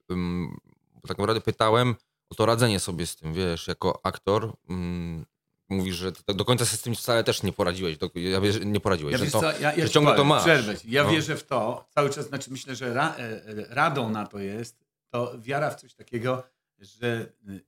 bo 1.03 1.09
tak 1.09 1.19
naprawdę 1.19 1.41
pytałem 1.41 1.95
o 2.31 2.35
to 2.35 2.47
radzenie 2.47 2.81
sobie 2.81 3.07
z 3.07 3.17
tym, 3.17 3.35
wiesz, 3.35 3.69
jako 3.69 4.01
aktor. 4.03 4.57
Ym, 4.71 5.27
mówisz, 5.69 5.97
że 5.97 6.13
do 6.35 6.45
końca 6.45 6.65
sobie 6.65 6.79
z 6.79 6.83
tym 6.83 6.95
wcale 6.95 7.25
też 7.25 7.43
nie 7.43 7.53
poradziłeś. 7.53 7.99
Do, 7.99 8.11
ja 8.15 8.41
wierzę, 8.41 8.61
nie 8.61 8.81
poradziłeś, 8.81 9.13
Ja, 9.13 9.19
że 9.19 9.25
wiesz 9.25 9.33
to, 9.33 9.43
ja, 9.43 9.59
ja 9.61 9.77
że 9.77 9.89
ci 9.89 9.95
ciągle 9.95 10.13
powiem, 10.13 10.25
to 10.29 10.35
masz. 10.35 10.43
Przerwę. 10.43 10.75
Ja 10.85 11.05
No. 11.05 11.11
wierzę 11.11 11.37
w 11.37 11.47
to 11.47 11.87
cały 11.95 12.11
czas, 12.11 12.29
znaczy 12.29 12.51
myślę, 12.51 12.75
że 12.77 12.95
ra, 12.95 13.15
e, 13.17 13.19
e, 13.21 13.45
radą 13.75 14.11
na 14.11 14.27
to 14.27 14.39
jest 14.39 14.85
to 15.11 15.35
wiara 15.39 15.71
w 15.71 15.81
coś 15.81 15.95
takiego, 15.95 16.43
że 16.79 17.27
y, 17.49 17.61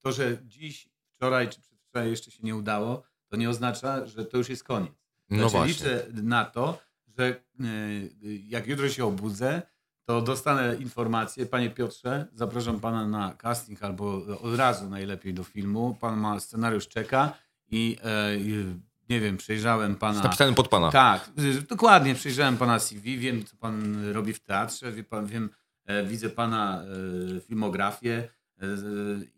to, 0.00 0.12
że 0.12 0.38
dziś, 0.44 0.88
wczoraj 1.16 1.48
czy 1.48 1.60
przedwczoraj 1.60 2.10
jeszcze 2.10 2.30
się 2.30 2.38
nie 2.42 2.56
udało, 2.56 3.02
to 3.28 3.36
nie 3.36 3.50
oznacza, 3.50 4.06
że 4.06 4.24
to 4.24 4.36
już 4.38 4.48
jest 4.48 4.64
koniec. 4.64 4.92
No 5.30 5.36
Znaczy, 5.36 5.52
właśnie. 5.52 5.72
liczę 5.74 6.06
na 6.22 6.44
to, 6.44 6.78
że 7.18 7.24
y, 7.28 7.64
y, 8.24 8.36
jak 8.48 8.66
jutro 8.66 8.88
się 8.88 9.04
obudzę, 9.06 9.62
to 10.04 10.22
dostanę 10.22 10.76
informację, 10.76 11.46
panie 11.46 11.70
Piotrze, 11.70 12.26
zapraszam 12.34 12.80
pana 12.80 13.06
na 13.06 13.34
casting 13.34 13.82
albo 13.82 14.22
od 14.42 14.54
razu 14.56 14.90
najlepiej 14.90 15.34
do 15.34 15.44
filmu. 15.44 15.96
Pan 16.00 16.20
ma 16.20 16.40
scenariusz, 16.40 16.88
czeka 16.88 17.32
i 17.70 17.96
e, 18.04 18.38
nie 19.08 19.20
wiem, 19.20 19.36
przejrzałem 19.36 19.96
pana. 19.96 20.22
Napisany 20.22 20.54
pod 20.54 20.68
pana. 20.68 20.90
Tak, 20.90 21.30
y, 21.38 21.62
dokładnie 21.62 22.14
przejrzałem 22.14 22.56
pana 22.56 22.78
CV, 22.78 23.18
wiem 23.18 23.44
co 23.44 23.56
pan 23.56 24.04
robi 24.12 24.32
w 24.32 24.40
teatrze, 24.40 24.92
wie 24.92 25.04
pan, 25.04 25.26
wiem, 25.26 25.50
e, 25.84 26.04
widzę 26.04 26.30
pana 26.30 26.82
e, 27.36 27.40
filmografię 27.40 28.28
e, 28.62 28.66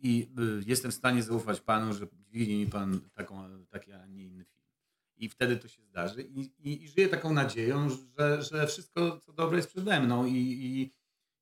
i 0.03 0.29
e, 0.39 0.43
jestem 0.67 0.91
w 0.91 0.95
stanie 0.95 1.23
zaufać 1.23 1.61
panu, 1.61 1.95
że 1.95 2.07
dźwignie 2.29 2.57
mi 2.57 2.67
pan 2.67 3.01
taką, 3.15 3.45
taki, 3.71 3.93
a 3.93 4.07
nie 4.07 4.25
inny 4.25 4.45
film. 4.45 4.56
I 5.17 5.29
wtedy 5.29 5.57
to 5.57 5.69
się 5.69 5.83
zdarzy. 5.83 6.23
I, 6.23 6.41
i, 6.41 6.85
i 6.85 6.89
żyję 6.89 7.09
taką 7.09 7.33
nadzieją, 7.33 7.89
że, 7.91 8.43
że 8.43 8.67
wszystko 8.67 9.19
co 9.19 9.33
dobre 9.33 9.57
jest 9.57 9.69
przede 9.69 10.01
mną. 10.01 10.27
I, 10.27 10.33
i, 10.35 10.93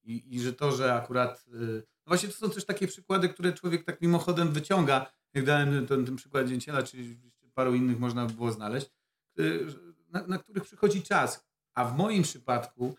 i, 0.03 0.35
i 0.37 0.41
że 0.41 0.53
to, 0.53 0.73
że 0.73 0.95
akurat... 0.95 1.45
e, 1.53 1.57
No 1.57 2.07
właśnie 2.07 2.29
to 2.29 2.35
są 2.35 2.51
też 2.51 2.65
takie 2.65 2.87
przykłady, 2.87 3.29
które 3.29 3.53
człowiek 3.53 3.85
tak 3.85 4.01
mimochodem 4.01 4.53
wyciąga, 4.53 5.13
jak 5.35 5.45
dałem 5.45 5.87
ten, 5.87 6.07
ten 6.07 6.17
przykład 6.17 6.49
Dzięciela, 6.49 6.83
czy 6.83 6.97
jeszcze 6.97 7.49
paru 7.55 7.75
innych 7.75 7.99
można 7.99 8.27
by 8.27 8.33
było 8.33 8.53
znaleźć, 8.53 8.91
y, 9.41 9.67
na, 10.09 10.27
na 10.27 10.39
których 10.39 10.63
przychodzi 10.65 11.03
czas. 11.03 11.45
A 11.75 11.85
w 11.85 11.97
moim 11.97 12.23
przypadku, 12.23 12.97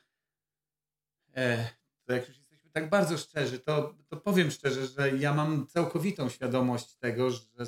e, 1.35 1.69
to 2.05 2.13
jak 2.13 2.27
już 2.27 2.37
jesteśmy 2.37 2.69
tak 2.69 2.89
bardzo 2.89 3.17
szczerzy, 3.17 3.59
to, 3.59 3.95
to 4.07 4.17
powiem 4.17 4.51
szczerze, 4.51 4.87
że 4.87 5.17
ja 5.17 5.33
mam 5.33 5.67
całkowitą 5.67 6.29
świadomość 6.29 6.95
tego, 6.95 7.31
że 7.31 7.65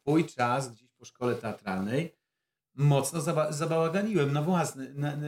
swój 0.00 0.26
czas 0.26 0.72
gdzieś 0.72 0.90
po 0.92 1.04
szkole 1.04 1.34
teatralnej 1.34 2.21
mocno 2.74 3.20
zaba 3.20 3.52
zabałaganiłem 3.52 4.32
na 4.32 4.42
własny, 4.42 4.94
na, 4.94 5.16
na, 5.16 5.26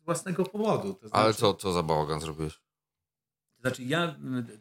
z 0.00 0.04
własnego 0.04 0.44
powodu. 0.44 0.94
To 0.94 1.08
Ale 1.12 1.24
znaczy- 1.24 1.38
co, 1.40 1.54
co 1.54 1.72
za 1.72 1.82
bałagan 1.82 2.20
zrobiłeś? 2.20 2.54
To 3.54 3.60
znaczy 3.60 3.82
ja 3.84 4.16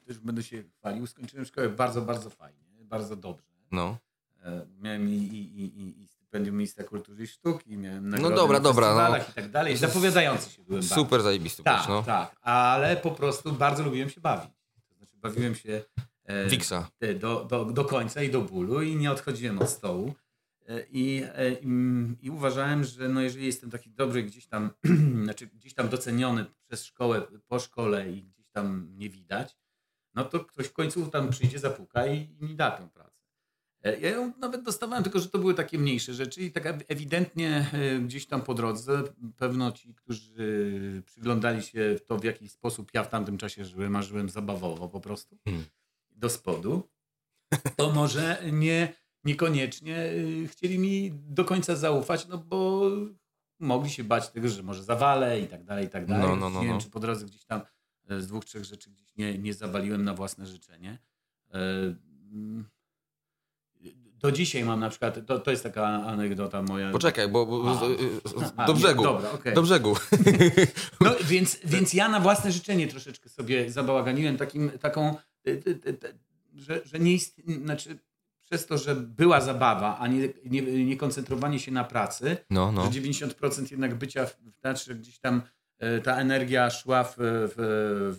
też 0.06 0.20
będę 0.20 0.44
się 0.44 0.64
chwalił, 0.64 1.08
skończyłem 1.08 1.46
szkołę 1.46 1.70
bardzo, 1.70 2.02
bardzo 2.02 2.30
fajnie, 2.30 2.64
bardzo 2.84 3.16
dobrze. 3.16 3.46
No. 3.72 3.98
E, 4.44 4.66
Miałem 4.80 5.10
i, 5.10 5.12
i, 5.12 5.62
i, 5.62 6.02
i- 6.02 6.08
stypendium 6.08 6.56
Ministra 6.58 6.84
Kultury 6.84 7.24
i 7.24 7.28
Sztuki, 7.28 7.78
miałem 7.78 8.10
nagrody 8.10 8.36
dobra, 8.36 8.58
na 8.60 8.64
dobra, 8.64 9.10
no. 9.10 9.18
i 9.18 9.22
tak 9.36 9.52
dalej. 9.52 9.78
Zapowiadający 9.78 10.50
się 10.50 10.64
byłem 10.64 10.82
bardzo. 10.82 10.96
Super 10.96 11.22
zajebisty 11.22 11.64
Tak, 11.64 11.88
no. 11.90 12.04
tak, 12.04 12.36
ale 12.42 12.98
po 12.98 13.12
prostu 13.12 13.52
bardzo 13.52 13.84
lubiłem 13.84 14.10
się 14.10 14.22
bawić. 14.22 14.50
To 14.90 14.96
znaczy 14.98 15.18
e, 20.68 20.86
i. 20.92 21.24
E, 21.24 21.54
I, 21.54 21.68
i, 22.22 22.30
uważałem, 22.30 22.84
że 22.84 23.10
no 23.10 23.22
jeżeli 23.22 23.46
jestem 23.46 23.70
taki 23.72 23.90
dobry 23.90 24.24
gdzieś 24.24 24.48
tam, 24.48 24.70
znaczy 25.24 25.48
gdzieś 25.48 25.74
tam 25.74 25.90
doceniony 25.90 26.46
przez 26.68 26.86
szkołę, 26.86 27.22
po 27.48 27.60
szkole 27.60 28.12
i 28.12 28.24
gdzieś 28.24 28.50
tam 28.50 28.88
nie 28.96 29.10
widać, 29.10 29.58
no 30.14 30.26
to 30.26 30.46
ktoś 30.46 30.66
w 30.68 30.74
końcu 30.74 31.08
tam 31.08 31.30
przyjdzie, 31.30 31.60
zapuka 31.60 32.08
i, 32.08 32.38
i 32.40 32.46
mi 32.46 32.56
da 32.56 32.72
tę 32.72 32.90
pracę. 32.94 33.14
E, 33.84 34.00
Ja 34.00 34.10
ją 34.10 34.34
nawet 34.38 34.64
dostawałem, 34.64 35.04
tylko 35.04 35.20
że 35.20 35.30
to 35.30 35.40
były 35.40 35.54
takie 35.54 35.80
mniejsze 35.80 36.14
rzeczy 36.14 36.42
i 36.42 36.52
tak 36.52 36.66
ewidentnie 36.88 37.72
gdzieś 38.06 38.28
tam 38.28 38.42
po 38.42 38.54
drodze 38.54 39.04
pewno 39.38 39.72
ci, 39.72 39.94
którzy 39.96 41.04
przyglądali 41.06 41.64
się 41.64 41.96
to, 42.06 42.18
w 42.18 42.24
jaki 42.24 42.50
sposób 42.50 42.92
ja 42.94 43.04
w 43.04 43.10
tamtym 43.10 43.38
czasie 43.38 43.66
żyłem, 43.66 43.96
a 43.96 44.02
żyłem 44.02 44.30
zabawowo 44.30 44.90
po 44.90 45.00
prostu, 45.00 45.38
Hmm. 45.46 45.66
do 46.10 46.30
spodu, 46.30 46.90
to 47.76 47.92
może 47.92 48.44
nie, 48.52 48.94
niekoniecznie 49.26 50.06
y, 50.06 50.48
chcieli 50.48 50.80
mi 50.80 51.12
do 51.30 51.46
końca 51.46 51.76
zaufać, 51.76 52.28
no 52.28 52.38
bo 52.38 52.82
mogli 53.60 53.90
się 53.90 54.04
bać 54.04 54.30
tego, 54.30 54.50
że 54.50 54.64
może 54.64 54.84
zawalę 54.84 55.40
i 55.40 55.48
tak 55.48 55.64
dalej, 55.64 55.86
i 55.86 55.90
tak 55.90 56.06
dalej. 56.06 56.28
No, 56.28 56.36
no, 56.36 56.50
no, 56.50 56.60
nie 56.60 56.68
wiem, 56.68 56.76
no. 56.76 56.82
czy 56.82 56.90
po 56.90 57.00
drodze 57.00 57.26
gdzieś 57.26 57.46
tam 57.46 57.62
e, 58.10 58.22
z 58.22 58.28
dwóch, 58.28 58.46
trzech 58.46 58.66
rzeczy 58.66 58.90
gdzieś 58.90 59.16
nie, 59.16 59.38
nie 59.38 59.54
zawaliłem 59.54 60.04
na 60.04 60.14
własne 60.14 60.46
życzenie. 60.46 60.98
E, 61.54 61.60
mm, 62.32 62.66
do 64.24 64.32
dzisiaj 64.32 64.64
mam 64.64 64.80
na 64.80 64.90
przykład, 64.90 65.26
to, 65.26 65.40
to 65.40 65.52
jest 65.52 65.64
taka 65.64 65.86
anegdota 65.88 66.62
moja. 66.62 66.92
Poczekaj, 66.92 67.30
bo, 67.30 67.46
bo 67.46 67.72
A. 67.72 67.76
z- 68.30 68.54
A, 68.58 68.66
do 68.66 68.74
brzegu. 68.74 69.04
dobra, 69.04 69.32
okej. 69.32 69.54
Do 69.54 69.62
brzegu. 69.62 69.96
No 71.02 71.12
więc, 71.24 71.60
więc 71.66 71.94
ja 71.94 72.10
na 72.10 72.20
własne 72.20 72.52
życzenie 72.52 72.88
troszeczkę 72.88 73.30
sobie 73.30 73.72
zabałaganiłem 73.72 74.38
takim, 74.38 74.72
taką, 74.80 75.16
y, 75.48 75.52
y, 75.52 75.70
y, 75.70 75.90
y, 75.90 76.18
że, 76.56 76.82
że 76.86 77.00
nie 77.00 77.14
ist... 77.14 77.42
znaczy 77.64 78.00
przez 78.54 78.66
to, 78.66 78.78
że 78.78 78.96
była 78.96 79.42
zabawa, 79.42 79.98
a 80.00 80.08
nie, 80.08 80.30
nie, 80.46 80.86
nie 80.86 80.98
koncentrowanie 80.98 81.60
się 81.60 81.72
na 81.72 81.84
pracy, 81.84 82.38
No, 82.50 82.72
no. 82.72 82.84
że 82.84 83.02
90% 83.02 83.72
jednak 83.72 83.96
bycia 83.96 84.26
w, 84.26 84.38
teatrze 84.62 84.96
gdzieś 84.96 85.20
tam 85.20 85.42
e, 85.80 86.02
ta 86.02 86.18
energia 86.18 86.70
szła 86.70 87.04
w, 87.04 87.16
w, 87.18 87.54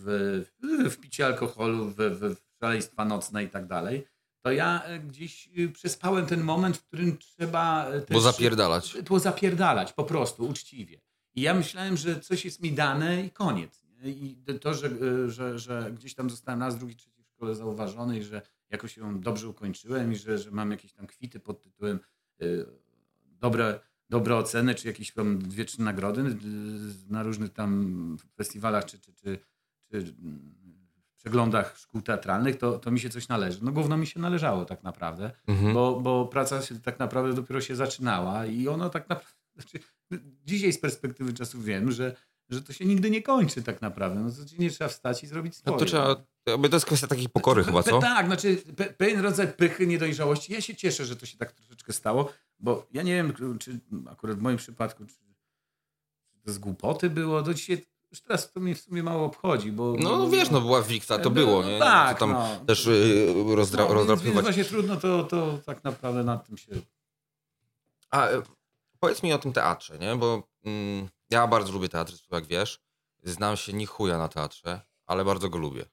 w, 0.03 0.89
w 0.91 0.97
picie 0.97 1.25
alkoholu, 1.25 1.85
w, 1.85 1.95
w, 1.95 2.35
w 2.35 2.59
szaleństwa 2.59 3.05
nocne 3.05 3.43
i 3.43 3.49
tak 3.49 3.67
dalej, 3.67 4.07
to 4.41 4.51
ja 4.51 4.83
e, 4.83 4.99
gdzieś 4.99 5.49
y, 5.57 5.69
przespałem 5.69 6.25
ten 6.25 6.43
moment, 6.43 6.77
w 6.77 6.83
którym 6.83 7.17
trzeba 7.17 7.87
e. 7.87 8.01
Bo 8.13 8.21
zapierdalać. 8.21 8.97
Było 9.01 9.19
zapierdalać, 9.19 9.93
po 9.93 10.03
prostu, 10.03 10.47
uczciwie. 10.47 11.01
I 11.35 11.41
ja 11.41 11.53
myślałem, 11.53 11.97
że 11.97 12.19
coś 12.19 12.45
jest 12.45 12.61
mi 12.61 12.71
dane 12.71 13.23
i 13.23 13.31
koniec. 13.31 13.83
nie? 13.83 14.09
I 14.11 14.37
to, 14.61 14.73
że, 14.73 14.89
że, 15.29 15.59
że 15.59 15.91
gdzieś 15.91 16.15
tam 16.15 16.29
zostałem 16.29 16.61
raz, 16.61 16.77
drugi, 16.77 16.95
trzeci 16.95 17.23
w 17.23 17.27
szkole 17.27 17.55
zauważony 17.55 18.17
i 18.17 18.23
że 18.23 18.41
jakoś 18.75 18.97
ją 18.97 19.19
dobrze 19.19 19.49
ukończyłem 19.49 20.13
i 20.13 20.15
że, 20.15 20.37
że 20.37 20.51
mam 20.51 20.71
jakieś 20.71 20.93
tam 20.93 21.07
kwity 21.07 21.39
pod 21.39 21.61
tytułem 21.61 21.99
y, 22.41 22.65
dobre, 23.21 23.79
dobre 24.09 24.35
oceny, 24.35 24.75
czy 24.75 24.87
jakieś 24.87 25.11
tam 25.13 25.39
dwie, 25.39 25.65
trzy 25.65 25.81
nagrody 25.81 26.21
y, 26.21 26.33
na 27.09 27.23
różnych 27.23 27.53
tam 27.53 28.17
festiwalach, 28.35 28.85
czy, 28.85 28.99
czy, 28.99 29.13
czy, 29.13 29.39
czy 29.79 29.97
mm, 29.97 30.55
przeglądach 31.25 31.77
szkół 31.77 32.01
teatralnych, 32.01 32.57
to, 32.57 32.79
to 32.79 32.91
mi 32.91 32.99
się 32.99 33.09
coś 33.09 33.27
należy. 33.27 33.59
No 33.61 33.71
gówno 33.71 33.97
mi 33.97 34.07
się 34.07 34.19
należało 34.19 34.65
tak 34.65 34.83
naprawdę 34.83 35.31
Mhm. 35.47 35.73
bo, 35.73 35.99
bo 35.99 36.25
praca 36.25 36.61
się 36.61 36.79
tak 36.79 36.99
naprawdę 36.99 37.33
dopiero 37.33 37.61
się 37.61 37.75
zaczynała 37.75 38.45
i 38.45 38.67
ono 38.67 38.89
tak 38.89 39.09
naprawdę, 39.09 39.39
znaczy, 39.55 39.79
dzisiaj 40.45 40.73
z 40.73 40.79
perspektywy 40.79 41.33
czasu 41.33 41.61
wiem, 41.61 41.91
że, 41.91 42.15
że 42.49 42.61
to 42.61 42.73
się 42.73 42.85
nigdy 42.85 43.09
nie 43.09 43.21
kończy 43.21 43.63
tak 43.63 43.81
naprawdę. 43.81 44.19
No 44.19 44.29
to 44.29 44.35
nie 44.59 44.69
trzeba 44.69 44.87
wstać 44.87 45.23
i 45.23 45.27
zrobić 45.27 45.55
swoje. 45.55 45.73
No 45.73 45.79
to 45.79 45.85
trzeba. 45.85 46.15
To 46.45 46.59
jest 46.73 46.85
kwestia 46.85 47.07
takiej 47.07 47.29
pokory 47.29 47.63
chyba, 47.63 47.83
co? 47.83 47.99
Tak, 47.99 48.25
znaczy 48.25 48.57
pe, 48.77 48.85
pewien 48.85 49.19
rodzaj 49.19 49.53
pychy, 49.53 49.87
niedojrzałości. 49.87 50.53
Ja 50.53 50.61
się 50.61 50.75
cieszę, 50.75 51.05
że 51.05 51.15
to 51.15 51.25
się 51.25 51.37
tak 51.37 51.51
troszeczkę 51.51 51.93
stało, 51.93 52.31
bo 52.59 52.87
ja 52.91 53.03
nie 53.03 53.15
wiem, 53.15 53.57
czy 53.59 53.79
akurat 54.11 54.37
w 54.37 54.41
moim 54.41 54.57
przypadku, 54.57 55.05
czy, 55.05 55.15
to 56.45 56.51
z 56.53 56.57
głupoty 56.57 57.09
było, 57.09 57.41
do 57.41 57.53
dzisiaj 57.53 57.85
już 58.11 58.21
teraz 58.21 58.51
to 58.51 58.59
mnie 58.59 58.75
w 58.75 58.81
sumie 58.81 59.03
mało 59.03 59.25
obchodzi, 59.25 59.71
bo... 59.71 59.95
No 59.99 60.29
wiesz, 60.29 60.49
no 60.49 60.61
była 60.61 60.81
Wiksa, 60.81 61.17
to 61.17 61.23
No, 61.23 61.29
było, 61.29 61.61
no 61.61 61.69
nie? 61.69 61.79
tak, 61.79 62.19
Co 62.19 62.19
tam 62.19 62.31
no. 62.31 62.65
też 62.67 62.87
y, 62.87 63.33
rozdra, 63.55 63.83
no, 63.83 63.87
więc, 63.89 63.99
więc 63.99 64.09
rozdrapywać. 64.09 64.43
właśnie 64.43 64.65
trudno 64.65 64.95
to, 64.97 65.23
to 65.23 65.59
tak 65.65 65.83
naprawdę 65.83 66.23
nad 66.23 66.47
tym 66.47 66.57
się... 66.57 66.71
A 68.11 68.27
e, 68.27 68.41
powiedz 68.99 69.23
mi 69.23 69.33
o 69.33 69.37
tym 69.37 69.53
teatrze, 69.53 69.97
nie? 69.99 70.15
Bo 70.15 70.43
mm, 70.65 71.09
ja 71.29 71.47
bardzo 71.47 71.71
lubię 71.73 71.89
teatr, 71.89 72.13
jak 72.31 72.45
wiesz. 72.47 72.79
Znam 73.23 73.57
się 73.57 73.73
ni 73.73 73.85
chuja 73.85 74.17
na 74.17 74.27
teatrze, 74.27 74.81
ale 75.05 75.25
bardzo 75.25 75.49
go 75.49 75.57
lubię. 75.57 75.85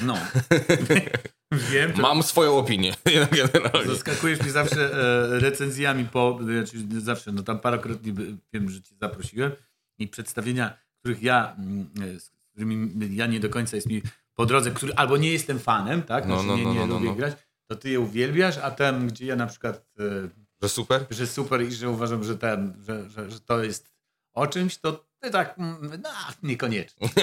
No. 0.00 0.18
Wiem, 1.72 1.92
to 1.92 2.02
Mam 2.02 2.22
swoją 2.22 2.56
opinię 2.56 2.94
zaskakujesz 3.86 4.40
mnie 4.40 4.50
zawsze 4.50 4.92
e, 4.92 5.40
recenzjami 5.40 6.04
po, 6.04 6.38
znaczy 6.42 6.76
zawsze, 7.00 7.32
no 7.32 7.42
tam 7.42 7.58
parokrotnie 7.58 8.12
wiem, 8.52 8.70
że 8.70 8.82
cię 8.82 8.94
zaprosiłem 9.00 9.52
i 9.98 10.08
przedstawienia, 10.08 10.78
których 11.00 11.22
ja, 11.22 11.56
mm, 11.58 11.90
e, 12.16 12.20
z 12.20 12.30
którymi 12.30 12.90
ja 13.16 13.26
nie 13.26 13.40
do 13.40 13.48
końca 13.48 13.76
jest 13.76 13.88
mi 13.88 14.02
po 14.34 14.46
drodze, 14.46 14.70
który, 14.70 14.94
albo 14.94 15.16
nie 15.16 15.32
jestem 15.32 15.58
fanem, 15.58 16.02
tak, 16.02 16.26
No, 16.26 16.42
znaczy 16.42 16.48
no, 16.48 16.56
nie, 16.56 16.64
no, 16.64 16.72
nie 16.74 16.80
no, 16.80 16.86
no, 16.86 16.94
lubię 16.94 17.08
no. 17.08 17.14
grać, 17.14 17.34
to 17.66 17.76
ty 17.76 17.90
je 17.90 18.00
uwielbiasz, 18.00 18.58
a 18.58 18.70
tam, 18.70 19.06
gdzie 19.08 19.26
ja 19.26 19.36
na 19.36 19.46
przykład, 19.46 19.86
e, 19.98 20.28
Że 20.62 20.68
super? 20.68 21.06
że 21.10 21.26
super 21.26 21.62
i 21.62 21.72
że 21.72 21.90
uważam, 21.90 22.24
że 22.24 22.38
ten, 22.38 22.74
że, 22.86 23.10
że, 23.10 23.30
że 23.30 23.40
to 23.40 23.64
jest 23.64 23.93
o 24.34 24.46
czymś, 24.46 24.78
to 24.78 25.04
ty 25.20 25.30
tak, 25.30 25.58
mm, 25.58 26.00
no, 26.02 26.10
niekoniecznie. 26.42 27.08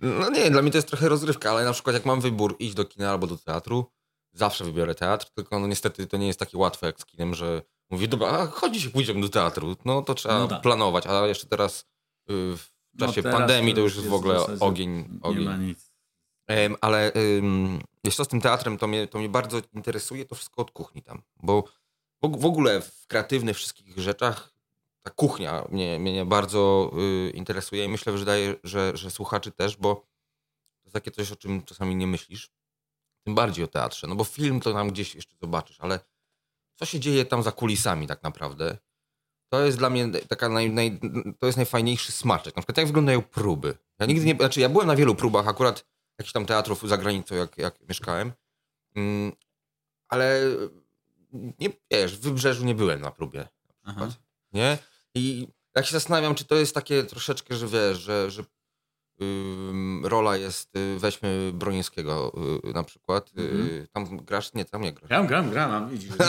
No 0.00 0.30
nie, 0.30 0.50
dla 0.50 0.62
mnie 0.62 0.70
to 0.70 0.78
jest 0.78 0.88
trochę 0.88 1.08
rozrywka, 1.08 1.50
ale 1.50 1.64
na 1.64 1.72
przykład 1.72 1.94
jak 1.94 2.04
mam 2.04 2.20
wybór 2.20 2.56
iść 2.58 2.74
do 2.74 2.84
kina 2.84 3.10
albo 3.10 3.26
do 3.26 3.36
teatru, 3.38 3.90
zawsze 4.32 4.64
wybiorę 4.64 4.94
teatr, 4.94 5.30
tylko 5.34 5.58
no 5.60 5.66
niestety 5.66 6.06
to 6.06 6.16
nie 6.16 6.26
jest 6.26 6.38
takie 6.38 6.58
łatwe 6.58 6.86
jak 6.86 7.00
z 7.00 7.04
kinem, 7.04 7.34
że 7.34 7.62
mówię, 7.90 8.08
dobra, 8.08 8.28
a 8.28 8.46
chodzi 8.46 8.80
się, 8.80 8.90
pójdziemy 8.90 9.20
do 9.20 9.28
teatru. 9.28 9.76
No 9.84 10.02
to 10.02 10.14
trzeba 10.14 10.38
No 10.38 10.48
tak. 10.48 10.62
planować, 10.62 11.06
a 11.06 11.26
jeszcze 11.26 11.46
teraz 11.46 11.80
y, 11.80 12.56
w 12.56 12.70
No 12.94 13.06
czasie 13.06 13.22
teraz 13.22 13.38
pandemii 13.38 13.74
to 13.74 13.80
już 13.80 13.96
jest 13.96 14.08
w 14.08 14.14
ogóle 14.14 14.34
w 14.34 14.38
zasadzie 14.40 14.64
ogień. 14.64 14.90
Nie 14.96 15.04
ma 15.20 15.28
ogień. 15.28 15.60
nic. 15.60 15.92
Em, 16.46 16.76
ale 16.80 17.12
wiesz 18.04 18.16
co, 18.16 18.24
z 18.24 18.28
tym 18.28 18.40
teatrem 18.40 18.78
to 18.78 18.86
mnie, 18.86 19.06
to 19.08 19.18
mnie 19.18 19.28
bardzo 19.28 19.60
interesuje 19.74 20.24
to 20.24 20.34
wszystko 20.34 20.62
od 20.62 20.70
kuchni 20.70 21.02
tam, 21.02 21.22
bo 21.42 21.64
w 22.22 22.44
ogóle 22.46 22.80
w 22.80 23.06
kreatywnych 23.06 23.56
wszystkich 23.56 23.98
rzeczach 23.98 24.55
ta 25.06 25.10
kuchnia 25.10 25.64
mnie, 25.68 25.98
mnie 25.98 26.24
bardzo 26.24 26.90
y, 27.28 27.30
interesuje 27.30 27.84
i 27.84 27.88
myślę, 27.88 28.18
że, 28.18 28.24
daje, 28.24 28.54
że, 28.64 28.96
że 28.96 29.10
słuchaczy 29.10 29.52
też, 29.52 29.76
bo 29.76 29.94
to 29.94 30.84
jest 30.84 30.94
takie 30.94 31.10
coś, 31.10 31.32
o 31.32 31.36
czym 31.36 31.62
czasami 31.62 31.96
nie 31.96 32.06
myślisz. 32.06 32.50
Tym 33.24 33.34
bardziej 33.34 33.64
o 33.64 33.68
teatrze, 33.68 34.06
no 34.06 34.14
bo 34.14 34.24
film 34.24 34.60
to 34.60 34.72
tam 34.72 34.90
gdzieś 34.90 35.14
jeszcze 35.14 35.36
zobaczysz, 35.40 35.80
ale 35.80 36.00
co 36.74 36.84
się 36.84 37.00
dzieje 37.00 37.24
tam 37.24 37.42
za 37.42 37.52
kulisami 37.52 38.06
tak 38.06 38.22
naprawdę, 38.22 38.78
to 39.48 39.64
jest 39.64 39.78
dla 39.78 39.90
mnie 39.90 40.08
taka 40.28 40.48
naj, 40.48 40.70
naj, 40.70 41.00
to 41.38 41.46
jest 41.46 41.56
najfajniejszy 41.56 42.12
smaczek. 42.12 42.56
Na 42.56 42.62
przykład 42.62 42.78
jak 42.78 42.86
wyglądają 42.86 43.22
próby. 43.22 43.78
Ja 43.98 44.06
nigdy 44.06 44.26
nie, 44.26 44.34
znaczy 44.34 44.60
ja 44.60 44.68
byłem 44.68 44.86
na 44.86 44.96
wielu 44.96 45.14
próbach 45.14 45.48
akurat 45.48 45.86
jakichś 46.18 46.32
tam 46.32 46.46
teatrów 46.46 46.88
za 46.88 46.98
granicą, 46.98 47.34
jak, 47.34 47.58
jak 47.58 47.88
mieszkałem, 47.88 48.32
mm, 48.94 49.32
ale 50.08 50.40
nie, 51.32 51.68
wiesz, 51.90 52.16
w 52.16 52.20
Wybrzeżu 52.20 52.64
nie 52.64 52.74
byłem 52.74 53.00
na 53.00 53.10
próbie 53.10 53.48
na 53.68 53.74
przykład, 53.74 54.10
nie? 54.52 54.78
I 55.16 55.48
jak 55.76 55.86
się 55.86 55.92
zastanawiam, 55.92 56.34
czy 56.34 56.44
to 56.44 56.54
jest 56.54 56.74
takie 56.74 57.04
troszeczkę, 57.04 57.54
że 57.56 57.66
wiesz, 57.68 57.98
że, 57.98 58.30
że 58.30 58.44
ym, 59.22 60.06
rola 60.06 60.36
jest, 60.36 60.76
y, 60.76 60.98
weźmy 60.98 61.50
Broniewskiego 61.54 62.32
y, 62.68 62.72
na 62.72 62.82
przykład, 62.84 63.30
y, 63.38 63.42
Mhm. 63.42 63.86
tam 63.92 64.16
grasz? 64.16 64.54
Nie, 64.54 64.64
tam 64.64 64.82
nie 64.82 64.92
grasz. 64.92 65.08
Gram, 65.08 65.26
gram, 65.26 65.50
gram, 65.50 65.88
widzisz. 65.90 66.10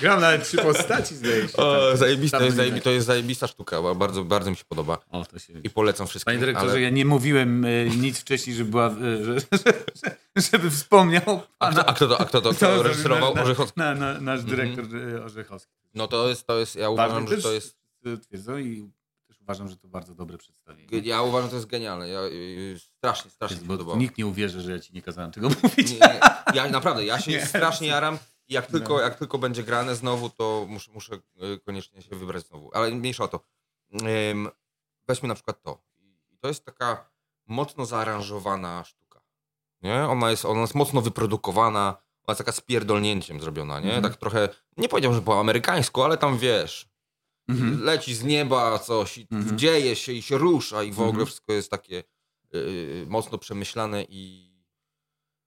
gram 0.00 0.20
nawet 0.20 0.44
trzy 0.44 0.56
postaci, 0.56 1.14
zdaje 1.14 1.48
się. 1.48 1.56
O, 1.56 1.96
zajebista, 1.96 2.38
to, 2.38 2.44
jest 2.44 2.56
zajebi, 2.56 2.80
to 2.80 2.90
jest 2.90 3.06
zajebista 3.06 3.46
sztuka, 3.46 3.82
bo 3.82 3.94
bardzo, 3.94 4.24
bardzo 4.24 4.50
mi 4.50 4.56
się 4.56 4.64
podoba 4.68 4.98
O, 5.10 5.24
to 5.24 5.38
się... 5.38 5.52
i 5.62 5.70
polecam 5.70 6.06
wszystkim. 6.06 6.30
Panie 6.30 6.40
dyrektorze, 6.40 6.70
ale... 6.70 6.80
ja 6.80 6.90
nie 6.90 7.04
mówiłem 7.04 7.64
e, 7.64 7.84
nic 7.86 8.18
wcześniej, 8.20 8.56
żeby, 8.56 8.70
była, 8.70 8.86
e, 8.86 9.24
że, 9.24 9.34
że, 9.34 10.16
żeby 10.52 10.70
wspomniał 10.70 11.42
A 11.58 11.70
kto, 11.70 11.88
a 11.88 11.94
kto 11.94 12.08
to, 12.08 12.20
a 12.20 12.24
kto 12.24 12.40
to, 12.40 12.54
kto 12.54 12.82
reżyserował 12.82 13.34
na, 13.34 13.42
Orzechowski? 13.42 13.80
na, 13.80 13.94
na, 13.94 14.20
Nasz 14.20 14.44
dyrektor 14.44 14.84
e, 14.96 15.24
Orzechowski. 15.24 15.72
No 15.94 16.08
to 16.08 16.28
jest, 16.28 16.46
to 16.46 16.58
jest, 16.58 16.76
ja 16.76 16.90
uważam, 16.90 17.28
że 17.28 17.42
to 17.42 17.52
jest, 17.52 17.76
twierdzą 18.28 18.58
i 18.58 18.90
też 19.28 19.40
uważam, 19.40 19.68
że 19.68 19.76
to 19.76 19.88
bardzo 19.88 20.14
dobre 20.14 20.38
przedstawienie. 20.38 20.98
ja 21.04 21.22
uważam, 21.22 21.46
że 21.46 21.50
to 21.50 21.56
jest 21.56 21.68
genialne. 21.68 22.08
Ja, 22.08 22.20
y, 22.20 22.76
strasznie, 22.78 23.30
strasznie 23.30 23.60
mi 23.60 23.66
Bo 23.66 23.74
podobało. 23.74 23.98
nikt 23.98 24.18
nie 24.18 24.26
uwierzy, 24.26 24.60
że 24.60 24.72
ja 24.72 24.78
ci 24.78 24.94
nie 24.94 25.02
kazałem 25.02 25.32
tego 25.32 25.48
mówić. 25.62 25.90
Nie, 25.90 25.98
nie, 25.98 26.20
ja 26.54 26.68
naprawdę, 26.68 27.04
ja 27.04 27.20
się 27.20 27.30
Nie. 27.40 27.46
strasznie 27.46 27.88
jaram 27.88 28.18
jak 28.50 28.66
tylko, 28.66 28.94
No. 28.94 29.00
jak 29.00 29.18
tylko 29.18 29.38
będzie 29.38 29.62
grane 29.62 29.96
znowu, 29.96 30.30
to 30.30 30.66
muszę, 30.68 30.92
muszę 30.92 31.14
y, 31.14 31.60
koniecznie 31.64 32.02
się 32.02 32.16
wybrać 32.16 32.46
znowu. 32.46 32.70
Ale 32.74 32.90
mniejsza 32.90 33.24
o 33.24 33.28
to. 33.28 33.40
Weźmy 35.08 35.28
na 35.28 35.34
przykład 35.34 35.62
to. 35.62 35.82
I 36.30 36.38
to 36.38 36.48
jest 36.48 36.64
taka 36.64 37.10
mocno 37.46 37.86
zaaranżowana 37.86 38.84
sztuka. 38.84 39.20
Nie? 39.82 39.94
Ona, 40.04 40.30
jest, 40.30 40.44
ona 40.44 40.60
jest 40.60 40.74
mocno 40.74 41.00
wyprodukowana, 41.00 41.88
ona 42.22 42.32
jest 42.32 42.38
taka 42.38 42.52
z 42.52 42.60
pierdolnięciem 42.60 43.40
zrobiona, 43.40 43.80
nie? 43.80 43.94
Mhm. 43.94 44.02
Tak 44.02 44.16
trochę, 44.16 44.48
nie 44.76 44.88
powiedziałbym, 44.88 45.20
że 45.20 45.24
po 45.26 45.40
amerykańsku, 45.40 46.02
ale 46.02 46.16
tam 46.18 46.38
wiesz, 46.38 46.90
Mhm. 47.48 47.82
leci 47.82 48.14
z 48.14 48.24
nieba 48.24 48.78
coś 48.78 49.18
i 49.18 49.26
Mhm. 49.32 49.58
dzieje 49.58 49.96
się 49.96 50.12
i 50.12 50.22
się 50.22 50.38
rusza 50.38 50.82
i 50.82 50.90
w 50.92 50.94
ogóle 51.00 51.08
Mhm. 51.08 51.26
wszystko 51.26 51.52
jest 51.52 51.70
takie 51.70 52.04
y, 52.54 53.06
mocno 53.08 53.38
przemyślane 53.38 54.04
i 54.08 54.50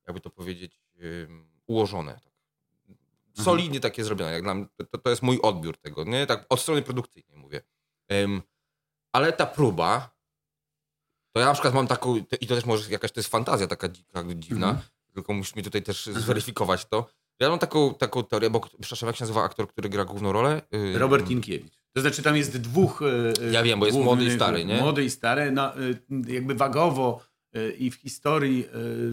jakby 0.07 0.21
to 0.21 0.29
powiedzieć 0.29 0.81
y, 0.99 1.27
ułożone. 1.67 2.19
Tak. 3.33 3.39
Mhm. 3.39 3.45
Solidnie 3.57 3.79
takie 3.79 4.03
zrobione. 4.03 4.31
Jak 4.31 4.43
dla 4.43 4.53
mnie, 4.53 4.65
to, 4.91 4.97
to 4.97 5.09
jest 5.09 5.21
mój 5.21 5.39
odbiór 5.41 5.77
tego, 5.77 6.03
nie? 6.03 6.25
Tak 6.27 6.45
od 6.49 6.59
strony 6.59 6.81
produkcyjnej 6.81 7.37
mówię. 7.37 7.61
Ym, 8.13 8.41
ale 9.15 9.33
ta 9.33 9.45
próba, 9.45 10.15
to 11.35 11.39
ja 11.39 11.45
na 11.45 11.53
przykład 11.53 11.73
mam 11.73 11.87
taką, 11.87 12.15
i 12.41 12.47
to 12.47 12.55
też 12.55 12.65
może 12.65 12.91
jakaś 12.91 13.11
to 13.11 13.19
jest 13.19 13.29
fantazja 13.29 13.67
taka 13.67 13.89
dzika, 13.89 14.23
dziwna, 14.35 14.67
Mhm. 14.69 14.87
tylko 15.13 15.33
musisz 15.33 15.55
mi 15.55 15.63
tutaj 15.63 15.83
też 15.83 16.05
zweryfikować 16.05 16.85
to. 16.85 17.09
Ja 17.39 17.49
mam 17.49 17.59
taką, 17.59 17.93
taką 17.95 18.23
teorię, 18.23 18.49
bo 18.49 18.59
przepraszam, 18.81 19.07
jak 19.07 19.15
się 19.15 19.23
nazywa 19.23 19.43
aktor, 19.43 19.67
który 19.67 19.89
gra 19.89 20.05
główną 20.05 20.31
rolę? 20.31 20.61
Robert 20.93 21.29
Inkiewicz. 21.29 21.73
To 21.95 22.01
znaczy 22.01 22.23
tam 22.23 22.35
jest 22.37 22.57
dwóch... 22.57 23.01
e, 23.41 23.51
Ja 23.51 23.63
wiem, 23.63 23.79
bo 23.79 23.85
jest 23.85 23.97
młody 23.97 24.25
i 24.25 24.31
stary, 24.31 24.65
nie? 24.65 24.81
Młody 24.81 25.03
i 25.03 25.09
stary. 25.09 25.51
No, 25.51 25.75
e, 25.77 25.79
jakby 26.27 26.55
wagowo 26.55 27.21
i 27.77 27.91
w 27.91 27.95
historii 27.95 28.65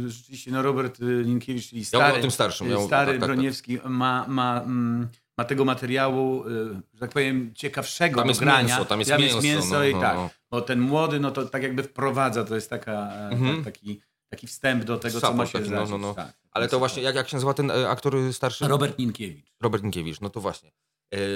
e, 0.05 0.09
rzeczywiście 0.09 0.51
no 0.51 0.63
Robert 0.63 1.01
e, 1.03 1.05
Linkiewicz, 1.23 1.69
czyli 1.69 1.81
Ja 1.81 1.87
stary, 1.87 2.21
tym 2.21 2.31
starszym. 2.31 2.71
Ja 2.71 2.77
e, 2.77 2.87
stary 2.87 3.13
tak, 3.13 3.21
tak, 3.21 3.21
tak. 3.21 3.37
Broniewski 3.37 3.79
ma, 3.85 4.25
ma, 4.29 4.61
mm, 4.63 5.09
ma 5.39 5.45
tego 5.45 5.65
materiału, 5.65 6.45
e, 6.49 6.49
że 6.95 7.01
tak 7.01 7.11
powiem, 7.11 7.53
ciekawszego 7.55 8.21
Tam 8.21 8.29
jest 8.29 8.41
grania. 8.41 8.69
mięso, 8.69 8.85
tam 8.85 9.01
jest 9.01 9.13
mięso, 9.43 9.69
no, 9.75 9.85
i 9.85 9.95
no, 9.95 10.01
tak. 10.01 10.15
no. 10.17 10.31
Bo 10.51 10.61
ten 10.61 10.81
młody, 10.81 11.21
no 11.21 11.31
to 11.31 11.47
tak 11.47 11.63
jakby 11.63 11.83
wprowadza, 11.83 12.45
to 12.45 12.55
jest 12.55 12.71
taka, 12.71 12.93
e, 12.93 13.29
Mhm. 13.29 13.65
taki, 13.65 14.01
taki 14.29 14.47
wstęp 14.47 14.85
do 14.85 14.97
tego, 14.99 15.21
co 15.21 15.33
ma 15.35 15.47
się 15.47 15.53
taki, 15.53 15.71
no, 15.71 15.77
zdarzyć. 15.77 15.91
no, 15.93 15.99
no. 15.99 16.15
Tak. 16.15 16.33
Ale 16.51 16.69
to 16.69 16.79
właśnie, 16.79 17.03
jak, 17.03 17.15
jak 17.15 17.29
się 17.29 17.37
nazywa 17.37 17.55
ten 17.55 17.71
e, 17.71 17.89
aktor 17.89 18.33
starszy? 18.33 18.69
Robert 18.69 18.99
Ninkiewicz. 18.99 19.53
Robert 19.61 19.83
Minkiewicz, 19.83 20.21
no 20.21 20.31
to 20.31 20.41
właśnie. 20.41 20.73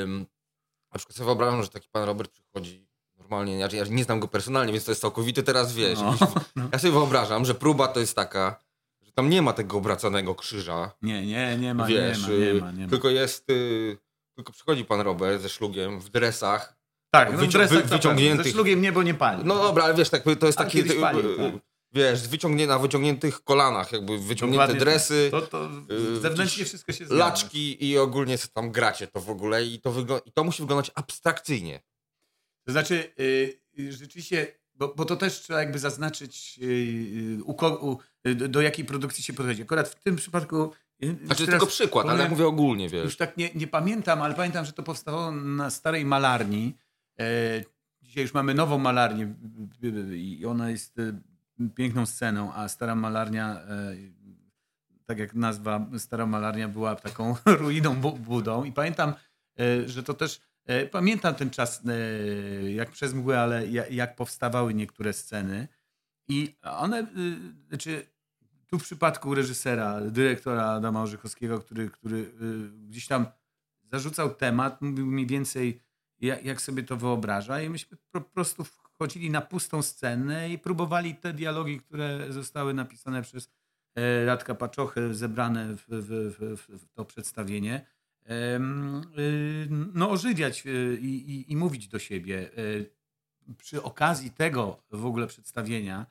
Ym, 0.02 0.26
na 0.92 0.98
przykład 0.98 1.16
sobie 1.16 1.24
wyobrażam, 1.26 1.62
że 1.62 1.68
taki 1.68 1.88
pan 1.92 2.04
Robert 2.04 2.30
przychodzi 2.32 2.83
normalnie, 3.24 3.58
ja, 3.58 3.68
ja 3.72 3.84
nie 3.90 4.04
znam 4.04 4.20
go 4.20 4.28
personalnie, 4.28 4.72
więc 4.72 4.84
to 4.84 4.90
jest 4.90 5.00
całkowity 5.00 5.42
teraz, 5.42 5.72
wiesz. 5.74 5.98
No, 6.00 6.14
no. 6.56 6.68
Ja 6.72 6.78
sobie 6.78 6.92
wyobrażam, 6.92 7.44
że 7.44 7.54
próba 7.54 7.88
to 7.88 8.00
jest 8.00 8.16
taka, 8.16 8.60
że 9.02 9.12
tam 9.12 9.30
nie 9.30 9.42
ma 9.42 9.52
tego 9.52 9.76
obracanego 9.76 10.34
krzyża, 10.34 10.90
Nie, 11.02 11.26
nie, 11.26 11.56
nie 11.58 11.74
ma, 11.74 11.86
wiesz, 11.86 12.18
nie 12.22 12.28
ma, 12.28 12.38
nie 12.38 12.50
y, 12.50 12.54
ma, 12.60 12.70
nie 12.72 12.84
ma. 12.84 12.90
tylko 12.90 13.10
jest, 13.10 13.50
y, 13.50 13.98
tylko 14.36 14.52
przychodzi 14.52 14.84
pan 14.84 15.00
Robert 15.00 15.42
ze 15.42 15.48
szlugiem 15.48 16.00
w 16.00 16.08
dresach. 16.10 16.76
Tak, 17.10 17.32
no 17.32 17.38
wycią- 17.38 17.48
w 17.48 17.52
dresach 17.52 17.82
wy- 17.82 17.88
wyciągniętych-. 17.96 18.44
Ze 18.46 18.52
szlugiem 18.52 18.80
niebo 18.82 19.02
nie 19.02 19.14
pali. 19.14 19.42
No 19.44 19.54
dobra, 19.54 19.84
ale 19.84 19.94
wiesz, 19.94 20.10
tak, 20.10 20.22
to 20.22 20.46
jest 20.46 20.58
Ale 20.60 20.66
taki, 20.66 20.78
y, 20.80 20.96
y, 20.96 21.00
tak. 21.00 21.16
wiesz, 21.92 22.28
wyciągnie, 22.28 22.66
na 22.66 22.78
wyciągniętych 22.78 23.44
kolanach, 23.44 23.92
jakby 23.92 24.18
wyciągnięte 24.18 24.66
Dokładnie 24.66 24.80
dresy, 24.84 25.28
To, 25.30 25.40
to 25.42 25.68
y, 25.90 26.20
zewnętrznie 26.20 26.64
wszystko 26.64 26.92
się 26.92 27.04
zgadza. 27.06 27.24
laczki 27.24 27.90
i 27.90 27.98
ogólnie 27.98 28.38
co 28.38 28.48
tam 28.48 28.70
gracie 28.70 29.06
to 29.06 29.20
w 29.20 29.30
ogóle 29.30 29.64
i 29.64 29.80
to, 29.80 29.90
wygl- 29.92 30.20
i 30.24 30.32
to 30.32 30.44
musi 30.44 30.62
wyglądać 30.62 30.90
abstrakcyjnie. 30.94 31.80
To 32.64 32.72
znaczy, 32.72 33.12
y, 33.20 33.58
y, 33.78 33.92
rzeczywiście, 33.92 34.46
bo, 34.74 34.94
bo 34.96 35.04
to 35.04 35.16
też 35.16 35.40
trzeba 35.40 35.60
jakby 35.60 35.78
zaznaczyć, 35.78 36.58
y, 36.62 36.64
y, 36.64 37.44
u, 37.44 37.52
u, 37.90 37.98
do, 38.48 38.60
jakiej 38.62 38.84
produkcji 38.84 39.24
się 39.24 39.32
podchodzi. 39.32 39.62
Akurat 39.62 39.88
w 39.88 40.02
tym 40.02 40.16
przypadku. 40.16 40.72
y, 41.04 41.16
Znaczy 41.26 41.46
tylko 41.46 41.66
przykład, 41.66 42.06
ale 42.08 42.22
ja 42.22 42.28
mówię 42.28 42.46
ogólnie, 42.46 42.88
wiesz. 42.88 43.04
Już 43.04 43.16
tak 43.16 43.36
nie, 43.36 43.50
nie 43.54 43.66
pamiętam, 43.66 44.22
ale 44.22 44.34
pamiętam, 44.34 44.64
że 44.64 44.72
to 44.72 44.82
powstało 44.82 45.30
na 45.32 45.70
starej 45.70 46.04
malarni. 46.04 46.74
E, 47.20 47.24
dzisiaj 48.02 48.22
już 48.22 48.34
mamy 48.34 48.54
nową 48.54 48.78
malarnię 48.78 49.34
i 50.14 50.46
ona 50.46 50.70
jest 50.70 50.96
piękną 51.74 52.06
sceną, 52.06 52.52
a 52.54 52.68
stara 52.68 52.94
malarnia, 52.94 53.60
e, 53.60 53.94
tak 55.06 55.18
jak 55.18 55.34
nazwa 55.34 55.86
stara 55.98 56.26
malarnia 56.26 56.68
była 56.68 56.96
taką 56.96 57.36
ruiną, 57.60 57.96
bu- 57.96 58.12
budą. 58.18 58.64
I 58.64 58.72
pamiętam, 58.72 59.14
e, 59.60 59.88
że 59.88 60.02
to 60.02 60.14
też, 60.14 60.40
pamiętam 60.90 61.34
ten 61.34 61.50
czas 61.50 61.82
e, 61.86 62.72
jak 62.72 62.90
przez 62.90 63.14
mgłę, 63.14 63.40
ale 63.40 63.66
ja- 63.66 63.88
jak 63.88 64.16
powstawały 64.16 64.74
niektóre 64.74 65.12
sceny. 65.12 65.68
I 66.28 66.56
one, 66.62 67.00
y, 67.00 67.06
znaczy 67.68 68.06
tu 68.66 68.78
w 68.78 68.82
przypadku 68.82 69.34
reżysera, 69.34 70.00
dyrektora 70.00 70.66
Adama 70.66 71.02
Orzechowskiego, 71.02 71.60
który, 71.60 71.90
który 71.90 72.32
gdzieś 72.88 73.06
tam 73.06 73.26
zarzucał 73.92 74.34
temat, 74.34 74.82
mówił 74.82 75.06
mniej 75.06 75.26
więcej, 75.26 75.80
jak, 76.20 76.62
sobie 76.62 76.82
to 76.82 76.96
wyobraża, 76.96 77.62
i 77.62 77.70
myśmy 77.70 77.96
po 78.10 78.20
prostu 78.20 78.64
wchodzili 78.64 79.30
na 79.30 79.40
pustą 79.40 79.82
scenę 79.82 80.50
i 80.50 80.58
próbowali 80.58 81.14
te 81.14 81.32
dialogi, 81.32 81.80
które 81.80 82.32
zostały 82.32 82.74
napisane 82.74 83.22
przez 83.22 83.50
e, 83.94 84.24
Radka 84.24 84.54
Paczochę, 84.54 85.14
zebrane 85.14 85.76
w, 85.76 85.84
w, 85.88 86.36
w, 86.38 86.78
w, 86.82 86.88
to 86.94 87.04
przedstawienie, 87.04 87.86
no 89.94 90.10
ożywiać 90.10 90.66
y, 90.66 90.98
i, 91.00 91.30
i, 91.30 91.52
i 91.52 91.56
mówić 91.56 91.88
do 91.88 91.98
siebie. 91.98 92.50
Y, 92.58 92.90
Przy 93.58 93.82
okazji 93.82 94.30
tego 94.30 94.82
w 94.90 95.06
ogóle 95.06 95.26
przedstawienia, 95.26 96.06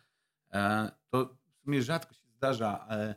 e, 0.53 0.91
to 1.09 1.35
w 1.59 1.63
sumie 1.63 1.81
rzadko 1.81 2.13
się 2.13 2.27
zdarza, 2.37 2.87
e, 2.89 3.15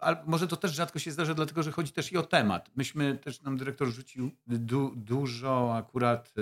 ale 0.00 0.22
może 0.26 0.48
to 0.48 0.56
też 0.56 0.74
rzadko 0.74 0.98
się 0.98 1.10
zdarza, 1.10 1.34
dlatego 1.34 1.62
że 1.62 1.72
chodzi 1.72 1.92
też 1.92 2.12
i 2.12 2.16
o 2.16 2.22
temat. 2.22 2.70
Myśmy 2.76 3.18
też 3.18 3.42
nam 3.42 3.56
dyrektor 3.56 3.88
rzucił 3.88 4.30
du, 4.46 4.92
dużo 4.96 5.76
akurat, 5.76 6.32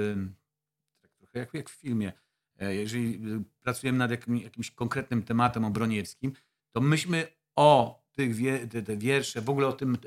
tak 1.02 1.10
trochę 1.12 1.38
jak, 1.38 1.54
jak 1.54 1.70
w 1.70 1.74
filmie. 1.74 2.12
E, 2.58 2.74
Jeżeli 2.74 3.14
y, 3.14 3.44
pracujemy 3.62 3.98
nad 3.98 4.10
jakim, 4.10 4.36
jakimś 4.36 4.70
konkretnym 4.70 5.22
tematem 5.22 5.64
obroniewskim, 5.64 6.32
to 6.72 6.80
myśmy 6.80 7.28
o 7.56 8.02
tych 8.16 8.34
wie, 8.34 8.66
te, 8.66 8.82
te 8.82 8.96
wiersze, 8.96 9.40
w 9.40 9.50
ogóle 9.50 9.66
o 9.66 9.72
tym 9.72 9.98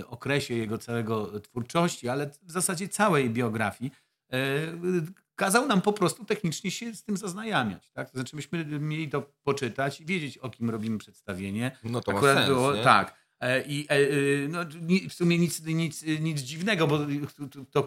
e, 0.00 0.06
okresie 0.06 0.54
jego 0.54 0.78
całego 0.78 1.40
twórczości, 1.40 2.08
ale 2.08 2.30
w 2.42 2.50
zasadzie 2.52 2.88
całej 2.88 3.30
biografii, 3.30 3.90
e, 4.32 4.38
kazał 5.36 5.66
nam 5.66 5.80
po 5.82 5.92
prostu 5.92 6.24
technicznie 6.24 6.70
się 6.70 6.94
z 6.94 7.04
tym 7.04 7.16
zaznajamiać. 7.16 7.90
Tak? 7.90 8.10
To 8.10 8.18
znaczy 8.18 8.36
myśmy 8.36 8.64
mieli 8.64 9.08
to 9.08 9.32
poczytać 9.42 10.00
i 10.00 10.04
wiedzieć, 10.06 10.38
o 10.38 10.50
kim 10.50 10.70
robimy 10.70 10.98
przedstawienie. 10.98 11.76
No 11.84 12.00
to 12.00 12.12
Akurat 12.12 12.34
ma 12.34 12.40
sens, 12.40 12.54
było 12.54 12.74
nie? 12.74 12.82
tak. 12.82 13.18
E, 13.40 13.62
I 13.66 13.86
no, 14.48 14.58
w 15.08 15.12
sumie 15.14 15.38
nic, 15.38 15.64
nic, 15.64 16.04
nic 16.20 16.40
dziwnego, 16.40 16.86
bo 16.86 16.98
to, 16.98 17.64
to, 17.70 17.82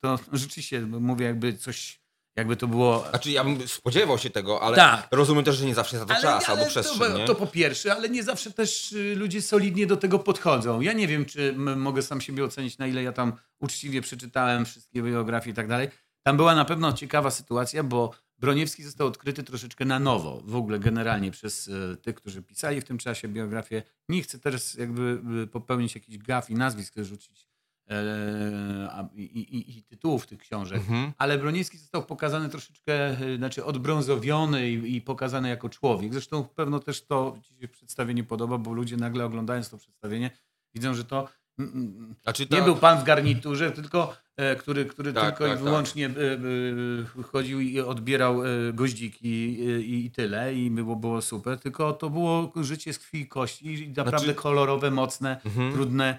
to, 0.00 0.18
to 0.18 0.18
rzeczywiście 0.32 0.80
mówię 0.80 1.26
jakby 1.26 1.52
coś, 1.52 2.01
jakby 2.36 2.56
to 2.56 2.66
było... 2.66 3.06
Znaczy 3.10 3.30
ja 3.30 3.44
bym 3.44 3.68
spodziewał 3.68 4.18
się 4.18 4.30
tego, 4.30 4.62
ale 4.62 4.76
Tak. 4.76 5.08
rozumiem 5.10 5.44
też, 5.44 5.56
że 5.56 5.66
nie 5.66 5.74
zawsze 5.74 5.96
jest 5.96 6.08
na 6.08 6.14
to 6.14 6.22
czas 6.22 6.48
albo 6.48 6.66
przestrzeń, 6.66 6.98
to, 6.98 7.18
nie? 7.18 7.24
to 7.24 7.34
po 7.34 7.46
pierwsze, 7.46 7.94
ale 7.94 8.08
nie 8.08 8.22
zawsze 8.22 8.50
też 8.50 8.92
y, 8.92 9.14
ludzie 9.16 9.42
solidnie 9.42 9.86
do 9.86 9.96
tego 9.96 10.18
podchodzą. 10.18 10.80
Ja 10.80 10.92
nie 10.92 11.08
wiem, 11.08 11.24
czy 11.24 11.54
mogę 11.56 12.02
sam 12.02 12.20
siebie 12.20 12.44
ocenić, 12.44 12.78
na 12.78 12.86
ile 12.86 13.02
ja 13.02 13.12
tam 13.12 13.32
uczciwie 13.60 14.00
przeczytałem 14.00 14.64
wszystkie 14.64 15.02
biografie 15.02 15.50
i 15.50 15.54
tak 15.54 15.68
dalej. 15.68 15.88
Tam 16.22 16.36
była 16.36 16.54
na 16.54 16.64
pewno 16.64 16.92
ciekawa 16.92 17.30
sytuacja, 17.30 17.82
bo 17.82 18.10
Broniewski 18.38 18.82
został 18.82 19.06
odkryty 19.06 19.42
troszeczkę 19.42 19.84
na 19.84 19.98
nowo, 19.98 20.42
w 20.44 20.56
ogóle 20.56 20.78
generalnie 20.78 21.30
przez 21.30 21.68
y, 21.68 21.96
tych, 22.02 22.14
którzy 22.14 22.42
pisali 22.42 22.80
w 22.80 22.84
tym 22.84 22.98
czasie 22.98 23.28
biografię. 23.28 23.82
Nie 24.08 24.22
chcę 24.22 24.38
teraz 24.38 24.74
jakby 24.74 25.20
y, 25.42 25.46
popełnić 25.46 25.94
jakichś 25.94 26.18
gaf 26.18 26.50
i 26.50 26.54
nazwisk 26.54 26.94
rzucić 26.96 27.51
i, 29.16 29.22
i, 29.22 29.78
i 29.78 29.82
tytułów 29.82 30.26
tych 30.26 30.38
książek. 30.38 30.78
Mhm. 30.78 31.12
Ale 31.18 31.38
Broniewski 31.38 31.78
został 31.78 32.02
pokazany 32.04 32.48
troszeczkę, 32.48 33.22
y, 33.22 33.36
znaczy 33.36 33.64
odbrązowiony 33.64 34.70
i, 34.70 34.96
i 34.96 35.00
pokazany 35.00 35.48
jako 35.48 35.68
człowiek. 35.68 36.12
Zresztą 36.12 36.44
pewno 36.44 36.78
też 36.78 37.06
to 37.06 37.36
ci 37.42 37.56
się 37.60 37.68
przedstawienie 37.68 38.24
podoba, 38.24 38.58
bo 38.58 38.72
ludzie 38.72 38.96
nagle 38.96 39.24
oglądając 39.24 39.70
to 39.70 39.78
przedstawienie 39.78 40.30
widzą, 40.74 40.94
że 40.94 41.04
to 41.04 41.28
Znaczy 42.22 42.42
nie 42.50 42.58
ta- 42.58 42.64
był 42.64 42.76
pan 42.76 42.98
w 43.00 43.04
garniturze, 43.04 43.70
tylko 43.70 44.16
e, 44.36 44.56
który, 44.56 44.84
który 44.84 45.12
Tak, 45.12 45.24
tylko 45.38 45.48
tak, 45.52 45.60
i 45.60 45.62
wyłącznie 45.64 46.06
e, 46.06 46.10
e, 47.20 47.22
chodził 47.22 47.60
i 47.60 47.80
odbierał 47.80 48.44
e, 48.44 48.48
goździki 48.72 49.56
i, 50.04 50.10
tyle 50.10 50.54
i 50.54 50.70
było, 50.70 50.96
było 50.96 51.22
super, 51.22 51.58
tylko 51.58 51.92
to 51.92 52.10
było 52.10 52.52
życie 52.56 52.92
z 52.92 52.98
krwi 52.98 53.20
i 53.20 53.28
kości 53.28 53.66
i 53.74 53.88
naprawdę 53.88 54.18
Znaczy- 54.26 54.34
kolorowe, 54.34 54.90
mocne, 54.90 55.40
Mhm. 55.44 55.72
trudne 55.72 56.18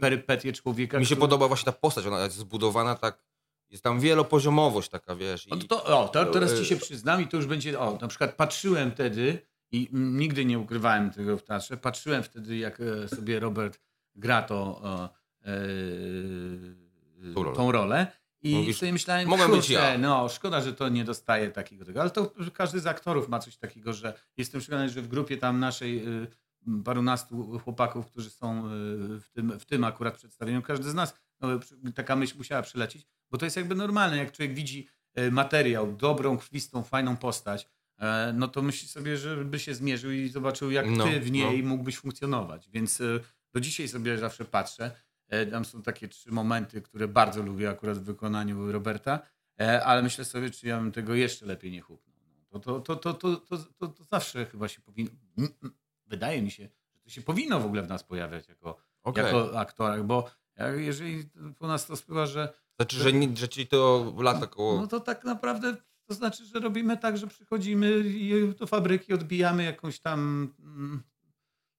perypetie 0.00 0.52
człowieka. 0.52 0.98
Mi 0.98 1.04
się 1.06 1.08
który- 1.14 1.20
podoba 1.20 1.48
właśnie 1.48 1.72
ta 1.72 1.78
postać, 1.78 2.06
ona 2.06 2.24
jest 2.24 2.36
zbudowana 2.36 2.94
tak, 2.94 3.22
jest 3.70 3.82
tam 3.84 4.00
wielopoziomowość 4.00 4.88
taka, 4.88 5.16
wiesz. 5.16 5.46
I, 5.46 5.58
to, 5.68 5.84
o, 5.84 6.08
to, 6.08 6.24
teraz 6.26 6.52
e, 6.52 6.58
ci 6.58 6.64
się 6.64 6.76
przyznam 6.76 7.22
i 7.22 7.26
to 7.28 7.36
już 7.36 7.46
będzie, 7.46 7.80
o, 7.80 7.98
na 8.00 8.08
przykład 8.08 8.34
patrzyłem 8.34 8.90
wtedy 8.90 9.38
i 9.72 9.88
nigdy 9.92 10.44
nie 10.44 10.58
ukrywałem 10.58 11.10
tego 11.10 11.36
w 11.36 11.42
teatrze, 11.42 11.76
patrzyłem 11.76 12.22
wtedy 12.22 12.56
jak 12.56 12.80
e, 12.80 13.08
sobie 13.08 13.40
Robert 13.40 13.80
gra 14.14 14.42
to, 14.42 14.82
e, 15.44 15.50
e, 15.50 15.52
Tą 17.34 17.42
rolę. 17.42 17.56
tą 17.56 17.72
rolę 17.72 18.06
i 18.42 18.54
Mówisz, 18.56 18.78
sobie 18.78 18.92
myślałem, 18.92 19.28
mogę 19.28 19.48
być 19.48 19.70
ja. 19.70 19.98
no 19.98 20.28
szkoda, 20.28 20.60
że 20.60 20.72
to 20.72 20.88
nie 20.88 21.04
dostaje 21.04 21.50
takiego 21.50 21.84
tego, 21.84 22.00
ale 22.00 22.10
to 22.10 22.32
każdy 22.54 22.80
z 22.80 22.86
aktorów 22.86 23.28
ma 23.28 23.38
coś 23.38 23.56
takiego, 23.56 23.92
że 23.92 24.14
jestem 24.36 24.60
przekonany, 24.60 24.88
że 24.88 25.02
w 25.02 25.08
grupie 25.08 25.36
tam 25.36 25.60
naszej 25.60 26.08
y, 26.22 26.26
parunastu 26.84 27.58
chłopaków, 27.58 28.06
którzy 28.06 28.30
są 28.30 28.66
y, 28.66 28.70
w 29.20 29.30
tym, 29.32 29.58
w 29.60 29.64
tym 29.64 29.84
akurat 29.84 30.14
przedstawieniu, 30.16 30.62
każdy 30.62 30.90
z 30.90 30.94
nas, 30.94 31.14
no, 31.40 31.48
taka 31.94 32.16
myśl 32.16 32.38
musiała 32.38 32.62
przylecieć, 32.62 33.06
bo 33.30 33.38
to 33.38 33.44
jest 33.46 33.56
jakby 33.56 33.74
normalne, 33.74 34.16
jak 34.16 34.32
człowiek 34.32 34.54
widzi 34.54 34.88
y, 35.18 35.30
materiał, 35.30 35.92
dobrą, 35.96 36.38
krwistą, 36.38 36.82
fajną 36.82 37.16
postać, 37.16 37.68
e, 37.98 38.32
no 38.36 38.48
to 38.48 38.62
myśli 38.62 38.88
sobie, 38.88 39.16
że 39.16 39.44
by 39.44 39.58
się 39.58 39.74
zmierzył 39.74 40.10
i 40.10 40.28
zobaczył, 40.28 40.70
jak 40.70 40.86
No, 40.90 41.04
ty 41.04 41.20
w 41.20 41.30
niej 41.30 41.62
mógłbyś 41.62 41.96
funkcjonować. 41.98 42.68
Więc 42.70 43.00
y, 43.00 43.20
do 43.54 43.60
dzisiaj 43.60 43.88
sobie 43.88 44.18
zawsze 44.18 44.44
patrzę. 44.44 44.90
E, 45.28 45.46
Tam 45.46 45.64
są 45.64 45.82
takie 45.82 46.08
trzy 46.08 46.30
momenty, 46.32 46.82
które 46.82 47.08
bardzo 47.08 47.42
lubię 47.42 47.70
akurat 47.70 47.98
w 47.98 48.02
wykonaniu 48.02 48.72
Roberta, 48.72 49.20
e, 49.60 49.84
ale 49.84 50.02
myślę 50.02 50.24
sobie, 50.24 50.50
czy 50.50 50.66
ja 50.68 50.78
bym 50.80 50.92
tego 50.92 51.14
jeszcze 51.14 51.46
lepiej 51.46 51.70
nie 51.70 51.80
huknął. 51.80 52.16
No, 52.52 52.60
To, 52.60 52.80
to, 52.80 52.96
to, 52.96 53.14
to, 53.14 53.36
to, 53.36 53.56
to, 53.78 53.88
to 53.88 54.04
zawsze 54.04 54.46
chyba 54.46 54.68
się 54.68 54.80
powinno. 54.80 55.10
Wydaje 56.12 56.42
mi 56.42 56.50
się, 56.50 56.68
że 56.94 57.00
to 57.00 57.10
się 57.10 57.22
powinno 57.22 57.60
w 57.60 57.66
ogóle 57.66 57.82
w 57.82 57.88
nas 57.88 58.02
pojawiać 58.04 58.48
jako, 58.48 58.76
Okej. 59.02 59.24
jako 59.24 59.58
aktorach, 59.60 60.04
bo 60.04 60.30
jeżeli 60.76 61.24
u 61.60 61.66
nas 61.66 61.86
to 61.86 61.96
spływa, 61.96 62.26
że 62.26 62.52
Znaczy, 62.76 62.96
że, 62.96 63.12
nie, 63.12 63.36
że 63.36 63.48
ci 63.48 63.66
to 63.66 64.12
lata 64.18 64.46
koło... 64.46 64.80
no 64.80 64.86
to 64.86 65.00
tak 65.00 65.24
naprawdę 65.24 65.76
to 66.06 66.14
znaczy, 66.14 66.44
że 66.44 66.60
robimy 66.60 66.96
tak, 66.96 67.16
że 67.18 67.26
przychodzimy 67.26 68.04
do 68.58 68.66
fabryki, 68.66 69.12
odbijamy 69.14 69.64
jakąś 69.64 70.00
tam. 70.00 70.18
mm, 70.58 71.02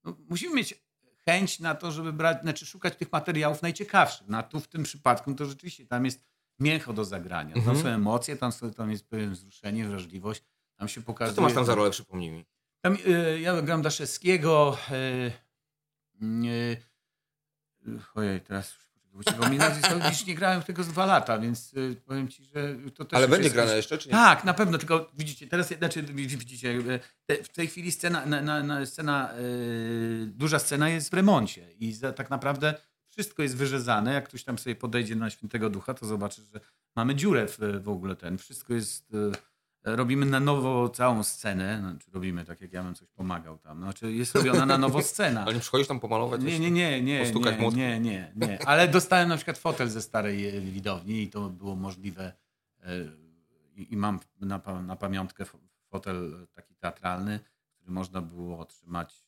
No, 0.03 0.17
musimy 0.29 0.55
mieć 0.55 0.83
chęć 1.25 1.59
na 1.59 1.75
to, 1.75 1.91
żeby 1.91 2.13
brać, 2.13 2.41
znaczy 2.41 2.65
szukać 2.65 2.95
tych 2.95 3.11
materiałów 3.11 3.61
najciekawszych. 3.61 4.27
No, 4.27 4.37
a 4.37 4.43
tu 4.43 4.59
w 4.59 4.67
tym 4.67 4.83
przypadku 4.83 5.33
to 5.33 5.45
rzeczywiście 5.45 5.85
tam 5.85 6.05
jest 6.05 6.23
mięcho 6.59 6.93
do 6.93 7.05
zagrania. 7.05 7.53
Tam 7.55 7.59
Mhm. 7.63 7.77
są 7.81 7.87
emocje, 7.89 8.35
tam, 8.37 8.51
są, 8.51 8.71
tam 8.71 8.91
jest 8.91 9.07
pewien 9.07 9.31
wzruszenie, 9.33 9.85
wrażliwość. 9.87 10.43
Tam 10.75 10.87
się 10.87 11.01
Co 11.01 11.05
pokazuje. 11.07 11.35
ty 11.35 11.41
masz 11.41 11.53
tam 11.53 11.65
za 11.65 11.75
rolę, 11.75 11.91
przypomnij 11.91 12.31
mi? 12.31 12.45
Tam, 12.83 12.97
y, 13.07 13.39
ja 13.39 13.61
gram 13.61 13.81
Daszewskiego. 13.81 14.77
Y, 14.91 15.31
y, 17.87 17.99
ojej, 18.15 18.41
teraz 18.41 18.73
już 19.13 19.25
Bo 19.39 19.49
mi 19.49 19.57
nazwisko 19.57 19.95
już 20.09 20.25
nie 20.25 20.35
grałem 20.35 20.63
tego 20.63 20.83
z 20.83 20.87
dwa 20.87 21.05
lata, 21.05 21.39
więc 21.39 21.71
powiem 22.05 22.27
ci, 22.27 22.43
że 22.43 22.75
to 22.95 23.05
też 23.05 23.17
Ale 23.17 23.27
będzie 23.27 23.43
jest 23.43 23.55
grane 23.55 23.69
coś- 23.69 23.77
jeszcze, 23.77 23.97
czy 23.97 24.07
nie? 24.07 24.11
Tak, 24.11 24.43
na 24.43 24.53
pewno, 24.53 24.77
tylko 24.77 25.11
widzicie, 25.17 25.47
teraz, 25.47 25.67
znaczy 25.67 26.03
widzicie, 26.03 26.79
w 27.43 27.49
tej 27.49 27.67
chwili 27.67 27.91
scena, 27.91 28.25
na, 28.25 28.41
na, 28.41 28.63
na 28.63 28.85
scena 28.85 29.33
y, 29.39 30.25
duża 30.27 30.59
scena 30.59 30.89
jest 30.89 31.09
w 31.09 31.13
remoncie 31.13 31.71
i 31.71 31.93
za, 31.93 32.13
tak 32.13 32.29
naprawdę 32.29 32.73
wszystko 33.09 33.43
jest 33.43 33.55
wyrzezane. 33.57 34.13
Jak 34.13 34.29
ktoś 34.29 34.43
tam 34.43 34.57
sobie 34.57 34.75
podejdzie 34.75 35.15
na 35.15 35.29
Świętego 35.29 35.69
Ducha, 35.69 35.93
to 35.93 36.05
zobaczy, 36.05 36.41
że 36.53 36.59
mamy 36.95 37.15
dziurę 37.15 37.47
w, 37.47 37.57
w 37.83 37.89
ogóle 37.89 38.15
ten. 38.15 38.37
Wszystko 38.37 38.73
jest, 38.73 39.13
y, 39.13 39.31
robimy 39.83 40.25
na 40.25 40.39
nowo 40.39 40.89
całą 40.89 41.23
scenę, 41.23 41.79
znaczy 41.79 42.11
robimy 42.13 42.45
tak, 42.45 42.61
jak 42.61 42.73
ja 42.73 42.83
bym 42.83 42.95
coś 42.95 43.07
pomagał 43.09 43.57
tam. 43.57 43.77
Znaczy 43.81 44.13
jest 44.13 44.35
robiona 44.35 44.65
na 44.65 44.77
nowo 44.77 45.01
scena. 45.01 45.41
Ale 45.45 45.53
nie 45.53 45.59
przychodzisz 45.59 45.87
tam 45.87 45.99
pomalować? 45.99 46.41
Nie, 46.43 46.59
nie, 46.59 46.71
nie, 46.71 47.01
nie, 47.01 47.19
Postukać 47.19 47.59
nie, 47.59 47.69
nie, 47.71 47.99
nie, 47.99 48.31
nie. 48.35 48.67
Ale 48.67 48.87
dostałem 48.87 49.29
na 49.29 49.35
przykład 49.35 49.57
fotel 49.57 49.89
ze 49.89 50.01
starej 50.01 50.57
e, 50.57 50.61
widowni 50.61 51.21
i 51.23 51.29
to 51.29 51.49
było 51.49 51.75
możliwe. 51.75 52.33
e, 52.83 52.87
I, 53.75 53.97
mam 53.97 54.19
na, 54.41 54.61
na 54.87 54.95
pamiątkę 54.95 55.43
fo- 55.43 55.57
fotel 55.89 56.47
taki 56.53 56.75
teatralny, 56.75 57.39
który 57.75 57.91
można 57.91 58.21
było 58.21 58.59
otrzymać 58.59 59.23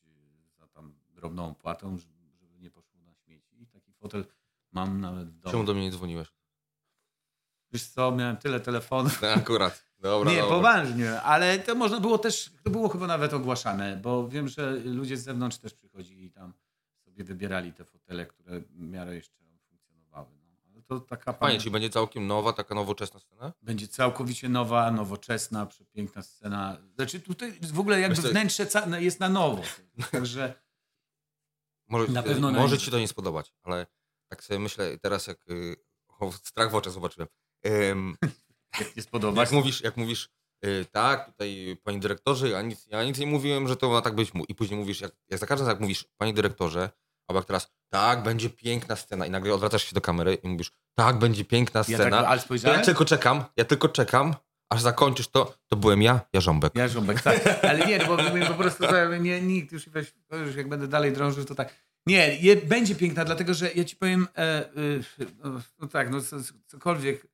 za 0.58 0.66
tam 0.66 0.94
drobną 1.14 1.50
opłatą, 1.50 1.96
żeby 1.98 2.14
nie 2.60 2.70
poszło 2.70 3.00
na 3.00 3.14
śmieci. 3.14 3.62
I 3.62 3.66
taki 3.66 3.92
fotel 3.92 4.24
mam 4.72 5.00
nawet 5.00 5.28
w 5.30 5.40
Czemu 5.42 5.52
domu. 5.52 5.64
do 5.64 5.74
mnie 5.74 5.82
nie 5.82 5.90
dzwoniłeś? 5.90 6.28
Wiesz 7.76 7.86
co, 7.86 8.12
miałem 8.12 8.36
tyle 8.36 8.60
telefonów. 8.60 9.22
No, 9.22 9.28
akurat. 9.28 9.86
Dobra, 9.98 10.30
nie, 10.32 10.38
dobra. 10.40 10.56
poważnie, 10.56 11.20
ale 11.22 11.58
to 11.58 11.74
można 11.74 12.00
było 12.00 12.18
też, 12.18 12.50
to 12.64 12.70
było 12.70 12.88
chyba 12.88 13.06
nawet 13.06 13.34
ogłaszane, 13.34 13.96
bo 13.96 14.28
wiem, 14.28 14.48
że 14.48 14.70
ludzie 14.84 15.16
z 15.16 15.24
zewnątrz 15.24 15.56
też 15.58 15.74
przychodzili 15.74 16.24
i 16.24 16.30
tam 16.30 16.52
sobie 17.04 17.24
wybierali 17.24 17.72
te 17.72 17.84
fotele, 17.84 18.26
które 18.26 18.60
w 18.60 18.78
miarę 18.80 19.14
jeszcze 19.14 19.36
funkcjonowały. 19.68 20.26
No. 20.48 20.56
Ale 20.72 20.82
to 20.82 21.00
taka 21.00 21.32
Fajnie, 21.32 21.54
pamię- 21.58 21.60
czyli 21.62 21.70
będzie 21.70 21.90
całkiem 21.90 22.26
nowa, 22.26 22.52
taka 22.52 22.74
nowoczesna 22.74 23.20
scena? 23.20 23.52
będzie 23.62 23.88
całkowicie 23.88 24.48
nowa, 24.48 24.90
nowoczesna, 24.90 25.66
przepiękna 25.66 26.22
scena. 26.22 26.76
Znaczy 26.94 27.20
tutaj 27.20 27.52
w 27.72 27.80
ogóle 27.80 28.00
jakby 28.00 28.16
Myślę- 28.16 28.30
wnętrze 28.30 28.66
ca- 28.66 28.98
jest 28.98 29.20
na 29.20 29.28
nowo. 29.28 29.62
Także 30.12 30.54
Może, 31.88 32.12
Na 32.12 32.22
pewno 32.22 32.50
na 32.50 32.58
może 32.58 32.78
ci 32.78 32.90
to 32.90 32.98
nie 32.98 33.08
spodobać, 33.08 33.54
ale 33.62 33.86
tak 34.28 34.44
sobie 34.44 34.58
myślę 34.60 34.98
teraz, 34.98 35.26
jak 35.26 35.38
o, 36.20 36.32
strach 36.32 36.70
w 36.70 36.74
oczach 36.74 36.92
zobaczyłem. 36.92 37.28
Nie 38.96 39.02
spodoba 39.08 39.40
jak 39.40 39.52
mówisz, 39.52 39.80
jak 39.80 39.96
mówisz 39.96 40.28
y, 40.64 40.86
tak, 40.92 41.26
tutaj 41.26 41.76
panie 41.84 41.98
dyrektorze, 41.98 42.48
ja 42.48 42.62
nic, 42.62 42.86
ja 42.86 43.04
nic 43.04 43.18
nie 43.18 43.26
mówiłem, 43.26 43.68
że 43.68 43.76
to 43.76 43.88
ma 43.88 44.02
tak 44.02 44.14
być. 44.14 44.32
I 44.48 44.54
później 44.54 44.80
mówisz, 44.80 45.00
jak, 45.00 45.12
jak 45.28 45.40
za 45.40 45.46
każdym 45.46 45.66
razem 45.66 45.76
jak 45.76 45.80
mówisz, 45.80 46.04
panie 46.18 46.32
dyrektorze, 46.32 46.90
albo 47.28 47.40
jak 47.40 47.46
teraz, 47.46 47.70
tak, 47.88 48.22
będzie 48.22 48.50
piękna 48.50 48.96
scena 48.96 49.26
i 49.26 49.30
nagle 49.30 49.54
odwracasz 49.54 49.84
się 49.84 49.94
do 49.94 50.00
kamery 50.00 50.34
i 50.34 50.48
mówisz, 50.48 50.72
tak, 50.94 51.18
będzie 51.18 51.44
piękna 51.44 51.78
ja 51.88 51.98
scena. 51.98 52.16
tak, 52.16 52.26
ale 52.26 52.40
spojrzałem, 52.40 52.78
ja 52.78 52.84
tylko 52.84 53.04
czekam, 53.04 53.44
ja 53.56 53.64
tylko 53.64 53.88
czekam, 53.88 54.34
aż 54.68 54.80
zakończysz 54.80 55.28
to, 55.28 55.54
to 55.66 55.76
byłem 55.76 56.02
ja, 56.02 56.20
Jarząbek. 56.32 56.72
Ja 56.74 56.88
żąbek, 56.88 57.22
tak. 57.22 57.64
Ale 57.64 57.86
nie, 57.86 57.98
bo 57.98 58.16
po 58.48 58.54
prostu 58.54 58.84
nie, 59.20 59.42
nikt 59.42 59.72
już, 59.72 59.88
weź, 59.88 60.14
już 60.46 60.56
jak 60.56 60.68
będę 60.68 60.88
dalej 60.88 61.12
drążył, 61.12 61.44
to 61.44 61.54
tak. 61.54 61.74
Nie, 62.06 62.36
je, 62.36 62.56
będzie 62.56 62.94
piękna, 62.94 63.24
dlatego 63.24 63.54
że 63.54 63.72
ja 63.72 63.84
ci 63.84 63.96
powiem, 63.96 64.28
e, 64.36 64.42
e, 64.42 64.70
no, 65.44 65.60
no 65.78 65.88
tak, 65.88 66.10
no 66.10 66.20
co, 66.20 66.36
cokolwiek. 66.66 67.26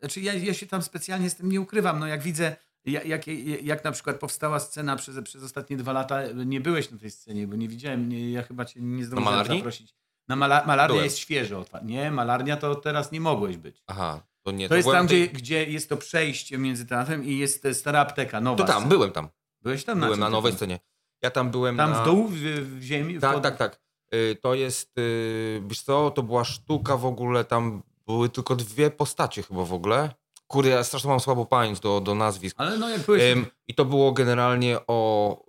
Znaczy 0.00 0.20
ja, 0.20 0.34
ja 0.34 0.54
się 0.54 0.66
tam 0.66 0.82
specjalnie 0.82 1.30
z 1.30 1.36
tym 1.36 1.48
nie 1.52 1.60
ukrywam. 1.60 1.98
No 1.98 2.06
jak 2.06 2.22
widzę, 2.22 2.56
jak, 2.84 3.04
jak, 3.06 3.26
jak 3.62 3.84
na 3.84 3.92
przykład 3.92 4.18
powstała 4.18 4.60
scena 4.60 4.96
przez, 4.96 5.16
przez 5.24 5.42
ostatnie 5.44 5.76
dwa 5.76 5.92
lata, 5.92 6.20
nie 6.46 6.60
byłeś 6.60 6.90
na 6.90 6.98
tej 6.98 7.10
scenie, 7.10 7.46
bo 7.46 7.56
nie 7.56 7.68
widziałem, 7.68 8.08
nie, 8.08 8.30
ja 8.30 8.42
chyba 8.42 8.64
cię 8.64 8.80
nie 8.82 9.04
zdążyłem 9.04 9.46
zaprosić. 9.46 9.94
Na 10.28 10.36
mala, 10.36 10.64
malarnia 10.66 10.88
Byłem. 10.94 11.04
jest 11.04 11.18
świeżo. 11.18 11.64
Nie, 11.84 12.10
malarnia 12.10 12.56
to 12.56 12.74
teraz 12.74 13.12
nie 13.12 13.20
mogłeś 13.20 13.56
być. 13.56 13.82
Aha, 13.86 14.22
to 14.42 14.50
nie. 14.50 14.68
To 14.68 14.76
jest 14.76 14.86
byłem 14.88 14.98
tam, 15.00 15.08
tej- 15.08 15.28
gdzie, 15.28 15.32
gdzie 15.38 15.64
jest 15.64 15.88
to 15.88 15.96
przejście 15.96 16.58
między 16.58 16.86
teatrem 16.86 17.24
i 17.24 17.38
jest 17.38 17.64
e, 17.66 17.74
stara 17.74 18.00
apteka, 18.00 18.40
nowa. 18.40 18.56
To 18.56 18.64
tam, 18.64 18.76
scena. 18.76 18.88
byłem 18.88 19.12
tam. 19.12 19.28
Byłeś 19.62 19.84
tam 19.84 20.00
Byłem 20.00 20.20
na 20.20 20.26
ty 20.26 20.32
nowej 20.32 20.52
scenie. 20.52 20.80
Ja 21.22 21.30
tam 21.30 21.50
byłem 21.50 21.76
Tam 21.76 21.90
na... 21.90 22.02
w 22.02 22.04
dół, 22.04 22.28
w, 22.28 22.34
w 22.78 22.82
ziemi? 22.82 23.18
w 23.18 23.20
Tak, 23.20 23.34
pod- 23.34 23.42
tak, 23.42 23.56
tak. 23.56 23.80
Y, 24.14 24.36
To 24.42 24.54
jest, 24.54 24.98
y, 24.98 25.62
wiesz 25.66 25.82
co, 25.82 26.10
to 26.10 26.22
była 26.22 26.44
sztuka 26.44 26.96
w 26.96 27.06
ogóle, 27.06 27.44
tam 27.44 27.82
były 28.10 28.28
tylko 28.28 28.56
dwie 28.56 28.90
postacie 28.90 29.42
chyba 29.42 29.64
w 29.64 29.72
ogóle. 29.72 30.14
Kurde, 30.46 30.70
ja 30.70 30.84
strasznie 30.84 31.10
mam 31.10 31.20
słabo 31.20 31.46
pamięć 31.46 31.80
do, 31.80 32.00
do 32.00 32.14
nazwisk. 32.14 32.56
Ale 32.58 32.78
no 32.78 32.88
jak 32.88 33.00
byłeś 33.00 33.22
Ym, 33.22 33.46
I 33.68 33.74
to 33.74 33.84
było 33.84 34.12
generalnie 34.12 34.78
o 34.86 35.42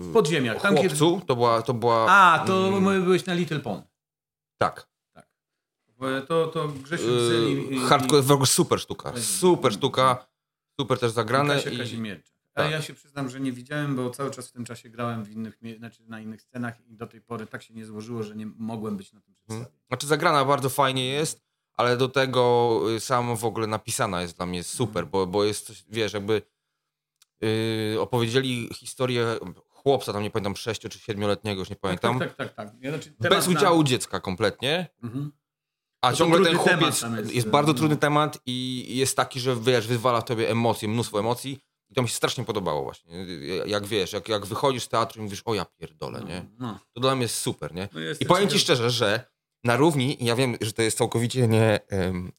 w 0.00 0.06
yy, 0.06 0.12
podziemiach. 0.12 0.62
Tam, 0.62 0.74
kiedy... 0.76 0.88
chłopcu. 0.88 1.20
To 1.26 1.36
była, 1.36 1.62
to 1.62 1.74
była... 1.74 2.06
A, 2.10 2.44
to 2.46 2.68
mm, 2.68 3.04
byłeś 3.04 3.26
na 3.26 3.34
Little 3.34 3.60
Pond. 3.60 3.86
Tak. 4.58 4.88
To, 6.28 6.46
to 6.46 6.68
Grzesiu 6.68 7.06
Yy, 7.06 7.50
i, 7.50 7.78
hardcore, 7.78 8.22
w 8.22 8.30
ogóle 8.30 8.46
super 8.46 8.80
sztuka. 8.80 9.12
Super 9.16 9.72
sztuka. 9.72 10.26
Super 10.80 10.98
też 10.98 11.12
zagrane. 11.12 11.54
Kasia 11.54 11.70
I, 11.70 11.78
Kazimierczak. 11.78 12.36
A 12.54 12.62
tak. 12.62 12.70
ja 12.70 12.82
się 12.82 12.94
przyznam, 12.94 13.30
że 13.30 13.40
nie 13.40 13.52
widziałem, 13.52 13.96
bo 13.96 14.10
cały 14.10 14.30
czas 14.30 14.48
w 14.48 14.52
tym 14.52 14.64
czasie 14.64 14.88
grałem 14.88 15.24
w 15.24 15.30
innych, 15.30 15.58
znaczy 15.78 16.02
na 16.06 16.20
innych 16.20 16.42
scenach 16.42 16.80
i 16.86 16.96
do 16.96 17.06
tej 17.06 17.20
pory 17.20 17.46
tak 17.46 17.62
się 17.62 17.74
nie 17.74 17.86
złożyło, 17.86 18.22
że 18.22 18.36
nie 18.36 18.46
mogłem 18.46 18.96
być 18.96 19.12
na 19.12 19.20
tym 19.20 19.34
przedstawieniu. 19.34 19.66
Znaczy 19.88 20.06
zagrana 20.06 20.44
bardzo 20.44 20.68
fajnie 20.68 21.06
jest, 21.06 21.47
ale 21.78 21.96
do 21.96 22.08
tego 22.08 22.80
y, 22.96 23.00
samo 23.00 23.36
w 23.36 23.44
ogóle 23.44 23.66
napisana 23.66 24.22
jest 24.22 24.36
dla 24.36 24.46
mnie 24.46 24.64
super, 24.64 25.06
bo, 25.06 25.26
bo 25.26 25.44
jest 25.44 25.66
coś, 25.66 25.84
wiesz, 25.88 26.12
jakby 26.12 26.42
yy, 27.40 28.00
opowiedzieli 28.00 28.68
historię 28.74 29.26
chłopca, 29.70 30.12
tam 30.12 30.22
nie 30.22 30.30
pamiętam, 30.30 30.56
6 30.56 30.80
czy 30.80 30.88
7-letniego, 30.88 31.58
już 31.60 31.70
nie 31.70 31.76
pamiętam, 31.76 32.18
Tak, 32.18 32.34
tak, 32.36 32.54
tak. 32.54 32.54
tak. 32.70 32.76
Ja, 32.80 32.90
znaczy, 32.90 33.14
bez 33.20 33.46
na- 33.48 33.52
udziału 33.52 33.84
dziecka 33.84 34.20
kompletnie, 34.20 34.88
Mhm. 35.02 35.32
a 36.02 36.12
ciągle 36.12 36.44
ten 36.44 36.56
chłopiec 36.58 37.02
jest, 37.02 37.34
jest, 37.34 37.48
bardzo 37.48 37.72
no. 37.72 37.78
trudny 37.78 37.96
temat 37.96 38.38
i 38.46 38.86
jest 38.96 39.16
taki, 39.16 39.40
że 39.40 39.56
wiesz, 39.56 39.86
wyzwala 39.86 40.20
w 40.20 40.24
tobie 40.24 40.50
emocje, 40.50 40.88
mnóstwo 40.88 41.20
emocji 41.20 41.58
i 41.90 41.94
to 41.94 42.02
mi 42.02 42.08
się 42.08 42.14
strasznie 42.14 42.44
podobało 42.44 42.82
właśnie, 42.82 43.26
jak 43.66 43.86
wiesz, 43.86 44.12
jak, 44.12 44.28
jak 44.28 44.46
wychodzisz 44.46 44.82
z 44.82 44.88
teatru 44.88 45.20
i 45.20 45.24
mówisz, 45.24 45.42
o 45.44 45.54
ja 45.54 45.64
pierdolę, 45.64 46.20
nie? 46.24 46.44
No. 46.58 46.78
To 46.92 47.00
dla 47.00 47.14
mnie 47.14 47.22
jest 47.22 47.38
super, 47.38 47.74
nie? 47.74 47.88
No 47.92 48.00
I 48.20 48.26
powiem 48.26 48.48
ci 48.48 48.58
szczerze, 48.58 48.90
że 48.90 49.24
na 49.64 49.76
równi, 49.76 50.22
i 50.22 50.26
ja 50.26 50.36
wiem, 50.36 50.56
że 50.60 50.72
to 50.72 50.82
jest 50.82 50.98
całkowicie 50.98 51.48
nie. 51.48 51.80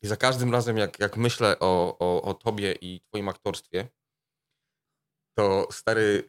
I 0.01 0.07
za 0.07 0.17
każdym 0.17 0.51
razem, 0.51 0.77
jak, 0.77 0.99
jak 0.99 1.17
myślę 1.17 1.59
o, 1.59 1.97
o, 1.99 2.21
o 2.21 2.33
tobie 2.33 2.75
i 2.81 3.01
twoim 3.01 3.29
aktorstwie, 3.29 3.87
to 5.37 5.67
stary, 5.71 6.23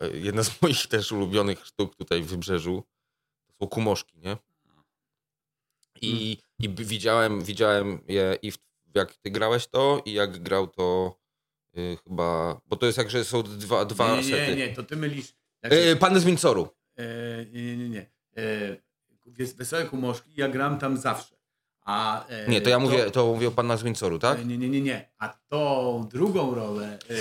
e, 0.00 0.08
jedna 0.16 0.42
z 0.42 0.50
moich 0.62 0.86
też 0.86 1.12
ulubionych 1.12 1.66
sztuk 1.66 1.96
tutaj 1.96 2.22
w 2.22 2.26
Wybrzeżu 2.26 2.82
to 3.46 3.52
są 3.64 3.68
kumoszki, 3.68 4.18
nie? 4.18 4.36
I, 6.02 6.38
i 6.58 6.68
b- 6.68 6.84
widziałem, 6.84 7.42
widziałem 7.42 8.00
je 8.08 8.38
i 8.42 8.52
w, 8.52 8.58
jak 8.94 9.14
ty 9.16 9.30
grałeś 9.30 9.66
to, 9.66 10.02
i 10.04 10.12
jak 10.12 10.42
grał 10.42 10.66
to 10.66 11.18
y, 11.78 11.96
chyba. 12.04 12.60
Bo 12.66 12.76
to 12.76 12.86
jest 12.86 12.98
jak, 12.98 13.10
że 13.10 13.24
są 13.24 13.42
dwa, 13.42 13.84
dwa 13.84 14.10
nie, 14.10 14.16
nie, 14.16 14.22
sety. 14.24 14.56
nie, 14.56 14.68
nie, 14.68 14.74
to 14.74 14.82
ty 14.82 14.96
mylisz. 14.96 15.34
Znaczy, 15.60 15.76
Y, 15.76 15.96
Pan 15.96 16.20
z 16.20 16.24
Wincoru. 16.24 16.68
E, 16.96 17.04
nie, 17.52 17.76
nie, 17.76 17.88
nie. 17.88 18.10
E, 18.36 18.76
Wesołe 19.46 19.84
Kumoszki, 19.84 20.30
ja 20.36 20.48
gram 20.48 20.78
tam 20.78 20.96
zawsze. 20.96 21.34
A, 21.84 22.26
e, 22.26 22.48
Nie, 22.48 22.60
to 22.60 22.70
ja 22.70 22.78
mówię, 22.78 23.10
to 23.10 23.26
mówię 23.26 23.48
o 23.48 23.50
Pana 23.50 23.76
z 23.76 23.82
Wincoru, 23.82 24.18
tak? 24.18 24.38
e, 24.38 24.44
Nie, 24.44 24.58
nie, 24.58 24.68
nie, 24.68 24.80
nie. 24.80 25.10
A 25.18 25.28
tą 25.48 26.08
drugą 26.12 26.54
rolę, 26.54 26.98
e, 27.10 27.14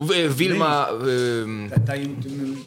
W- 0.00 0.34
Wilma. 0.36 0.88
ta, 1.70 1.80
tajem, 1.80 2.16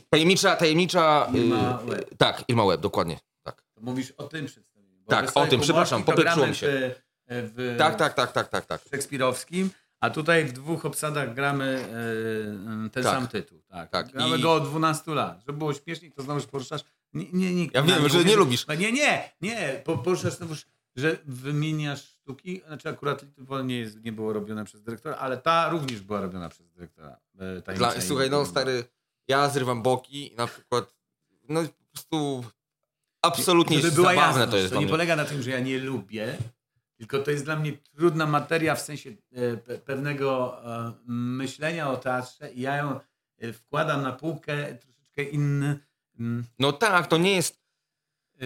Tajemnicza, 0.09 0.55
tajemnicza. 0.55 1.27
Irma 1.33 1.79
y, 1.81 1.89
Łeb. 1.89 2.09
tak, 2.17 2.43
Irma 2.47 2.65
Web, 2.65 2.81
dokładnie. 2.81 3.19
Tak, 3.43 3.61
to 3.75 3.81
mówisz 3.81 4.11
o 4.11 4.23
tym 4.23 4.45
przedstawieniu. 4.45 5.05
Tak, 5.07 5.25
Wesołe 5.25 5.45
o 5.45 5.49
tym, 5.49 5.59
Kumoszki 5.59 5.63
przepraszam, 5.65 6.03
to 6.03 6.47
mi 6.47 6.55
się. 6.55 6.95
W, 7.27 7.75
tak, 7.77 7.95
tak, 7.95 8.13
tak, 8.13 8.31
tak, 8.31 8.49
tak. 8.49 8.65
tak. 8.65 8.81
szekspirowskim, 8.91 9.69
a 9.99 10.09
tutaj 10.09 10.45
w 10.45 10.51
dwóch 10.53 10.85
obsadach 10.85 11.33
gramy 11.33 11.85
e, 12.85 12.89
ten 12.89 13.03
Tak. 13.03 13.13
sam 13.13 13.27
tytuł. 13.27 13.61
Tak. 13.67 13.89
Tak, 13.89 14.11
Gramy 14.11 14.37
i- 14.37 14.41
go 14.41 14.53
od 14.53 14.63
12 14.69 15.13
lat. 15.13 15.39
Żeby 15.47 15.57
było 15.57 15.73
śmieszniej, 15.73 16.11
to 16.11 16.21
znowuż 16.23 16.45
poruszasz. 16.45 16.81
Nie, 17.13 17.25
nie, 17.33 17.55
nikt 17.55 17.75
Ja 17.75 17.83
wiem, 17.83 17.95
że 17.99 18.05
uwierzy. 18.05 18.25
nie 18.25 18.35
lubisz. 18.35 18.65
Nie, 18.79 18.91
nie, 18.91 19.31
nie. 19.41 19.81
Po, 19.85 19.97
poruszasz 19.97 20.33
znowuż, 20.33 20.65
że 20.95 21.17
wymieniasz 21.25 22.03
sztuki. 22.09 22.61
Znaczy 22.67 22.89
akurat 22.89 23.25
Pony 23.47 23.63
nie, 23.63 23.79
jest, 23.79 24.03
nie 24.03 24.11
było 24.11 24.33
robione 24.33 24.65
przez 24.65 24.81
dyrektora, 24.83 25.15
ale 25.17 25.37
ta 25.37 25.69
również 25.69 26.01
była 26.01 26.21
robiona 26.21 26.49
przez 26.49 26.69
dyrektora. 26.71 27.19
e, 27.67 27.73
Dla, 27.73 28.01
słuchaj, 28.01 28.29
no 28.29 28.45
stary, 28.45 28.83
ja 29.27 29.49
zrywam 29.49 29.81
boki 29.81 30.33
i 30.33 30.35
na 30.35 30.47
przykład, 30.47 30.95
no 31.49 31.61
po 31.63 31.91
prostu 31.93 32.43
absolutnie 33.21 33.77
jest 33.77 33.95
była 33.95 34.09
zabawne 34.09 34.27
jasność, 34.39 34.51
to 34.51 34.57
jest 34.57 34.73
to 34.73 34.79
nie 34.79 34.87
polega 34.87 35.15
na 35.15 35.25
tym, 35.25 35.41
że 35.41 35.49
ja 35.49 35.59
nie 35.59 35.79
lubię, 35.79 36.37
tylko 36.97 37.19
to 37.19 37.31
jest 37.31 37.43
dla 37.45 37.55
mnie 37.55 37.73
trudna 37.77 38.25
materia 38.25 38.75
w 38.75 38.81
sensie 38.81 39.09
e, 39.31 39.57
pe, 39.57 39.77
pewnego 39.77 40.57
e, 40.87 40.93
myślenia 41.05 41.89
o 41.89 41.97
teatrze 41.97 42.51
i 42.51 42.61
ja 42.61 42.75
ją 42.77 42.99
wkładam 43.53 44.01
na 44.01 44.11
półkę 44.11 44.75
troszeczkę 44.75 45.23
inny. 45.23 45.79
Mm, 46.19 46.45
No 46.59 46.73
tak, 46.73 47.07
to 47.07 47.17
nie 47.17 47.35
jest, 47.35 47.59
e, 48.41 48.45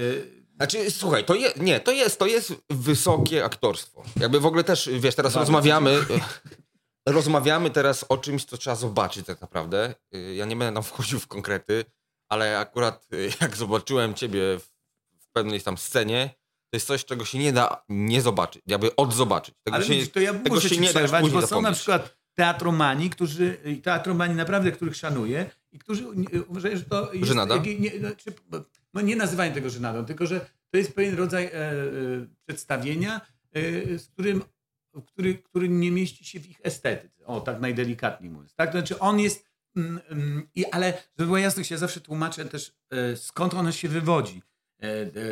znaczy 0.55 0.91
słuchaj, 0.91 1.25
to 1.25 1.35
je, 1.35 1.53
nie, 1.57 1.79
to 1.79 1.91
jest, 1.91 2.19
to 2.19 2.25
jest 2.27 2.53
wysokie 2.69 3.45
aktorstwo. 3.45 4.03
Jakby 4.19 4.39
w 4.39 4.45
ogóle 4.45 4.63
też, 4.63 4.89
wiesz, 4.99 5.15
teraz 5.15 5.33
Dobra, 5.33 5.41
rozmawiamy, 5.41 6.05
rozmawiamy 7.07 7.69
teraz 7.69 8.05
o 8.09 8.17
czymś, 8.17 8.45
co 8.45 8.57
trzeba 8.57 8.75
zobaczyć 8.75 9.25
tak 9.25 9.41
naprawdę. 9.41 9.95
Y, 10.15 10.35
Ja 10.35 10.45
nie 10.45 10.55
będę 10.55 10.73
tam 10.73 10.83
wchodził 10.91 11.19
w 11.19 11.27
konkrety, 11.27 11.85
ale 12.29 12.59
akurat 12.59 13.07
y, 13.13 13.29
jak 13.41 13.57
zobaczyłem 13.57 14.13
ciebie 14.13 14.41
w, 14.59 14.63
w 15.19 15.31
pewnej 15.33 15.61
tam 15.61 15.77
scenie, 15.77 16.29
to 16.71 16.77
jest 16.77 16.87
coś, 16.87 17.05
czego 17.05 17.25
się 17.25 17.37
nie 17.37 17.53
da 17.53 17.83
nie 17.89 18.21
zobaczyć, 18.21 18.61
jakby 18.67 18.95
odzobaczyć. 18.95 19.55
Tego 19.63 19.75
Ale 19.75 19.85
się, 19.85 19.93
widzisz, 19.93 20.11
to 20.11 20.19
ja 20.19 20.33
tego 20.33 20.61
się 20.61 20.77
nie 20.77 20.93
da 20.93 21.19
już 21.19 21.31
bo 21.31 21.47
są 21.47 21.61
na 21.61 21.71
przykład 21.71 22.17
teatromani, 22.33 23.09
którzy, 23.09 23.57
teatromani 23.83 24.35
naprawdę, 24.35 24.71
których 24.71 24.95
szanuję 24.95 25.49
i 25.75 25.79
którzy 25.79 26.07
uważają, 26.47 26.77
że 26.77 26.83
to 26.83 27.13
jest... 27.13 27.27
Żenada? 27.27 27.63
Nie, 27.79 27.99
znaczy, 27.99 28.33
no 28.93 29.01
nie 29.01 29.15
nazywają 29.15 29.53
tego 29.53 29.69
żenadą, 29.69 30.05
tylko 30.05 30.25
że 30.25 30.45
to 30.71 30.77
jest 30.77 30.95
pewien 30.95 31.15
rodzaj 31.15 31.45
e, 31.45 31.51
e, 31.51 31.81
przedstawienia, 32.47 33.21
e, 33.53 33.99
z 33.99 34.07
którym, 34.07 34.41
który, 35.05 35.35
który 35.35 35.69
nie 35.69 35.91
mieści 35.91 36.25
się 36.25 36.39
w 36.39 36.49
ich 36.49 36.59
estetyce. 36.63 37.25
O, 37.25 37.41
tak 37.41 37.61
najdelikatniej 37.61 38.31
mówiąc. 38.31 38.55
Tak? 38.55 38.71
To 38.71 38.77
znaczy 38.77 38.99
on 38.99 39.19
jest... 39.19 39.45
Mm, 39.75 39.99
mm, 40.09 40.47
i, 40.55 40.65
ale 40.65 41.03
żeby 41.17 41.27
była 41.27 41.39
jasność, 41.39 41.71
ja 41.71 41.77
zawsze 41.77 42.01
tłumaczę 42.01 42.45
też, 42.45 42.75
skąd 43.15 43.53
ono 43.53 43.71
się 43.71 43.89
wywodzi, 43.89 44.41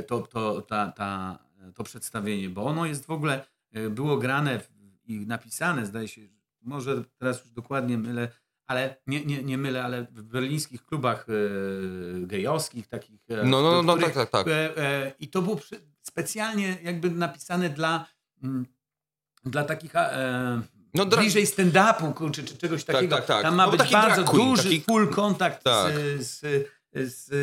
to, 0.08 0.22
to, 0.22 0.62
ta, 0.62 0.92
ta, 0.92 1.40
to 1.76 1.84
przedstawienie, 1.84 2.50
bo 2.50 2.64
ono 2.66 2.86
jest 2.86 3.06
w 3.06 3.10
ogóle, 3.10 3.46
było 3.90 4.18
grane 4.18 4.62
i 5.06 5.20
napisane, 5.20 5.86
zdaje 5.86 6.08
się, 6.08 6.22
może 6.62 7.04
teraz 7.18 7.46
już 7.46 7.54
dokładnie 7.54 7.98
mylę, 7.98 8.32
ale 8.68 8.96
nie, 9.08 9.26
nie, 9.26 9.44
nie 9.44 9.58
mylę, 9.58 9.84
ale 9.84 10.04
w 10.12 10.24
berlińskich 10.24 10.86
klubach 10.86 11.26
e, 11.30 11.34
gejowskich, 12.28 12.88
takich. 12.88 13.22
e, 13.30 13.36
No, 13.44 13.62
no, 13.62 13.72
no, 13.72 13.84
no 13.84 13.94
których- 13.96 14.14
tak, 14.16 14.30
tak, 14.30 14.46
tak. 14.46 14.54
E, 14.78 15.12
I 15.20 15.28
to 15.28 15.42
było 15.42 15.56
przy, 15.56 15.76
specjalnie 16.02 16.78
jakby 16.84 17.10
napisane 17.10 17.70
dla, 17.70 18.06
mm, 18.44 18.66
dla 19.46 19.64
takich 19.64 19.94
No, 20.94 21.06
dra- 21.06 21.18
bliżej 21.20 21.46
stand-upu 21.48 22.14
kurczę, 22.14 22.44
czy 22.44 22.58
czegoś 22.58 22.84
Tak, 22.84 22.96
takiego. 22.96 23.16
tak, 23.16 23.26
tak. 23.26 23.42
Tam 23.42 23.56
ma 23.56 23.66
No, 23.66 23.72
być 23.72 23.92
bardzo 23.92 24.24
queen, 24.24 24.50
duży 24.50 24.64
taki- 24.64 24.82
full 24.82 25.08
kontakt 25.10 25.64
Tak. 25.64 25.94
z, 25.94 26.28
z, 26.28 26.40
z 26.94 27.32
e, 27.32 27.36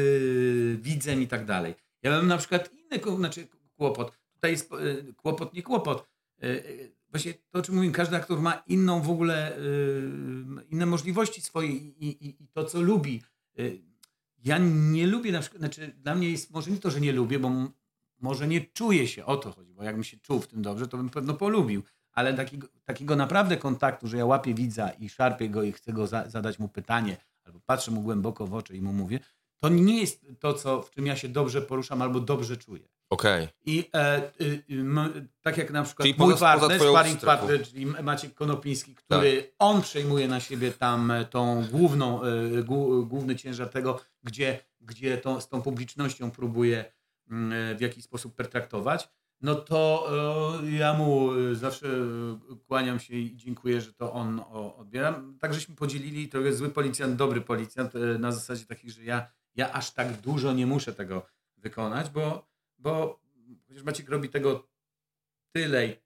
widzem 0.82 1.22
i 1.22 1.26
tak 1.26 1.44
dalej. 1.44 1.74
Ja 2.02 2.10
mam 2.10 2.26
na 2.26 2.38
przykład 2.38 2.70
inny 2.72 3.16
znaczy, 3.16 3.48
kłopot. 3.76 4.12
Tutaj 4.34 4.50
jest 4.50 4.70
kłopot, 5.16 5.54
nie 5.54 5.62
kłopot. 5.62 6.08
Właśnie 7.10 7.34
to, 7.34 7.58
o 7.58 7.62
czym 7.62 7.74
mówię, 7.74 7.90
każdy 7.90 8.16
aktor 8.16 8.40
ma 8.40 8.62
inną 8.66 9.02
w 9.02 9.10
ogóle, 9.10 9.56
e, 9.56 9.60
inne 10.70 10.86
możliwości 10.86 11.40
swoje 11.40 11.68
i, 11.68 12.06
i, 12.06 12.28
i 12.44 12.48
to, 12.52 12.64
co 12.64 12.80
lubi. 12.80 13.22
E, 13.58 13.62
Ja 14.44 14.58
nie 14.92 15.06
lubię 15.06 15.32
na 15.32 15.40
przykład, 15.40 15.60
znaczy 15.60 15.94
dla 15.98 16.14
mnie 16.14 16.30
jest 16.30 16.50
może 16.50 16.70
nie 16.70 16.76
to, 16.76 16.90
że 16.90 17.00
nie 17.00 17.12
lubię, 17.12 17.38
bo 17.38 17.50
może 18.20 18.48
nie 18.48 18.60
czuję 18.60 19.08
się, 19.08 19.24
o 19.26 19.36
to 19.36 19.52
chodzi, 19.52 19.72
bo 19.74 19.82
jakbym 19.82 20.04
się 20.04 20.16
czuł 20.16 20.40
w 20.40 20.46
tym 20.46 20.62
dobrze, 20.62 20.88
to 20.88 20.96
bym 20.96 21.10
pewno 21.10 21.34
polubił, 21.34 21.82
ale 22.12 22.34
takiego, 22.34 22.68
takiego 22.84 23.16
naprawdę 23.16 23.56
kontaktu, 23.56 24.08
że 24.08 24.16
ja 24.16 24.26
łapię 24.26 24.54
widza 24.54 24.90
i 24.90 25.08
szarpię 25.08 25.48
go 25.50 25.62
i 25.62 25.72
chcę 25.72 25.92
go 25.92 26.06
za, 26.06 26.28
zadać 26.30 26.58
mu 26.58 26.68
pytanie, 26.68 27.16
albo 27.44 27.60
patrzę 27.60 27.90
mu 27.90 28.00
głęboko 28.02 28.46
w 28.46 28.54
oczy 28.54 28.76
i 28.76 28.82
mu 28.82 28.92
mówię, 28.92 29.20
to 29.58 29.68
nie 29.68 30.00
jest 30.00 30.26
to, 30.40 30.54
co, 30.54 30.82
w 30.82 30.90
czym 30.90 31.06
ja 31.06 31.16
się 31.16 31.28
dobrze 31.28 31.62
poruszam 31.62 32.02
albo 32.02 32.20
dobrze 32.20 32.56
czuję. 32.56 32.88
Okej. 33.10 33.48
I 33.66 33.88
e, 33.94 34.22
y, 34.40 34.44
y, 34.70 34.80
m, 34.80 35.28
tak 35.42 35.56
jak 35.58 35.70
na 35.70 35.82
przykład 35.82 36.02
Czyli 36.08 36.14
mój 36.18 36.32
poza- 36.34 36.38
poza 36.54 36.58
partner, 36.60 36.76
twoją 36.78 36.92
sparring 36.92 37.18
strefą. 37.18 37.38
partner, 37.38 37.62
czyli 37.68 37.86
Maciek 37.86 38.34
Konopiński, 38.34 38.94
który 38.94 39.52
on 39.58 39.82
przejmuje 39.82 40.28
na 40.28 40.40
siebie 40.40 40.72
tam 40.72 41.10
e, 41.10 41.24
tą 41.24 41.64
główną, 41.70 42.20
głó- 42.64 43.06
główny 43.08 43.36
ciężar 43.36 43.68
tego, 43.68 44.00
gdzie, 44.22 44.58
gdzie 44.80 45.18
tą, 45.18 45.40
z 45.40 45.48
tą 45.48 45.62
publicznością 45.62 46.30
próbuje 46.30 46.78
e, 46.80 47.74
w 47.74 47.80
jakiś 47.80 48.04
sposób 48.04 48.34
pertraktować, 48.34 49.08
no 49.42 49.54
to 49.54 50.10
ja 50.78 50.94
mu 50.94 51.28
zawsze 51.54 51.86
kłaniam 52.68 52.98
się 53.00 53.14
i 53.14 53.36
dziękuję, 53.36 53.80
że 53.80 53.92
to 53.92 54.12
on 54.12 54.40
o, 54.40 54.76
odbiera. 54.76 55.22
Tak 55.40 55.54
żeśmy 55.54 55.74
podzielili 55.74 56.28
trochę 56.28 56.52
zły 56.52 56.70
policjant, 56.70 57.16
dobry 57.16 57.40
policjant 57.40 57.92
na 58.18 58.32
zasadzie 58.32 58.66
takich, 58.66 58.90
że 58.90 59.04
ja, 59.04 59.26
ja 59.54 59.72
aż 59.72 59.90
tak 59.90 60.12
dużo 60.20 60.52
nie 60.52 60.66
muszę 60.66 60.92
tego 60.92 61.26
wykonać, 61.56 62.10
bo, 62.10 62.49
bo 62.80 63.20
chociaż 63.68 63.82
Maciek 63.82 64.08
robi 64.08 64.28
tego 64.28 64.66
tyle 65.52 65.86
i- 65.86 65.96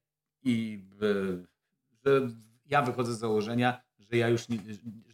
i 0.43 0.85
e, 1.03 1.45
że 2.05 2.29
ja 2.67 2.83
wychodzę 2.83 3.15
z 3.15 3.19
założenia, 3.19 3.83
że 3.99 4.17
ja 4.17 4.29
już 4.29 4.49
nie, 4.49 4.59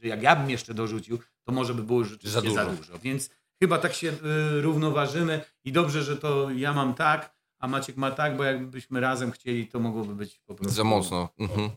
że 0.03 0.09
jak 0.09 0.23
ja 0.23 0.37
bym 0.37 0.51
jeszcze 0.51 0.75
dorzucił, 0.75 1.19
to 1.45 1.53
może 1.53 1.75
by 1.75 1.83
było 1.83 2.05
rzeczywiście 2.05 2.41
Za 2.41 2.55
za 2.55 2.65
dużo. 2.65 2.77
dużo. 2.77 2.99
Więc 2.99 3.31
chyba 3.63 3.79
tak 3.79 3.93
się 3.95 4.09
y, 4.09 4.61
równoważymy 4.61 5.45
i 5.65 5.73
dobrze, 5.73 6.03
że 6.03 6.17
to 6.17 6.51
ja 6.51 6.73
mam 6.73 6.95
tak, 6.95 7.35
a 7.59 7.69
Maciek 7.69 7.97
ma 7.97 8.11
tak, 8.11 8.37
bo 8.37 8.45
jakbyśmy 8.45 9.01
razem 9.01 9.31
chcieli, 9.31 9.67
to 9.69 9.81
mogłoby 9.81 10.15
być 10.15 10.39
po 10.39 10.55
prostu 10.55 10.75
Za 10.75 10.85
mocno. 10.85 11.29
Mhm. 11.39 11.71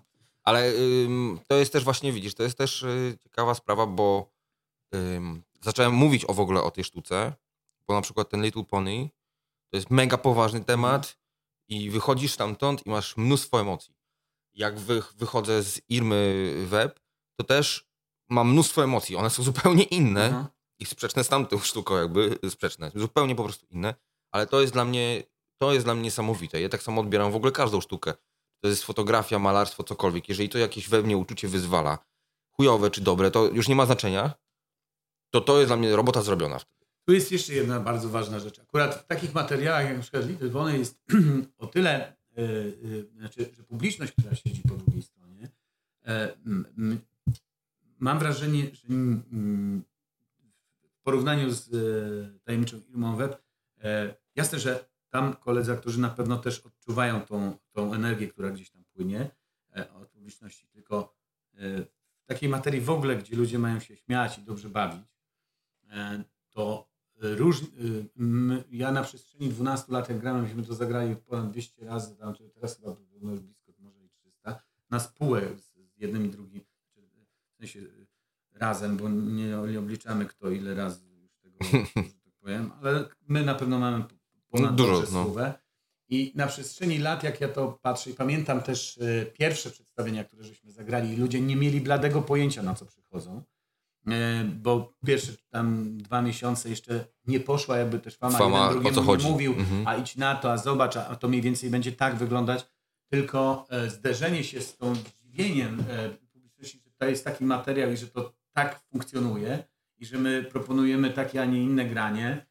Ale 0.44 0.72
ym, 1.06 1.40
to 1.48 1.56
jest 1.56 1.74
też 1.74 1.84
właśnie, 1.84 2.12
widzisz, 2.12 2.34
to 2.36 2.44
jest 2.44 2.58
też 2.58 2.84
y, 2.84 3.18
ciekawa 3.24 3.54
sprawa, 3.56 3.86
bo 3.88 4.32
zacząłem 5.62 5.94
mówić 5.94 6.26
o 6.26 6.34
w 6.34 6.40
ogóle 6.40 6.62
o 6.62 6.72
tej 6.72 6.84
sztuce, 6.84 7.34
bo 7.88 7.94
na 7.94 8.02
przykład 8.02 8.30
ten 8.30 8.44
Little 8.44 8.64
Pony 8.64 9.10
to 9.74 9.78
jest 9.78 9.90
mega 9.92 10.18
poważny 10.18 10.64
temat 10.66 11.18
i 11.70 11.90
wychodzisz 11.90 12.32
stamtąd 12.32 12.86
i 12.86 12.90
masz 12.90 13.18
mnóstwo 13.18 13.62
emocji. 13.62 13.96
Jak 14.54 14.80
wy, 14.80 15.04
wychodzę 15.16 15.64
z 15.64 15.82
Irmy 15.90 16.54
Web, 16.68 17.00
to 17.40 17.44
też 17.44 17.88
mam 18.30 18.52
mnóstwo 18.52 18.84
emocji. 18.84 19.16
One 19.16 19.30
są 19.30 19.44
zupełnie 19.44 19.84
inne 19.84 20.26
Mhm. 20.26 20.46
i 20.80 20.86
sprzeczne 20.86 21.24
z 21.24 21.28
tamtą 21.30 21.60
sztuką 21.60 21.96
jakby, 21.96 22.40
sprzeczne, 22.50 22.92
zupełnie 22.96 23.36
po 23.36 23.44
prostu 23.44 23.66
inne, 23.70 23.96
ale 24.32 24.48
to 24.48 24.62
jest 24.62 24.74
dla 24.74 24.86
mnie, 24.86 25.24
to 25.62 25.74
jest 25.74 25.86
dla 25.86 25.94
mnie 25.94 26.04
niesamowite. 26.04 26.62
Ja 26.62 26.70
tak 26.70 26.84
samo 26.84 27.02
odbieram 27.02 27.32
w 27.32 27.36
ogóle 27.36 27.52
każdą 27.52 27.82
sztukę. 27.82 28.14
To 28.64 28.68
jest 28.68 28.84
fotografia, 28.84 29.40
malarstwo, 29.40 29.84
cokolwiek. 29.84 30.30
Jeżeli 30.30 30.50
to 30.50 30.58
jakieś 30.58 30.90
we 30.90 31.02
mnie 31.02 31.18
uczucie 31.18 31.48
wyzwala, 31.48 31.98
chujowe 32.52 32.92
czy 32.92 33.02
dobre, 33.02 33.32
to 33.32 33.46
już 33.46 33.68
nie 33.68 33.76
ma 33.76 33.86
znaczenia, 33.86 34.34
to 35.34 35.42
to 35.42 35.58
jest 35.58 35.70
dla 35.70 35.76
mnie 35.76 35.96
robota 35.96 36.22
zrobiona 36.22 36.60
wtedy. 36.60 36.83
Tu 37.06 37.14
jest 37.14 37.32
jeszcze 37.32 37.54
jedna 37.54 37.80
bardzo 37.80 38.10
ważna 38.10 38.40
rzecz. 38.40 38.60
Akurat 38.60 38.96
w 38.96 39.06
takich 39.06 39.34
materiałach, 39.34 39.86
jak 39.86 39.96
na 39.96 40.02
przykład 40.02 40.26
jest 40.74 41.04
o 41.58 41.68
tyle, 41.68 42.16
y, 42.38 42.42
y, 42.42 43.10
znaczy, 43.18 43.50
że 43.58 43.64
publiczność, 43.64 44.14
która 44.20 44.36
siedzi 44.36 44.62
po 44.62 44.76
drugiej 44.76 45.02
stronie, 45.02 45.50
e, 46.06 46.38
mam 48.00 48.20
wrażenie, 48.20 48.64
że 48.64 48.88
w 50.94 51.02
porównaniu 51.04 51.52
z 51.52 51.74
e, 51.74 52.40
tajemniczą 52.40 52.78
Irmą 52.90 53.16
Web, 53.16 53.42
e, 53.84 54.16
jasne, 54.36 54.60
że 54.60 54.86
tam 55.10 55.34
koledzy 55.34 55.72
aktorzy 55.72 56.00
na 56.00 56.10
pewno 56.10 56.38
też 56.38 56.60
odczuwają 56.60 57.22
tą, 57.22 57.58
tą 57.72 57.94
energię, 57.94 58.28
która 58.28 58.50
gdzieś 58.50 58.70
tam 58.70 58.84
płynie 58.84 59.30
e, 59.76 59.94
od 59.94 60.10
publiczności, 60.10 60.68
tylko 60.68 61.16
e, 61.54 61.60
w 62.24 62.26
takiej 62.26 62.50
materii 62.50 62.82
w 62.82 62.90
ogóle, 62.90 63.16
gdzie 63.16 63.36
ludzie 63.36 63.60
mają 63.60 63.80
się 63.80 63.96
śmiać 63.96 64.38
i 64.38 64.42
dobrze 64.42 64.70
bawić, 64.70 65.06
e, 65.90 66.24
to 66.50 66.93
róż, 67.24 67.62
y, 67.62 68.06
ja 68.72 68.92
na 68.92 69.04
przestrzeni 69.04 69.50
12 69.50 69.94
lat, 69.94 70.10
jak 70.10 70.20
grałem, 70.20 70.44
myśmy 70.44 70.64
to 70.64 70.76
zagrali 70.76 71.16
ponad 71.16 71.52
200 71.52 71.86
razy, 71.86 72.16
tam, 72.16 72.34
teraz 72.56 72.78
chyba 72.78 72.96
było 73.20 73.32
już 73.32 73.40
blisko, 73.40 73.72
może 73.80 74.04
i 74.06 74.10
300, 74.10 74.62
na 74.90 75.00
spółę 75.00 75.42
z, 75.58 75.74
jednym 75.98 76.26
i 76.26 76.30
drugim, 76.30 76.62
w 77.54 77.58
sensie 77.58 77.80
y, 77.80 78.08
razem, 78.54 78.98
bo 78.98 79.10
nie, 79.10 79.48
nie 79.72 79.80
obliczamy 79.80 80.26
kto 80.26 80.50
ile 80.50 80.76
razy 80.76 81.06
już 81.22 81.38
tego, 81.38 81.58
tak 82.26 82.34
powiem, 82.42 82.72
ale 82.82 83.10
my 83.28 83.46
na 83.46 83.56
pewno 83.56 83.80
mamy 83.80 84.04
ponad 84.50 84.76
Dużo, 84.76 85.04
no. 85.12 85.24
spółę. 85.24 85.54
I 86.10 86.32
na 86.36 86.48
przestrzeni 86.48 86.98
lat, 87.00 87.24
jak 87.24 87.42
ja 87.42 87.48
to 87.48 87.80
patrzę, 87.82 88.10
i 88.10 88.14
pamiętam 88.14 88.62
też 88.62 88.98
y, 88.98 89.32
pierwsze 89.34 89.70
przedstawienia, 89.70 90.24
które 90.24 90.44
żeśmy 90.44 90.72
zagrali, 90.72 91.14
i 91.14 91.18
ludzie 91.18 91.42
nie 91.42 91.56
mieli 91.56 91.82
bladego 91.82 92.22
pojęcia, 92.22 92.64
na 92.64 92.76
co 92.76 92.86
przychodzą. 92.86 93.44
E, 94.08 94.44
bo 94.44 94.94
pierwsze 95.06 95.32
tam 95.50 95.98
dwa 95.98 96.22
miesiące 96.22 96.70
jeszcze 96.70 97.06
nie 97.28 97.40
poszła 97.40 97.78
jakby 97.78 98.00
też 98.00 98.18
fama, 98.18 98.38
Fama, 98.38 98.58
jeden 98.58 98.70
o 98.70 98.72
drugiemu 98.74 98.96
co 98.96 99.02
nie 99.02 99.08
chodzi. 99.08 99.28
mówił, 99.28 99.54
Mhm. 99.54 99.88
a 99.88 99.96
idź 99.96 100.16
na 100.16 100.36
to, 100.36 100.52
a 100.52 100.58
zobacz, 100.58 100.98
a 100.98 101.16
to 101.16 101.28
mniej 101.28 101.42
więcej 101.42 101.70
będzie 101.70 101.92
tak 101.92 102.16
wyglądać. 102.16 102.66
Tylko 103.10 103.66
e, 103.70 103.90
zderzenie 103.90 104.44
się 104.44 104.62
z 104.62 104.78
tą 104.78 104.96
zdziwieniem 104.96 105.84
e, 105.90 106.10
publiczności, 106.10 106.80
że 106.86 106.92
to 106.98 107.06
jest 107.06 107.24
taki 107.26 107.46
materiał 107.46 107.92
i 107.92 107.98
że 107.98 108.08
to 108.08 108.34
tak 108.54 108.80
funkcjonuje 108.92 109.64
i 109.98 110.06
że 110.06 110.18
my 110.18 110.44
proponujemy 110.52 111.10
takie, 111.10 111.42
a 111.42 111.46
nie 111.46 111.64
inne 111.64 111.86
granie, 111.86 112.46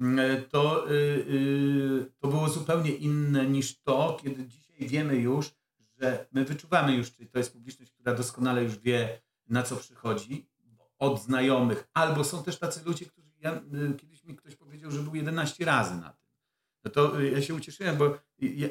mm, 0.00 0.44
to, 0.50 0.90
y, 0.90 0.94
y, 0.94 2.12
to 2.18 2.28
było 2.28 2.48
zupełnie 2.48 2.90
inne 2.90 3.46
niż 3.46 3.80
to, 3.82 4.18
kiedy 4.22 4.46
dzisiaj 4.46 4.88
wiemy 4.88 5.16
już, 5.16 5.50
że 6.00 6.26
my 6.32 6.44
wyczuwamy 6.44 6.96
już, 6.96 7.12
czy 7.12 7.26
to 7.26 7.38
jest 7.38 7.52
publiczność, 7.52 7.92
która 7.92 8.14
doskonale 8.14 8.62
już 8.64 8.78
wie, 8.78 9.20
na 9.48 9.62
co 9.62 9.76
przychodzi, 9.76 10.49
od 11.00 11.22
znajomych, 11.22 11.88
albo 11.94 12.24
są 12.24 12.42
też 12.42 12.58
tacy 12.58 12.80
ludzie, 12.84 13.06
którzy, 13.06 13.28
ja, 13.40 13.54
y, 13.54 13.94
kiedyś 13.96 14.24
mi 14.24 14.36
ktoś 14.36 14.56
powiedział, 14.56 14.90
że 14.90 15.02
był 15.02 15.14
11 15.14 15.64
razy 15.64 15.94
na 15.94 16.10
tym. 16.10 16.26
No 16.84 16.90
to 16.90 17.20
y, 17.20 17.30
ja 17.30 17.42
się 17.42 17.54
ucieszyłem, 17.54 17.96
bo 17.96 18.18
ja, 18.38 18.48
ja, 18.56 18.68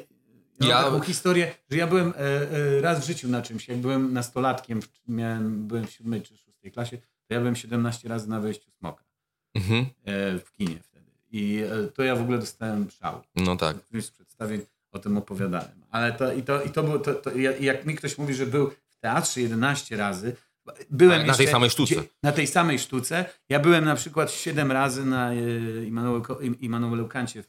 Ja- 0.68 0.82
mam 0.82 0.84
taką 0.92 1.00
historię, 1.04 1.54
że 1.70 1.76
ja 1.76 1.86
byłem 1.86 2.08
e, 2.16 2.16
e, 2.18 2.80
raz 2.80 3.00
w 3.00 3.06
życiu 3.06 3.28
na 3.28 3.42
czymś, 3.42 3.68
jak 3.68 3.78
byłem 3.78 4.12
nastolatkiem, 4.12 4.80
miałem, 5.08 5.66
byłem 5.66 5.86
w 5.86 5.90
siódmej 5.90 6.22
czy 6.22 6.36
szóstej 6.36 6.72
klasie, 6.72 6.98
to 6.98 7.34
ja 7.34 7.40
byłem 7.40 7.56
17 7.56 8.08
razy 8.08 8.28
na 8.28 8.40
wejściu 8.40 8.70
Smoka 8.70 9.04
Mhm. 9.54 9.86
e, 10.04 10.38
w 10.38 10.52
kinie 10.52 10.78
wtedy. 10.82 11.10
I 11.32 11.62
to 11.94 12.02
ja 12.02 12.16
w 12.16 12.20
ogóle 12.22 12.38
dostałem 12.38 12.90
szał. 12.90 13.22
No 13.36 13.56
tak. 13.56 13.76
W 13.76 13.80
którymś 13.84 14.04
z 14.06 14.10
przedstawień 14.10 14.60
o 14.92 14.98
tym 14.98 15.16
opowiadałem. 15.16 15.84
Ale 15.90 16.12
to 16.12 16.32
i 16.32 16.42
to, 16.42 16.62
i 16.62 16.70
to 16.70 16.82
było, 16.82 16.98
to, 16.98 17.14
to, 17.14 17.30
ja- 17.36 17.56
jak 17.56 17.86
mi 17.86 17.94
ktoś 17.94 18.18
mówi, 18.18 18.34
że 18.34 18.46
był 18.46 18.70
w 18.88 18.96
teatrze 19.00 19.40
11 19.40 19.96
razy, 19.96 20.36
byłem 20.90 21.26
na 21.26 21.34
tej 21.34 21.46
samej 21.48 21.70
sztuce. 21.70 21.94
na 22.22 22.32
tej 22.32 22.46
samej 22.46 22.78
sztuce. 22.78 23.24
Ja 23.48 23.60
byłem 23.60 23.84
na 23.84 23.94
przykład 23.96 24.30
7 24.30 24.72
razy 24.72 25.04
na 25.04 25.32
e, 25.32 25.36
Immanuel- 25.86 26.42
Im- 26.42 26.60
Immanuelu 26.60 27.08
Kancie 27.08 27.42
w 27.42 27.48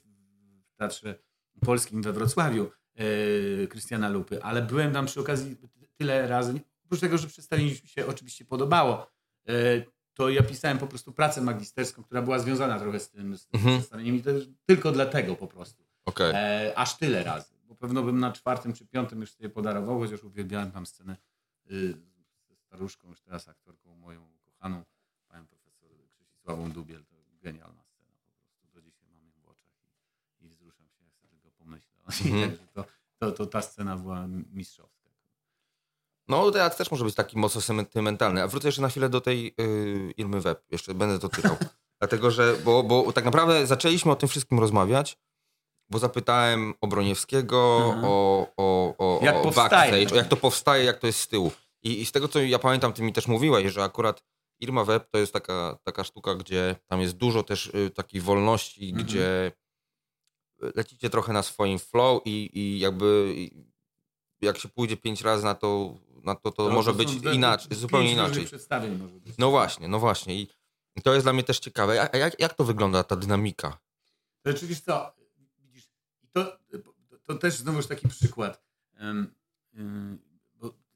teatrze 0.77 1.15
polskim 1.61 2.01
we 2.01 2.13
Wrocławiu 2.13 2.71
e, 2.95 3.67
Krystiana 3.67 4.09
Lupy, 4.09 4.43
ale 4.43 4.61
byłem 4.61 4.93
tam 4.93 5.05
przy 5.05 5.19
okazji 5.19 5.57
tyle 5.97 6.27
razy, 6.27 6.59
oprócz 6.85 6.99
tego, 7.01 7.17
że 7.17 7.27
przedstawienie 7.27 7.69
mi 7.71 7.77
się 7.77 8.05
oczywiście 8.07 8.45
podobało, 8.45 9.11
e, 9.47 9.53
to 10.13 10.29
ja 10.29 10.43
pisałem 10.43 10.77
po 10.77 10.87
prostu 10.87 11.13
pracę 11.13 11.41
magisterską, 11.41 12.03
która 12.03 12.21
była 12.21 12.39
związana 12.39 12.79
trochę 12.79 12.99
z 12.99 13.09
tym, 13.09 13.37
z 13.37 13.47
tym 13.47 13.59
Mhm. 13.59 13.77
przedstawieniem 13.77 14.15
i 14.15 14.21
to 14.21 14.29
tylko 14.65 14.91
dlatego 14.91 15.35
po 15.35 15.47
prostu. 15.47 15.83
E, 16.33 16.73
aż 16.75 16.97
tyle 16.97 17.23
razy. 17.23 17.53
Bo 17.63 17.75
pewno 17.75 18.03
bym 18.03 18.19
na 18.19 18.31
czwartym 18.31 18.73
czy 18.73 18.85
piątym 18.87 19.21
już 19.21 19.31
sobie 19.31 19.49
podarował, 19.49 19.99
chociaż 19.99 20.23
uwielbiałem 20.23 20.71
tam 20.71 20.85
scenę 20.85 21.15
y, 21.71 21.93
staruszką, 22.71 23.07
już 23.09 23.21
teraz 23.21 23.47
aktorką 23.47 23.95
moją 23.95 24.21
ukochaną, 24.35 24.83
panią 25.27 25.47
profesor 25.47 25.89
Krzesisławą 26.09 26.71
Dubiel. 26.71 27.03
To 27.05 27.15
genialna 27.43 27.83
scena 27.83 28.11
po 28.25 28.31
prostu. 28.31 28.67
Do 28.73 28.81
dzisiaj 28.81 29.07
mam 29.13 29.25
ją 29.25 29.31
w 29.41 29.45
oczach 29.49 29.73
i, 30.41 30.45
i 30.45 30.49
wzruszam 30.49 30.87
się, 30.89 31.03
jak 31.05 31.13
sobie 31.15 31.29
tylko 31.29 31.51
pomyślę. 31.51 31.99
Także 32.05 32.57
to, 32.73 32.85
to, 33.19 33.31
to 33.31 33.45
ta 33.45 33.61
scena 33.61 33.97
była 33.97 34.27
mistrzowska. 34.53 35.09
No, 36.27 36.51
teatr 36.51 36.77
też 36.77 36.91
może 36.91 37.05
być 37.05 37.15
taki 37.15 37.37
mocno 37.37 37.61
sentymentalny. 37.61 38.43
A 38.43 38.47
wrócę 38.47 38.67
jeszcze 38.67 38.81
na 38.81 38.89
chwilę 38.89 39.09
do 39.09 39.21
tej 39.21 39.55
yy, 39.57 40.11
Irmy 40.17 40.41
Web. 40.41 40.63
Jeszcze 40.71 40.93
będę 40.93 41.19
to 41.19 41.29
tykał. 41.29 41.55
Dlatego, 41.99 42.31
że, 42.31 42.55
bo, 42.65 42.83
bo 42.83 43.13
tak 43.13 43.25
naprawdę 43.25 43.67
zaczęliśmy 43.67 44.11
o 44.11 44.15
tym 44.15 44.29
wszystkim 44.29 44.59
rozmawiać, 44.59 45.17
bo 45.89 45.99
zapytałem 45.99 46.73
o 46.81 46.87
Broniewskiego, 46.87 47.77
Mhm. 47.85 48.05
o, 48.05 48.47
o, 48.57 48.95
o, 48.97 49.19
Jak 49.23 49.35
o 49.35 49.51
backstage, 49.51 50.11
o 50.11 50.15
jak 50.15 50.27
to 50.27 50.37
powstaje, 50.37 50.83
jak 50.83 50.99
to 50.99 51.07
jest 51.07 51.19
z 51.19 51.27
tyłu. 51.27 51.51
I, 51.83 52.01
I 52.01 52.05
z 52.05 52.11
tego, 52.11 52.27
co 52.27 52.39
ja 52.39 52.59
pamiętam, 52.59 52.93
ty 52.93 53.01
mi 53.03 53.13
też 53.13 53.27
mówiłeś, 53.27 53.73
że 53.73 53.83
akurat 53.83 54.23
Irma 54.59 54.85
Web 54.85 55.09
to 55.09 55.17
jest 55.17 55.33
taka, 55.33 55.77
taka 55.83 56.03
sztuka, 56.03 56.35
gdzie 56.35 56.75
tam 56.87 57.01
jest 57.01 57.17
dużo 57.17 57.43
też 57.43 57.65
y, 57.67 57.89
takiej 57.89 58.21
wolności, 58.21 58.89
Mhm. 58.89 59.05
gdzie 59.07 59.51
lecicie 60.75 61.09
trochę 61.09 61.33
na 61.33 61.43
swoim 61.43 61.79
flow 61.79 62.21
i, 62.25 62.59
i 62.59 62.79
jakby 62.79 63.35
jak 64.41 64.57
się 64.57 64.69
pójdzie 64.69 64.97
pięć 64.97 65.21
razy 65.21 65.43
na 65.43 65.55
to, 65.55 65.97
na 66.23 66.35
to, 66.35 66.51
to, 66.51 66.69
może 66.69 66.91
są 66.91 66.97
być 66.97 67.13
inaczej, 67.33 67.77
zupełnie 67.77 68.11
inaczej. 68.11 68.47
może 68.97 69.19
być. 69.19 69.37
No 69.37 69.49
właśnie, 69.49 69.87
no 69.87 69.99
właśnie. 69.99 70.41
I 70.41 70.47
to 71.03 71.13
jest 71.13 71.25
dla 71.25 71.33
mnie 71.33 71.43
też 71.43 71.59
ciekawe. 71.59 72.09
A 72.13 72.17
jak, 72.17 72.39
jak 72.39 72.53
to 72.53 72.63
wygląda, 72.63 73.03
ta 73.03 73.15
dynamika? 73.15 73.79
To 74.43 74.51
rzeczywiście 74.51 74.85
co, 74.85 75.13
widzisz, 75.57 75.89
to, 76.31 76.57
to 77.23 77.35
też 77.35 77.53
znowuż 77.55 77.87
taki 77.87 78.07
przykład. 78.07 78.63
Bo 79.73 80.30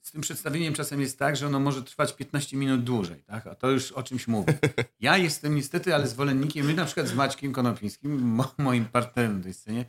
z 0.05 0.11
tym 0.11 0.21
przedstawieniem 0.21 0.73
czasem 0.73 1.01
jest 1.01 1.19
tak, 1.19 1.35
że 1.35 1.47
ono 1.47 1.59
może 1.59 1.83
trwać 1.83 2.13
15 2.13 2.57
minut 2.57 2.83
dłużej, 2.83 3.23
tak? 3.23 3.47
a 3.47 3.55
to 3.55 3.69
już 3.71 3.91
o 3.91 4.03
czymś 4.03 4.27
mówi. 4.27 4.53
Ja 4.99 5.17
jestem 5.17 5.55
niestety, 5.55 5.95
ale 5.95 6.07
zwolennikiem, 6.07 6.65
my 6.65 6.73
na 6.73 6.85
przykład 6.85 7.07
z 7.07 7.13
Maćkiem 7.13 7.53
Konopińskim, 7.53 8.21
mo, 8.21 8.53
moim 8.57 8.85
partnerem 8.85 9.41
w 9.41 9.43
tej 9.43 9.53
scenie, 9.53 9.85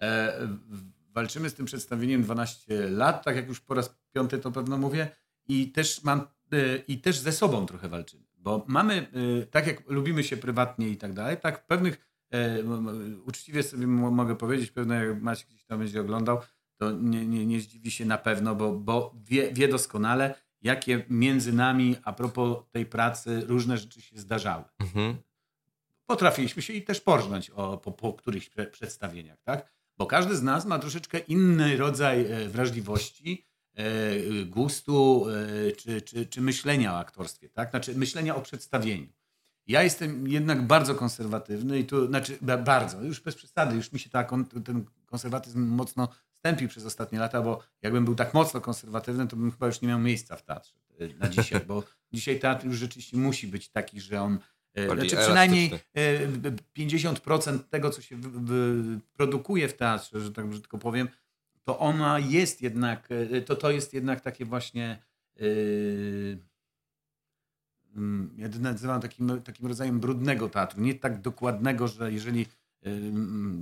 e, 0.00 0.38
walczymy 1.10 1.50
z 1.50 1.54
tym 1.54 1.66
przedstawieniem 1.66 2.22
12 2.22 2.90
lat, 2.90 3.24
tak 3.24 3.36
jak 3.36 3.48
już 3.48 3.60
po 3.60 3.74
raz 3.74 3.94
piąty 4.14 4.38
to 4.38 4.52
pewno 4.52 4.78
mówię, 4.78 5.08
i 5.48 5.72
też 5.72 6.04
mam, 6.04 6.20
e, 6.52 6.76
i 6.76 6.98
też 6.98 7.18
ze 7.18 7.32
sobą 7.32 7.66
trochę 7.66 7.88
walczymy, 7.88 8.24
bo 8.36 8.64
mamy, 8.68 9.06
e, 9.42 9.46
tak 9.46 9.66
jak 9.66 9.90
lubimy 9.90 10.24
się 10.24 10.36
prywatnie 10.36 10.88
i 10.88 10.96
tak 10.96 11.12
dalej, 11.12 11.36
tak 11.36 11.62
w 11.62 11.66
pewnych 11.66 11.98
e, 12.30 12.62
uczciwie 13.26 13.62
sobie 13.62 13.86
mo- 13.86 14.10
mogę 14.10 14.36
powiedzieć, 14.36 14.70
pewno 14.70 14.94
jak 14.94 15.22
Maciek 15.22 15.48
gdzieś 15.48 15.64
tam 15.64 15.78
będzie 15.78 16.00
oglądał, 16.00 16.40
to 16.84 16.92
nie, 16.92 17.26
nie, 17.26 17.46
nie 17.46 17.60
zdziwi 17.60 17.90
się 17.90 18.04
na 18.04 18.18
pewno, 18.18 18.54
bo, 18.54 18.72
bo 18.72 19.14
wie, 19.24 19.52
wie 19.52 19.68
doskonale, 19.68 20.34
jakie 20.62 21.04
między 21.08 21.52
nami 21.52 21.96
a 22.04 22.12
propos 22.12 22.58
tej 22.70 22.86
pracy 22.86 23.42
różne 23.46 23.78
rzeczy 23.78 24.00
się 24.00 24.18
zdarzały. 24.18 24.64
Mhm. 24.78 25.16
Potrafiliśmy 26.06 26.62
się 26.62 26.72
i 26.72 26.82
też 26.82 27.00
porżnąć 27.00 27.50
o, 27.50 27.78
po, 27.78 27.92
po 27.92 28.12
którychś 28.12 28.50
pre- 28.50 28.70
przedstawieniach, 28.70 29.38
tak? 29.42 29.72
Bo 29.98 30.06
każdy 30.06 30.36
z 30.36 30.42
nas 30.42 30.66
ma 30.66 30.78
troszeczkę 30.78 31.18
inny 31.18 31.76
rodzaj 31.76 32.26
e, 32.32 32.48
wrażliwości, 32.48 33.44
e, 33.74 33.84
gustu 34.44 35.26
e, 35.68 35.72
czy, 35.72 36.02
czy, 36.02 36.26
czy 36.26 36.40
myślenia 36.40 36.92
o 36.94 36.98
aktorstwie, 36.98 37.48
tak? 37.48 37.70
Znaczy 37.70 37.94
myślenia 37.94 38.36
o 38.36 38.40
przedstawieniu. 38.40 39.08
Ja 39.66 39.82
jestem 39.82 40.28
jednak 40.28 40.66
bardzo 40.66 40.94
konserwatywny 40.94 41.78
i 41.78 41.84
tu, 41.84 42.06
znaczy 42.06 42.38
ba- 42.40 42.58
bardzo, 42.58 43.02
już 43.02 43.20
bez 43.20 43.34
przesady, 43.34 43.76
już 43.76 43.92
mi 43.92 43.98
się 43.98 44.10
ta, 44.10 44.24
ten 44.64 44.84
konserwatyzm 45.06 45.66
mocno 45.66 46.08
stępił 46.44 46.68
przez 46.68 46.84
ostatnie 46.84 47.18
lata, 47.18 47.42
bo 47.42 47.62
jakbym 47.82 48.04
był 48.04 48.14
tak 48.14 48.34
mocno 48.34 48.60
konserwatywny, 48.60 49.26
to 49.28 49.36
bym 49.36 49.50
chyba 49.50 49.66
już 49.66 49.80
nie 49.80 49.88
miał 49.88 49.98
miejsca 49.98 50.36
w 50.36 50.42
teatrze 50.42 50.74
e, 50.98 51.08
na 51.08 51.28
dzisiaj, 51.28 51.60
bo 51.66 51.82
dzisiaj 52.12 52.40
teatr 52.40 52.66
już 52.66 52.76
rzeczywiście 52.76 53.16
musi 53.16 53.48
być 53.48 53.68
taki, 53.68 54.00
że 54.00 54.20
on 54.20 54.38
e, 54.74 54.86
znaczy 54.86 55.16
przynajmniej 55.16 55.66
elastyczny. 55.66 56.02
e, 56.02 56.28
b- 56.28 56.50
b- 56.50 56.62
50% 56.78 57.58
tego, 57.58 57.90
co 57.90 58.02
się 58.02 58.20
produkuje 59.12 59.68
w 59.68 59.76
teatrze, 59.76 60.20
że 60.20 60.32
tak 60.32 60.46
brzydko 60.46 60.78
powiem, 60.78 61.08
to 61.64 61.78
ona 61.78 62.18
jest 62.18 62.62
jednak, 62.62 63.08
to, 63.46 63.56
to 63.56 63.70
jest 63.70 63.94
jednak 63.94 64.20
takie 64.20 64.44
właśnie 64.44 65.02
mm, 67.96 68.34
ja 68.36 68.48
to 68.48 68.58
nazywam 68.58 69.00
takim, 69.00 69.42
takim 69.42 69.66
rodzajem 69.66 70.00
brudnego 70.00 70.48
teatru, 70.48 70.80
nie 70.80 70.94
tak 70.94 71.20
dokładnego, 71.20 71.88
że 71.88 72.12
jeżeli 72.12 72.46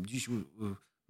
dziś 0.03 0.29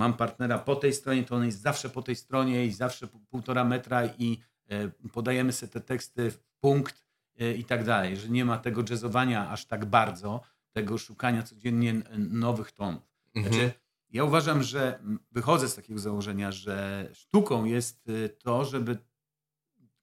mam 0.03 0.15
partnera 0.15 0.59
po 0.59 0.77
tej 0.77 0.93
stronie, 0.93 1.25
to 1.25 1.37
on 1.37 1.45
jest 1.45 1.61
zawsze 1.61 1.89
po 1.89 2.03
tej 2.03 2.17
stronie 2.17 2.67
i 2.67 2.73
zawsze 2.73 3.07
półtora 3.07 3.65
metra 3.65 4.07
i 4.07 4.39
e, 4.69 4.89
podajemy 4.89 5.53
sobie 5.53 5.73
te 5.73 5.81
teksty 5.81 6.31
w 6.31 6.39
punkt 6.61 7.05
e, 7.41 7.53
i 7.55 7.65
tak 7.65 7.85
dalej, 7.85 8.17
że 8.17 8.29
nie 8.29 8.45
ma 8.45 8.59
tego 8.59 8.85
jazzowania 8.91 9.51
aż 9.51 9.67
tak 9.67 9.85
bardzo, 9.85 10.41
tego 10.73 10.99
szukania 10.99 11.43
codziennie 11.43 12.03
nowych 12.19 12.73
tonów. 12.73 13.03
Mhm. 13.35 13.55
Znaczy, 13.55 13.73
ja 14.11 14.25
uważam, 14.25 14.63
że 14.63 14.99
wychodzę 15.33 15.69
z 15.69 15.75
takiego 15.75 16.01
założenia, 16.01 16.53
że 16.53 17.09
sztuką 17.13 17.65
jest 17.65 18.09
y, 18.09 18.29
to, 18.29 18.65
żeby 18.65 18.99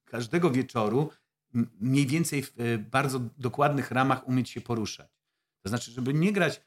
każdego 0.05 0.51
wieczoru 0.51 1.09
mniej 1.79 2.07
więcej 2.07 2.43
w 2.43 2.53
bardzo 2.91 3.19
dokładnych 3.37 3.91
ramach 3.91 4.27
umieć 4.27 4.49
się 4.49 4.61
poruszać. 4.61 5.11
To 5.61 5.69
znaczy, 5.69 5.91
żeby 5.91 6.13
nie 6.13 6.33
grać 6.33 6.61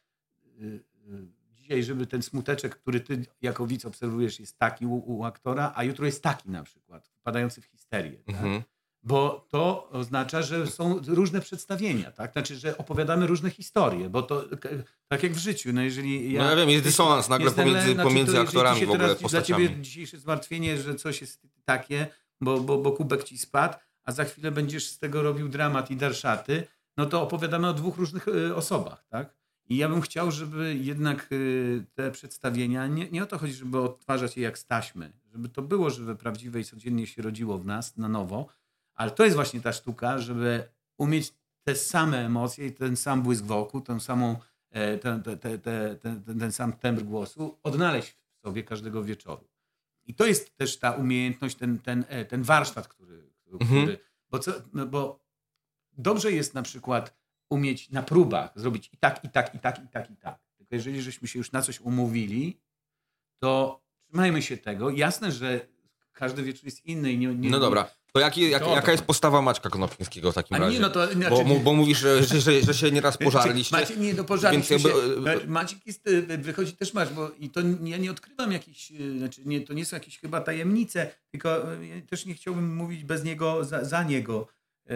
dzisiaj, 1.73 1.85
żeby 1.85 2.07
ten 2.07 2.23
smuteczek, 2.23 2.77
który 2.77 3.01
ty 3.01 3.27
jako 3.43 3.67
widz 3.67 3.85
obserwujesz, 3.85 4.41
jest 4.41 4.59
taki 4.59 4.87
u, 4.87 4.95
u 4.95 5.25
aktora, 5.25 5.73
a 5.75 5.85
jutro 5.85 6.07
jest 6.07 6.23
taki 6.23 6.51
na 6.51 6.63
przykład, 6.63 7.09
wpadający 7.21 7.61
w 7.61 7.65
histerię. 7.65 8.19
Tak? 8.27 8.35
Mhm. 8.35 8.63
Bo 9.05 9.47
to 9.49 9.89
oznacza, 9.91 10.43
że 10.43 10.67
są 10.67 11.01
różne 11.07 11.41
przedstawienia, 11.41 12.11
tak? 12.11 12.33
Znaczy, 12.33 12.57
że 12.57 12.79
opowiadamy 12.79 13.27
różne 13.27 13.51
historie, 13.51 14.09
bo 14.09 14.23
to 14.23 14.45
tak 15.09 15.23
jak 15.23 15.33
w 15.33 15.39
życiu, 15.39 15.73
no 15.73 15.83
jeżeli 15.83 16.33
ja... 16.33 16.43
No 16.43 16.51
ja 16.51 16.57
wiem, 16.57 16.71
jest 16.71 16.85
dysonans 16.85 17.29
nagle 17.29 17.45
jest 17.45 17.57
nagle- 17.57 17.73
pomiędzy, 17.73 17.95
znaczy, 17.95 18.09
pomiędzy 18.09 18.33
to 18.33 18.41
aktorami 18.41 18.81
w 18.87 18.91
ogóle, 18.91 19.15
teraz, 19.15 19.31
Dla 19.31 19.43
ciebie 19.43 19.71
dzisiejsze 19.81 20.19
zmartwienie, 20.19 20.79
że 20.79 20.95
coś 20.95 21.21
jest 21.21 21.41
takie, 21.65 22.07
bo, 22.41 22.61
bo, 22.61 22.79
bo 22.79 22.93
kubek 22.93 23.25
ci 23.25 23.39
spadł, 23.39 23.75
a 24.05 24.13
za 24.13 24.25
chwilę 24.25 24.51
będziesz 24.51 24.89
z 24.89 24.99
tego 24.99 25.23
robił 25.23 25.49
dramat 25.49 25.91
i 25.91 25.97
darszaty, 25.97 26.67
no 26.97 27.07
to 27.07 27.23
opowiadamy 27.23 27.69
o 27.69 27.75
dwóch 27.75 27.97
różnych 27.97 28.29
y, 28.29 28.57
osobach, 28.57 29.05
tak? 29.09 29.42
I 29.73 29.77
ja 29.77 29.89
bym 29.89 30.01
chciał, 30.01 30.31
żeby 30.31 30.77
jednak 30.81 31.29
y, 31.33 31.85
te 31.95 32.11
przedstawienia, 32.11 32.87
nie, 32.87 33.11
nie 33.11 33.23
o 33.23 33.27
to 33.27 33.39
chodzi, 33.39 33.53
żeby 33.53 33.81
odtwarzać 33.81 34.37
je 34.37 34.43
jak 34.43 34.59
z 34.59 34.67
taśmy, 34.67 35.13
żeby 35.33 35.49
to 35.49 35.63
było 35.63 35.91
żywe, 35.91 36.17
prawdziwe 36.17 36.61
i 36.61 36.65
codziennie 36.65 37.07
się 37.07 37.23
rodziło 37.23 37.59
w 37.59 37.67
nas 37.67 37.97
na 37.97 38.09
nowo, 38.09 38.47
ale 38.95 39.11
to 39.11 39.25
jest 39.25 39.37
właśnie 39.37 39.61
ta 39.61 39.73
sztuka, 39.73 40.19
żeby 40.19 40.69
umieć 40.99 41.35
te 41.63 41.75
same 41.75 42.27
emocje 42.27 42.67
i 42.67 42.73
ten 42.73 42.97
sam 42.97 43.23
błysk 43.23 43.45
wokół, 43.45 43.81
tę 43.81 44.01
samą, 44.01 44.37
ten, 45.01 45.23
te, 45.23 45.37
te, 45.37 45.59
te, 45.59 45.97
ten, 45.97 46.23
ten, 46.23 46.39
ten 46.39 46.53
sam 46.53 46.73
tembr 46.73 47.03
głosu 47.03 47.59
odnaleźć 47.63 48.17
w 48.39 48.41
sobie 48.43 48.63
każdego 48.63 49.05
wieczoru. 49.05 49.49
I 50.05 50.15
to 50.15 50.27
jest 50.27 50.57
też 50.57 50.79
ta 50.79 50.91
umiejętność, 50.91 51.57
ten, 51.57 51.79
ten, 51.79 52.05
e, 52.09 52.25
ten 52.25 52.43
warsztat, 52.43 52.89
który, 52.89 53.31
który, 53.41 53.59
Mhm. 53.61 53.97
bo, 54.31 54.39
co, 54.39 54.53
no 54.73 54.87
bo 54.87 55.21
dobrze 55.93 56.33
jest 56.33 56.55
na 56.55 56.63
przykład 56.63 57.22
umieć 57.53 57.91
na 57.91 58.03
próbach 58.03 58.51
zrobić 58.57 58.91
i 58.93 58.97
tak, 58.97 59.25
i 59.25 59.29
tak, 59.29 59.55
i 59.55 59.59
tak, 59.59 59.85
i 59.85 59.89
tak, 59.89 60.11
i 60.11 60.17
tak. 60.17 60.39
Tylko 60.57 60.75
jeżeli 60.75 61.03
żeśmy 61.03 61.29
się 61.29 61.39
już 61.39 61.53
na 61.53 61.63
coś 61.63 61.81
umówili, 61.81 62.61
to 63.39 63.81
trzymajmy 64.09 64.43
się 64.43 64.57
tego. 64.57 64.91
Jasne, 64.91 65.33
że 65.33 65.61
każdy 66.13 66.43
wieczór 66.43 66.65
jest 66.65 66.87
inny 66.87 67.13
i 67.13 67.19
nie, 67.19 67.35
nie 67.35 67.51
No 67.51 67.61
dobra, 67.61 67.91
to 68.13 68.21
jaki, 68.21 68.51
jak, 68.51 68.63
To 68.63 68.75
jaka 68.75 68.93
jest 68.93 69.05
postawa 69.05 69.43
Maćka 69.43 69.71
Konopińskiego 69.71 70.33
w 70.33 70.35
takim 70.35 70.57
razie? 70.57 70.75
nie, 70.75 70.81
no 70.81 70.91
to 70.91 71.13
znaczy, 71.13 71.45
bo, 71.45 71.55
bo 71.55 71.75
mówisz, 71.75 71.99
że, 71.99 72.25
że, 72.25 72.41
że, 72.41 72.63
że 72.63 72.75
się 72.75 72.91
nieraz 72.91 73.17
pożarliście. 73.19 73.77
Macie, 73.77 73.97
nie, 73.97 74.15
no 74.15 74.25
pożarliśmy 74.25 74.81
się. 74.81 74.89
jakby, 74.89 75.31
e, 75.31 75.47
Maciek 75.47 75.87
jest, 75.87 76.09
e, 76.09 76.39
wychodzi 76.39 76.73
też 76.73 76.95
masz, 76.95 77.13
bo 77.13 77.31
i 77.39 77.51
to 77.51 77.61
ja 77.85 77.97
nie 77.97 78.11
odkrywam 78.11 78.53
jakichś, 78.53 78.93
e, 78.93 79.19
znaczy 79.19 79.41
nie, 79.45 79.61
to 79.61 79.73
nie 79.73 79.85
są 79.85 79.97
jakieś 79.97 80.19
chyba 80.19 80.41
tajemnice, 80.41 81.11
tylko 81.31 81.75
e, 81.75 81.87
ja 81.87 81.95
też 82.07 82.27
nie 82.27 82.35
chciałbym 82.35 82.77
mówić 82.77 83.05
bez 83.05 83.25
niego, 83.25 83.65
za, 83.65 83.85
za 83.85 84.03
niego. 84.03 84.49
E, 84.91 84.95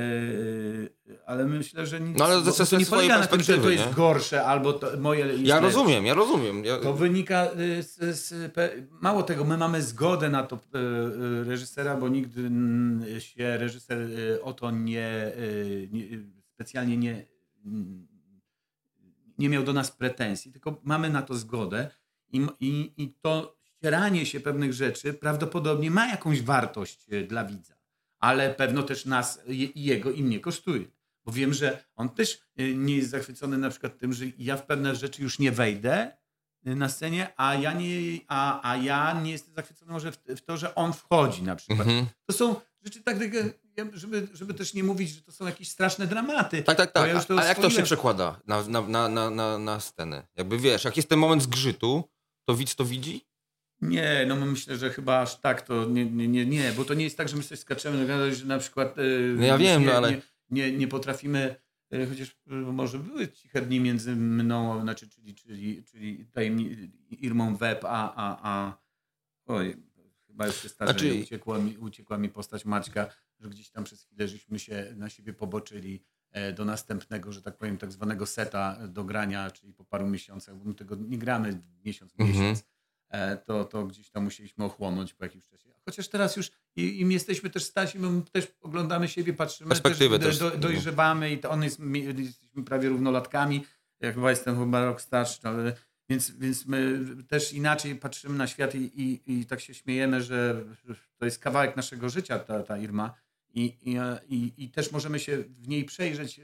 ale 1.27 1.45
myślę, 1.45 1.87
że 1.87 2.01
nic, 2.01 2.19
No, 2.19 2.25
ale 2.25 2.43
to 2.43 2.65
ze 2.65 2.79
nie 2.79 2.87
polega 2.87 3.19
na 3.19 3.27
tym, 3.27 3.43
że 3.43 3.59
to 3.59 3.71
jest 3.71 3.87
nie? 3.87 3.93
gorsze 3.95 4.45
albo 4.45 4.73
to 4.73 4.97
moje 5.01 5.27
jest 5.27 5.41
Ja 5.43 5.61
rozumiem, 5.61 6.07
ja 6.07 6.15
rozumiem. 6.15 6.65
Ja, 6.65 6.79
To 6.79 6.93
wynika 6.95 7.47
y, 7.53 7.83
z, 7.83 8.19
z, 8.19 8.53
mało 8.91 9.23
tego, 9.23 9.45
my 9.45 9.57
mamy 9.57 9.83
zgodę 9.83 10.29
na 10.31 10.43
to 10.43 10.57
y, 10.57 10.79
y, 10.79 11.45
reżysera, 11.45 11.97
bo 11.97 12.09
nigdy 12.09 12.51
się 13.21 13.59
reżyser 13.59 13.99
o 14.43 14.53
to 14.53 14.71
nie, 14.71 15.33
nie 15.93 16.05
specjalnie 16.55 16.97
nie, 16.97 17.27
nie 19.39 19.49
miał 19.49 19.63
do 19.63 19.73
nas 19.73 19.91
pretensji, 19.91 20.53
tylko 20.53 20.81
mamy 20.85 21.11
na 21.11 21.23
to 21.23 21.35
zgodę 21.35 21.91
i, 22.33 22.47
i, 22.61 22.93
i 22.97 23.15
to 23.21 23.57
ścieranie 23.65 24.27
się 24.27 24.41
pewnych 24.41 24.73
rzeczy 24.73 25.15
prawdopodobnie 25.15 25.91
ma 25.91 26.07
jakąś 26.09 26.43
wartość 26.43 27.07
dla 27.29 27.45
widza, 27.45 27.75
ale 28.19 28.55
pewno 28.55 28.83
też 28.83 29.05
nas 29.05 29.41
i 29.49 29.85
jego 29.85 30.11
i 30.11 30.23
mnie 30.23 30.41
kosztuje. 30.41 30.85
Bo 31.25 31.33
wiem, 31.33 31.55
że 31.55 31.85
on 31.97 32.09
też 32.09 32.41
e, 32.57 32.75
nie 32.75 32.97
jest 32.97 33.11
zachwycony 33.11 33.59
na 33.59 33.71
przykład 33.71 33.99
tym, 33.99 34.13
że 34.13 34.25
ja 34.39 34.57
w 34.57 34.67
pewne 34.67 34.97
rzeczy 34.97 35.23
już 35.23 35.39
nie 35.39 35.53
wejdę 35.53 36.17
e, 36.65 36.75
na 36.75 36.89
scenie, 36.89 37.33
a 37.37 37.55
ja 37.55 37.73
nie, 37.73 37.89
a, 38.29 38.71
a 38.71 38.77
ja 38.77 39.21
nie 39.21 39.31
jestem 39.33 39.55
zachwycony 39.55 39.93
może 39.93 40.13
w, 40.13 40.17
w 40.17 40.41
to, 40.41 40.57
że 40.57 40.75
on 40.75 40.93
wchodzi 40.93 41.43
na 41.43 41.57
przykład. 41.57 41.89
Mhm. 41.89 42.07
To 42.27 42.33
są 42.33 42.57
rzeczy 42.83 43.03
tak, 43.03 43.19
tak, 43.19 43.31
żeby, 43.93 44.29
żeby 44.33 44.55
też 44.55 44.75
nie 44.75 44.85
mówić, 44.85 45.11
że 45.11 45.23
to 45.23 45.33
są 45.33 45.47
jakieś 45.47 45.69
straszne 45.69 46.07
dramaty. 46.07 46.63
Tak, 46.63 46.77
tak, 46.77 46.93
tak. 46.93 47.09
ja 47.09 47.37
A, 47.39 47.45
jak 47.45 47.59
to 47.59 47.71
się 47.71 47.83
przekłada 47.83 48.41
na, 48.47 48.63
na, 48.63 49.09
na, 49.09 49.31
na, 49.31 49.59
na 49.59 49.81
scenę? 49.81 50.27
Jakby 50.37 50.59
wiesz, 50.59 50.85
jak 50.85 50.97
jest 50.97 51.09
ten 51.09 51.19
moment 51.19 51.43
zgrzytu, 51.43 52.05
to 52.45 52.55
widz 52.55 52.75
to 52.75 52.85
widzi? 52.85 53.27
Nie, 53.81 54.25
no 54.29 54.37
myślę, 54.47 54.77
że 54.77 54.91
chyba 54.91 55.21
aż 55.21 55.41
tak 55.41 55.63
to 55.63 55.85
nie, 55.85 56.05
nie, 56.11 56.29
nie, 56.29 56.47
nie 56.47 56.73
bo 56.77 56.85
to 56.85 56.95
nie 56.95 57.05
jest 57.05 57.17
tak, 57.17 57.29
że 57.29 57.37
my 57.37 57.43
sobie 57.43 57.57
skaczemy 57.57 58.35
że 58.35 58.47
na 58.47 58.59
przykład 58.59 58.97
yy, 58.97 59.35
No 59.39 59.47
ja 59.47 59.59
wiem, 59.59 59.81
nie, 59.83 59.87
no 59.89 59.93
ale- 59.93 60.11
nie, 60.11 60.21
nie, 60.51 60.73
nie 60.73 60.89
potrafimy, 60.89 61.57
yy, 61.91 62.07
chociaż 62.07 62.37
yy, 62.47 62.57
może 62.57 62.99
były 62.99 63.29
ciche 63.29 63.63
dni 63.63 63.81
między 63.81 64.17
mną, 64.17 64.81
znaczy, 64.81 65.09
czyli, 65.09 65.35
czyli, 65.35 65.85
czyli 65.85 66.27
tajemni, 66.27 66.91
Irmą 67.11 67.57
Web, 67.57 67.85
a, 67.85 68.15
a, 68.15 68.39
a 68.43 68.79
oj, 69.47 69.77
chyba 70.27 70.47
już 70.47 70.63
się 70.63 70.69
starzeję, 70.69 71.13
Znaczy- 71.13 71.25
uciekła, 71.25 71.59
mi, 71.59 71.77
uciekła 71.79 72.19
mi 72.19 72.29
postać 72.29 72.65
Maćka, 72.65 73.07
że 73.41 73.49
gdzieś 73.49 73.71
tam 73.71 73.85
przez 73.85 74.05
chwilę 74.05 74.29
żeśmy 74.29 74.59
się 74.59 74.93
na 74.97 75.09
siebie 75.09 75.33
poboczyli 75.33 76.05
e, 76.33 76.53
do 76.53 76.65
następnego, 76.65 77.33
że 77.33 77.43
tak 77.43 77.57
powiem, 77.59 77.79
tak 77.79 77.93
zwanego 77.93 78.27
seta 78.27 78.79
do 78.89 79.05
grania, 79.05 79.51
czyli 79.51 79.73
po 79.73 79.85
paru 79.85 80.07
miesiącach, 80.07 80.57
bo 80.57 80.65
my 80.65 80.75
tego 80.75 80.97
nie 80.97 81.19
gramy 81.19 81.61
miesiąc 81.85 82.13
w 82.13 82.21
Mhm. 82.21 82.57
E, 83.09 83.37
to, 83.37 83.65
to 83.65 83.87
gdzieś 83.87 84.11
tam 84.11 84.25
musieliśmy 84.25 84.65
ochłonąć 84.65 85.15
po 85.15 85.25
jakimś 85.25 85.49
czasie. 85.49 85.71
Chociaż 85.85 86.09
teraz 86.09 86.37
już 86.37 86.51
i- 86.77 87.01
im 87.01 87.13
jesteśmy 87.13 87.51
też 87.51 87.65
starsi, 87.65 87.99
my 87.99 88.23
też 88.33 88.47
oglądamy 88.61 89.09
siebie, 89.09 89.33
patrzymy, 89.33 89.69
Perspektywę 89.69 90.19
też, 90.19 90.39
też. 90.39 90.53
do, 90.53 90.59
dojrzewamy 90.59 91.33
i 91.33 91.39
to 91.39 91.51
on 91.51 91.63
jest, 91.63 91.79
mi- 91.79 92.05
jesteśmy 92.05 92.65
prawie 92.65 92.89
równolatkami, 92.89 93.65
jak 94.01 94.15
chyba 94.15 94.31
jestem 94.31 94.59
chyba 94.59 94.85
rok 94.85 95.01
starszy, 95.01 95.41
no, 95.45 95.51
ale, 95.51 95.77
więc, 96.09 96.31
więc 96.31 96.67
my 96.67 97.01
też 97.29 97.53
inaczej 97.53 97.97
patrzymy 97.97 98.39
na 98.39 98.47
świat 98.47 98.75
i, 98.75 98.79
i, 99.03 99.33
i 99.41 99.47
tak 99.47 99.61
się 99.61 99.75
śmiejemy, 99.75 100.23
że 100.23 100.65
to 101.19 101.25
jest 101.25 101.39
kawałek 101.39 101.77
naszego 101.77 102.09
życia, 102.09 102.39
ta, 102.39 102.63
ta 102.63 102.79
Irma. 102.79 103.15
I, 103.55 103.77
i, 103.83 103.97
i, 104.37 104.53
I 104.65 104.71
też 104.71 104.93
możemy 104.93 105.19
się 105.21 105.39
w 105.39 105.69
niej 105.69 105.85
przejrzeć 105.85 106.39
e, 106.39 106.43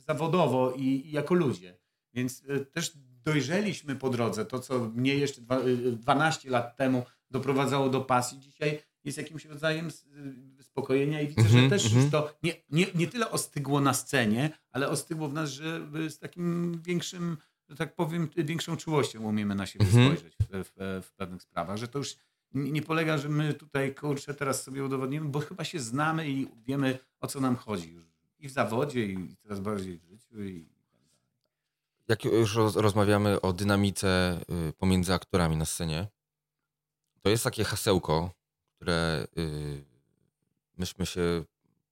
zawodowo 0.00 0.72
i, 0.72 0.82
i 0.84 1.10
jako 1.12 1.34
ludzie. 1.34 1.76
Więc 2.14 2.42
e, 2.48 2.60
też 2.60 2.92
dojrzeliśmy 3.26 3.96
po 3.96 4.10
drodze. 4.10 4.44
To, 4.44 4.58
co 4.58 4.78
mnie 4.94 5.14
jeszcze 5.14 5.40
dwa, 5.40 5.58
e, 5.58 5.66
12 5.92 6.50
lat 6.50 6.76
temu 6.76 7.04
doprowadzało 7.30 7.88
do 7.88 8.00
pasji, 8.00 8.38
dzisiaj 8.40 8.78
jest 9.04 9.18
jakimś 9.18 9.44
rodzajem 9.44 9.86
s- 9.86 10.06
e, 10.56 10.58
uspokojenia 10.60 11.20
i 11.20 11.28
widzę, 11.28 11.42
Mhm, 11.42 11.62
że 11.64 11.70
też 11.70 11.84
mhm. 11.84 12.02
już 12.02 12.10
to 12.12 12.34
nie, 12.42 12.52
nie, 12.70 12.86
nie 12.94 13.06
tyle 13.06 13.30
ostygło 13.30 13.80
na 13.80 13.94
scenie, 13.94 14.50
ale 14.72 14.88
ostygło 14.88 15.28
w 15.28 15.32
nas, 15.32 15.50
że 15.50 15.80
z 16.08 16.18
takim 16.18 16.80
większym, 16.82 17.36
że 17.68 17.76
tak 17.76 17.94
powiem, 17.94 18.28
większą 18.36 18.76
czułością 18.76 19.22
umiemy 19.22 19.54
na 19.54 19.66
siebie 19.66 19.86
Mhm. 19.86 20.06
spojrzeć 20.16 20.34
w, 20.40 20.64
w, 20.76 21.04
w 21.06 21.12
pewnych 21.12 21.42
sprawach, 21.42 21.76
że 21.76 21.88
to 21.88 21.98
już 21.98 22.16
nie 22.54 22.70
nie 22.72 22.82
polega, 22.82 23.18
że 23.18 23.28
my 23.28 23.54
tutaj, 23.54 23.94
kurczę, 23.94 24.34
teraz 24.34 24.62
sobie 24.62 24.84
udowodnimy, 24.84 25.28
bo 25.28 25.40
chyba 25.40 25.64
się 25.64 25.80
znamy 25.80 26.30
i 26.30 26.48
wiemy, 26.66 26.98
o 27.20 27.26
co 27.26 27.40
nam 27.40 27.56
chodzi 27.56 27.92
już. 27.92 28.04
I 28.38 28.48
w 28.48 28.52
zawodzie, 28.52 29.06
i 29.06 29.36
coraz 29.42 29.60
bardziej 29.60 29.98
w 29.98 30.04
życiu. 30.04 30.42
I... 30.44 30.75
Jak 32.08 32.24
już 32.24 32.54
roz, 32.54 32.76
rozmawiamy 32.76 33.40
o 33.40 33.52
dynamice 33.52 34.40
y, 34.68 34.72
pomiędzy 34.72 35.14
aktorami 35.14 35.56
na 35.56 35.64
scenie, 35.64 36.08
to 37.22 37.28
jest 37.30 37.44
takie 37.44 37.64
hasełko, 37.64 38.30
które 38.76 39.26
y, 39.38 39.84
myśmy 40.76 41.06
się 41.06 41.44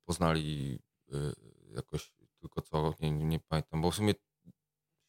poznali 0.05 0.79
y, 1.15 1.33
jakoś 1.75 2.13
tylko 2.41 2.61
co, 2.63 2.95
nie, 3.01 3.11
nie, 3.11 3.41
pamiętam, 3.41 3.81
bo 3.83 3.91
w 3.91 3.95
sumie 3.95 4.15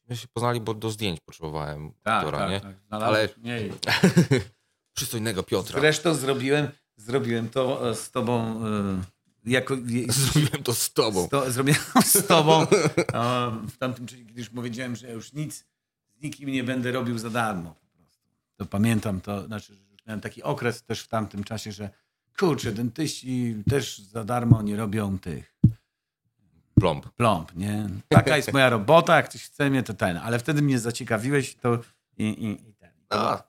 my 0.08 0.16
się 0.16 0.28
poznali, 0.28 0.60
bo 0.60 0.74
do 0.74 0.90
zdjęć 0.90 1.20
potrzebowałem 1.20 1.92
aktora, 2.04 2.50
nie? 2.50 2.60
tak. 2.60 2.76
Ale- 2.90 3.28
Nie. 3.36 3.60
Przystojnego 4.96 5.42
Piotra. 5.42 5.80
Zresztą 5.80 6.14
zrobiłem, 6.14 6.68
zrobiłem 6.96 7.48
to 7.50 7.90
e, 7.90 7.94
z 7.94 8.10
tobą 8.10 8.40
e, 8.66 9.02
jako... 9.46 9.76
Zrobiłem 10.08 10.62
to 10.62 10.74
z 10.74 10.92
tobą. 10.92 11.26
Z 11.26 11.28
to, 11.28 11.50
zrobiłem 11.50 11.80
z 12.04 12.26
tobą 12.26 12.66
w 13.74 13.76
tamtym 13.78 14.06
czasie, 14.06 14.24
kiedy 14.24 14.40
już 14.40 14.50
powiedziałem, 14.50 14.96
że 14.96 15.12
już 15.12 15.32
nic 15.32 15.64
z 16.18 16.22
nikim 16.22 16.48
nie 16.48 16.64
będę 16.64 16.92
robił 16.92 17.18
za 17.18 17.30
darmo. 17.30 17.74
Po 17.74 17.98
prostu. 18.02 18.22
To 18.56 18.66
pamiętam 18.66 19.20
to, 19.20 19.46
znaczy, 19.46 19.74
że 19.74 19.80
miałem 20.06 20.20
taki 20.20 20.42
okres 20.42 20.82
też 20.82 21.00
w 21.02 21.08
tamtym 21.08 21.44
czasie, 21.44 21.72
że 21.72 21.90
kurczę, 22.38 22.72
dentyści 22.72 23.56
też 23.70 23.98
za 23.98 24.24
darmo 24.24 24.62
nie 24.62 24.76
robią 24.76 25.18
tych 25.18 25.56
Plomb. 26.80 27.08
plomb, 27.10 27.56
nie? 27.56 27.88
Taka 28.08 28.36
jest 28.36 28.52
moja 28.52 28.70
robota, 28.70 29.16
jak 29.16 29.28
ktoś 29.28 29.42
chce 29.42 29.70
mnie, 29.70 29.82
to 29.82 29.94
ten. 29.94 30.16
Ale 30.16 30.38
wtedy 30.38 30.62
mnie 30.62 30.78
zaciekawiłeś 30.78 31.54
to 31.54 31.78
i, 32.18 32.24
i, 32.24 32.68
i 32.68 32.74
ten. 32.74 32.90
A, 33.10 33.42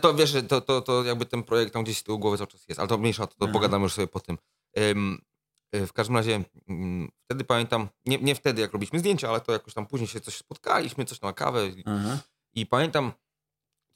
to, 0.00 0.14
wiesz, 0.14 0.34
to, 0.48 0.60
to, 0.60 0.80
to 0.80 1.04
jakby 1.04 1.26
ten 1.26 1.42
projekt 1.42 1.72
tam 1.72 1.84
gdzieś 1.84 1.98
z 1.98 2.02
tyłu 2.02 2.18
głowy 2.18 2.38
cały 2.38 2.46
czas 2.46 2.68
jest, 2.68 2.78
ale 2.80 2.88
to 2.88 2.98
mniejsza, 2.98 3.26
to, 3.26 3.34
to 3.34 3.44
Aha. 3.44 3.52
pogadamy 3.52 3.82
już 3.82 3.92
sobie 3.92 4.06
po 4.06 4.20
tym. 4.20 4.38
Y, 4.76 5.86
w 5.86 5.92
każdym 5.92 6.16
razie 6.16 6.44
mm, 6.68 7.10
wtedy 7.24 7.44
pamiętam, 7.44 7.88
nie, 8.06 8.18
nie 8.18 8.34
wtedy 8.34 8.60
jak 8.60 8.72
robiliśmy 8.72 8.98
zdjęcia, 8.98 9.28
ale 9.28 9.40
to 9.40 9.52
jakoś 9.52 9.74
tam 9.74 9.86
później 9.86 10.08
się 10.08 10.20
coś 10.20 10.36
spotkaliśmy, 10.36 11.04
coś 11.04 11.20
na 11.20 11.32
kawę 11.32 11.68
i, 11.68 11.82
Aha. 11.86 12.18
i 12.52 12.66
pamiętam, 12.66 13.12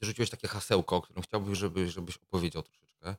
rzuciłeś 0.01 0.29
takie 0.29 0.47
hasełko, 0.47 0.95
o 0.95 1.01
którym 1.01 1.23
chciałbym, 1.23 1.55
żeby, 1.55 1.89
żebyś 1.89 2.17
opowiedział 2.17 2.63
troszeczkę, 2.63 3.15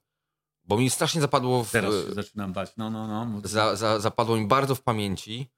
bo 0.64 0.78
mi 0.78 0.90
strasznie 0.90 1.20
zapadło 1.20 1.64
w, 1.64 1.70
Teraz 1.70 1.94
się 1.94 2.14
zaczynam 2.14 2.52
bać. 2.52 2.72
No, 2.76 2.90
no, 2.90 3.06
no. 3.06 3.40
za, 3.44 3.76
za, 3.76 4.00
zapadło 4.00 4.36
mi 4.36 4.46
bardzo 4.46 4.74
w 4.74 4.82
pamięci. 4.82 5.50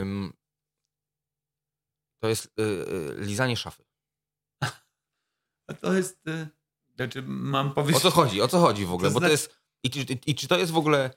Ym, 0.00 0.32
to 2.22 2.28
jest 2.28 2.58
y, 2.60 3.14
lizanie 3.18 3.56
szafy. 3.56 3.84
A 5.66 5.74
to 5.80 5.92
jest... 5.92 6.28
y, 6.28 6.48
Znaczy, 6.96 7.22
mam 7.26 7.74
powiedzieć... 7.74 8.04
O 8.04 8.10
co 8.10 8.10
chodzi? 8.10 8.42
O 8.42 8.48
co 8.48 8.60
chodzi 8.60 8.86
w 8.86 8.92
ogóle? 8.92 9.10
To 9.10 9.14
Bo 9.14 9.20
to 9.20 9.28
jest. 9.28 9.58
I, 9.82 9.90
czy- 9.90 10.18
i 10.26 10.34
czy 10.34 10.48
to 10.48 10.58
jest 10.58 10.72
w 10.72 10.76
ogóle 10.78 11.10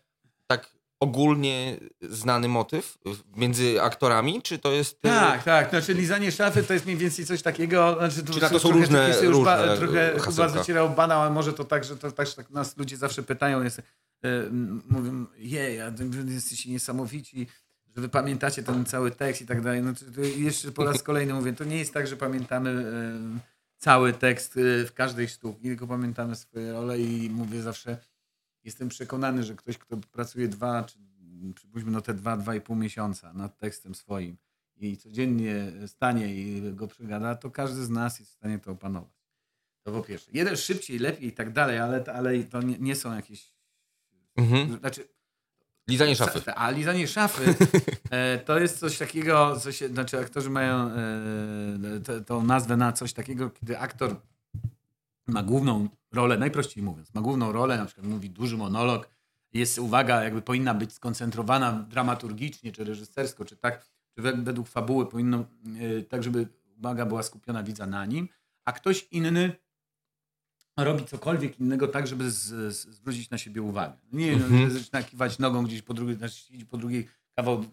tak 0.47 0.69
ogólnie 0.99 1.77
znany 2.01 2.47
motyw 2.47 2.97
między 3.35 3.81
aktorami, 3.81 4.41
czy 4.41 4.59
to 4.59 4.71
jest. 4.71 4.97
y, 4.97 5.01
Tak, 5.01 5.43
tak. 5.43 5.69
Znaczy 5.69 5.93
lizanie 5.93 6.31
szafy 6.31 6.63
to 6.63 6.73
jest 6.73 6.85
mniej 6.85 6.97
więcej 6.97 7.25
coś 7.25 7.41
takiego. 7.41 7.95
Znaczy, 7.99 8.23
Czyli 8.25 8.41
na 8.41 8.49
to 8.49 8.59
są 8.59 8.69
trochę 8.69 8.79
różne- 8.85 9.13
się 9.13 9.25
już 9.25 9.35
różne, 9.35 9.43
ba, 9.45 9.77
trochę 9.77 10.07
e, 10.07 10.11
chyba 10.11 10.25
hasełka. 10.25 10.49
zacierał 10.53 10.89
banał, 10.89 11.21
ale 11.21 11.31
może 11.31 11.53
to 11.53 11.63
tak, 11.63 11.83
że 11.83 11.97
to 11.97 12.11
też 12.11 12.35
tak 12.35 12.49
nas 12.49 12.77
ludzie 12.77 12.97
zawsze 12.97 13.23
pytają, 13.23 13.63
jest, 13.63 13.79
e, 13.79 13.83
m, 14.23 14.81
mówią, 14.89 15.25
jej, 15.37 15.79
jesteście 16.27 16.71
niesamowici, 16.71 17.47
że 17.95 18.01
wy 18.01 18.09
pamiętacie 18.09 18.63
ten 18.63 18.85
cały 18.85 19.11
tekst 19.11 19.41
i 19.41 19.45
tak 19.45 19.61
dalej. 19.61 19.81
No, 19.81 19.93
to, 19.93 19.99
to 20.15 20.21
jeszcze 20.21 20.71
po 20.71 20.85
raz 20.85 21.03
kolejny 21.03 21.33
mówię, 21.33 21.53
to 21.53 21.63
nie 21.63 21.77
jest 21.77 21.93
tak, 21.93 22.07
że 22.07 22.17
pamiętamy 22.17 22.69
e, 22.69 23.39
cały 23.77 24.13
tekst 24.13 24.57
e, 24.57 24.85
w 24.85 24.93
każdej 24.93 25.27
sztuki, 25.27 25.61
tylko 25.63 25.87
pamiętamy 25.87 26.35
swoje 26.35 26.71
role 26.73 26.99
i 26.99 27.29
mówię 27.29 27.61
zawsze, 27.61 27.97
jestem 28.63 28.89
przekonany, 28.89 29.43
że 29.43 29.55
ktoś, 29.55 29.77
kto 29.77 29.97
pracuje 29.97 30.47
dwa, 30.47 30.83
czy 30.83 30.97
przypuśćmy 31.55 31.91
no 31.91 32.01
te 32.01 32.13
dwa, 32.13 32.37
dwa 32.37 32.55
i 32.55 32.61
pół 32.61 32.75
miesiąca 32.75 33.33
nad 33.33 33.57
tekstem 33.57 33.95
swoim 33.95 34.37
i 34.77 34.97
codziennie 34.97 35.71
stanie 35.87 36.35
i 36.35 36.73
go 36.73 36.87
przegada, 36.87 37.35
to 37.35 37.51
każdy 37.51 37.83
z 37.83 37.89
nas 37.89 38.19
jest 38.19 38.31
w 38.31 38.35
stanie 38.35 38.59
to 38.59 38.71
opanować. 38.71 39.21
To 39.83 39.91
po 39.91 40.01
pierwsze. 40.01 40.31
Jeden 40.33 40.57
szybciej, 40.57 40.99
lepiej 40.99 41.27
i 41.27 41.31
tak 41.31 41.51
dalej, 41.53 41.79
ale, 41.79 42.03
ale 42.13 42.43
to 42.43 42.61
nie, 42.61 42.77
nie 42.79 42.95
są 42.95 43.15
jakieś... 43.15 43.53
Mhm. 44.35 44.79
Znaczy, 44.79 45.07
Lizanie 45.89 46.15
szafy. 46.15 46.53
a 46.53 46.69
lizanie 46.69 47.07
szafy 47.07 47.43
e, 48.11 48.39
to 48.39 48.59
jest 48.59 48.79
coś 48.79 48.97
takiego, 48.97 49.59
co 49.59 49.71
się, 49.71 49.87
znaczy 49.87 50.19
aktorzy 50.19 50.49
mają 50.49 50.91
e, 50.91 52.21
tą 52.25 52.43
nazwę 52.43 52.77
na 52.77 52.91
coś 52.91 53.13
takiego, 53.13 53.49
kiedy 53.49 53.79
aktor 53.79 54.15
ma 55.31 55.43
główną 55.43 55.89
rolę, 56.11 56.37
najprościej 56.37 56.83
mówiąc, 56.83 57.13
ma 57.13 57.21
główną 57.21 57.51
rolę, 57.51 57.77
na 57.77 57.85
przykład 57.85 58.07
mówi 58.07 58.29
duży 58.29 58.57
monolog, 58.57 59.09
jest 59.53 59.79
uwaga, 59.79 60.23
jakby 60.23 60.41
powinna 60.41 60.73
być 60.73 60.93
skoncentrowana 60.93 61.71
dramaturgicznie, 61.89 62.71
czy 62.71 62.83
reżysersko, 62.83 63.45
czy 63.45 63.57
tak, 63.57 63.85
czy 64.15 64.21
wed- 64.21 64.43
według 64.43 64.67
fabuły 64.67 65.05
powinno, 65.09 65.37
e, 65.39 66.01
tak 66.03 66.23
żeby 66.23 66.47
uwaga 66.77 67.05
była 67.05 67.23
skupiona 67.23 67.63
widza 67.63 67.87
na 67.87 68.05
nim, 68.05 68.27
a 68.65 68.71
ktoś 68.71 69.07
inny 69.11 69.55
robi 70.77 71.05
cokolwiek 71.05 71.59
innego 71.59 71.87
tak, 71.87 72.07
żeby 72.07 72.31
z, 72.31 72.37
z, 72.75 72.87
zwrócić 72.87 73.29
na 73.29 73.37
siebie 73.37 73.61
uwagę. 73.61 73.97
Nie 74.13 74.33
Mhm. 74.33 74.53
mhm. 74.53 74.71
zaczyna 74.71 75.03
kiwać 75.03 75.39
nogą 75.39 75.63
gdzieś 75.63 75.81
po 75.81 75.93
drugiej, 75.93 76.15
znaczy 76.17 76.65
po 76.69 76.77
drugiej 76.77 77.07
kawał, 77.35 77.65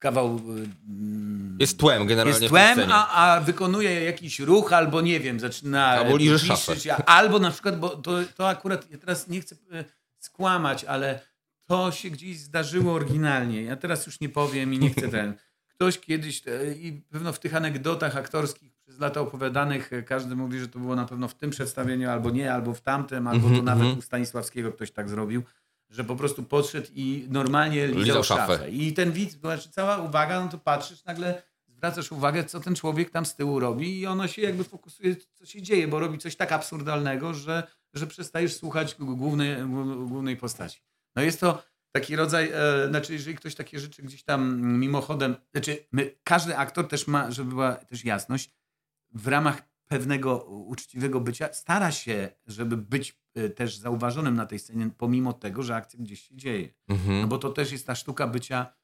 kawał 0.00 0.36
y, 0.36 0.68
mm, 0.88 1.56
Jest 1.60 1.78
tłem 1.78 2.06
generalnie 2.06 2.40
jest 2.40 2.48
tłem, 2.48 2.78
a, 2.92 3.08
a 3.08 3.40
wykonuje 3.40 4.04
jakiś 4.04 4.40
ruch 4.40 4.72
albo 4.72 5.00
nie 5.00 5.20
wiem, 5.20 5.40
zaczyna 5.40 5.86
Albo 5.86 6.16
liże 6.16 6.38
szafę. 6.38 6.94
albo 7.06 7.38
na 7.38 7.50
przykład, 7.50 7.78
bo 7.78 7.88
to, 7.88 8.12
to 8.36 8.48
akurat, 8.48 8.90
ja 8.90 8.98
teraz 8.98 9.28
nie 9.28 9.40
chcę 9.40 9.56
e, 9.72 9.84
skłamać, 10.18 10.84
ale 10.84 11.20
to 11.66 11.92
się 11.92 12.10
gdzieś 12.10 12.38
zdarzyło 12.38 12.92
oryginalnie. 12.92 13.62
Ja 13.62 13.76
teraz 13.76 14.06
już 14.06 14.20
nie 14.20 14.28
powiem 14.28 14.74
i 14.74 14.78
nie 14.78 14.90
chcę 14.90 15.08
ten. 15.08 15.34
Ktoś 15.74 15.98
kiedyś, 15.98 16.42
e, 16.46 16.72
i 16.74 16.92
pewno 16.92 17.32
w 17.32 17.38
tych 17.38 17.54
anegdotach 17.54 18.16
aktorskich 18.16 18.72
przez 18.74 18.98
lata 18.98 19.20
opowiadanych 19.20 19.92
e, 19.92 20.02
każdy 20.02 20.36
mówi, 20.36 20.58
że 20.58 20.68
to 20.68 20.78
było 20.78 20.96
na 20.96 21.04
pewno 21.04 21.28
w 21.28 21.34
tym 21.34 21.50
przedstawieniu, 21.50 22.10
albo 22.10 22.30
nie, 22.30 22.52
albo 22.52 22.74
w 22.74 22.80
tamtym, 22.80 23.26
albo 23.26 23.46
Mhm, 23.46 23.56
to 23.56 23.62
nawet 23.62 23.82
mhm. 23.82 23.98
u 23.98 24.02
Stanisławskiego 24.02 24.72
ktoś 24.72 24.90
tak 24.90 25.08
zrobił, 25.08 25.42
że 25.90 26.04
po 26.04 26.16
prostu 26.16 26.42
podszedł 26.42 26.88
i 26.94 27.26
normalnie 27.30 27.86
lizał, 27.86 28.02
Lizał 28.02 28.24
szafę. 28.24 28.52
szafę. 28.52 28.70
I 28.70 28.92
ten 28.92 29.12
widz, 29.12 29.34
znaczy 29.40 29.70
cała 29.70 29.98
uwaga, 29.98 30.44
no 30.44 30.48
to 30.48 30.58
patrzysz, 30.58 31.04
nagle 31.04 31.42
zwracasz 31.68 32.12
uwagę, 32.12 32.44
co 32.44 32.60
ten 32.60 32.74
człowiek 32.74 33.10
tam 33.10 33.26
z 33.26 33.36
tyłu 33.36 33.60
robi 33.60 34.00
i 34.00 34.06
ono 34.06 34.28
się 34.28 34.42
jakby 34.42 34.64
fokusuje, 34.64 35.16
co 35.34 35.46
się 35.46 35.62
dzieje, 35.62 35.88
bo 35.88 36.00
robi 36.00 36.18
coś 36.18 36.36
tak 36.36 36.52
absurdalnego, 36.52 37.34
że, 37.34 37.62
że 37.94 38.06
przestajesz 38.06 38.56
słuchać 38.56 38.96
głównej, 38.98 39.56
głównej 40.06 40.36
postaci. 40.36 40.80
No 41.16 41.22
jest 41.22 41.40
to 41.40 41.62
taki 41.92 42.16
rodzaj, 42.16 42.50
e, 42.54 42.88
znaczy 42.88 43.12
jeżeli 43.12 43.36
ktoś 43.36 43.54
takie 43.54 43.80
rzeczy 43.80 44.02
gdzieś 44.02 44.22
tam 44.22 44.60
mimochodem, 44.62 45.36
znaczy 45.52 45.86
my, 45.92 46.16
każdy 46.24 46.56
aktor 46.56 46.88
też 46.88 47.06
ma, 47.06 47.30
żeby 47.30 47.50
była 47.50 47.72
też 47.74 48.04
jasność, 48.04 48.50
w 49.14 49.28
ramach 49.28 49.69
pewnego 49.90 50.44
uczciwego 50.44 51.20
bycia 51.20 51.52
stara 51.52 51.90
się, 51.90 52.28
żeby 52.46 52.76
być 52.76 53.20
e, 53.34 53.48
też 53.48 53.76
zauważonym 53.76 54.34
na 54.34 54.46
tej 54.46 54.58
scenie, 54.58 54.90
pomimo 54.98 55.32
tego, 55.32 55.62
że 55.62 55.76
akcja 55.76 55.98
gdzieś 56.02 56.28
się 56.28 56.36
dzieje. 56.36 56.68
Mhm. 56.88 57.20
No 57.20 57.26
bo 57.26 57.38
to 57.38 57.50
też 57.50 57.72
jest 57.72 57.86
ta 57.86 57.94
sztuka 57.94 58.26
bycia, 58.26 58.74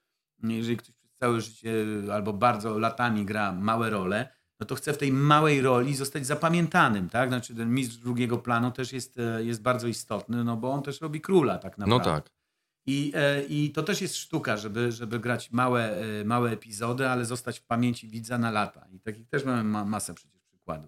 jeżeli 0.42 0.76
ktoś 0.76 0.94
przez 0.94 1.10
całe 1.16 1.40
życie 1.40 1.72
albo 2.12 2.32
bardzo 2.32 2.78
latami 2.78 3.24
gra 3.24 3.52
małe 3.52 3.90
role, 3.90 4.28
no 4.60 4.66
to 4.66 4.74
chce 4.74 4.92
w 4.92 4.98
tej 4.98 5.12
małej 5.12 5.60
roli 5.60 5.94
zostać 5.96 6.26
zapamiętanym, 6.26 7.08
tak? 7.08 7.28
Znaczy 7.28 7.54
ten 7.54 7.74
mistrz 7.74 7.96
drugiego 7.96 8.38
planu 8.38 8.70
też 8.70 8.92
jest, 8.92 9.18
e, 9.18 9.44
jest 9.44 9.62
bardzo 9.62 9.88
istotny, 9.88 10.44
no 10.44 10.56
bo 10.56 10.72
on 10.72 10.82
też 10.82 11.00
robi 11.00 11.20
króla 11.20 11.58
tak 11.58 11.78
No 11.78 11.86
naprawdę. 11.86 12.22
tak. 12.22 12.32
I, 12.86 13.12
e, 13.14 13.42
I 13.42 13.70
to 13.72 13.82
też 13.82 14.00
jest 14.00 14.16
sztuka, 14.16 14.56
żeby, 14.56 14.92
żeby 14.92 15.20
grać 15.20 15.52
małe, 15.52 15.96
małe 16.24 16.50
epizody, 16.50 17.08
ale 17.08 17.24
zostać 17.24 17.60
w 17.60 17.66
pamięci 17.66 18.08
widza 18.08 18.38
na 18.38 18.50
lata. 18.50 18.86
I 18.92 19.00
takich 19.00 19.28
też 19.28 19.44
mamy 19.44 19.64
ma, 19.64 19.84
masę 19.84 20.14
przecież 20.14 20.35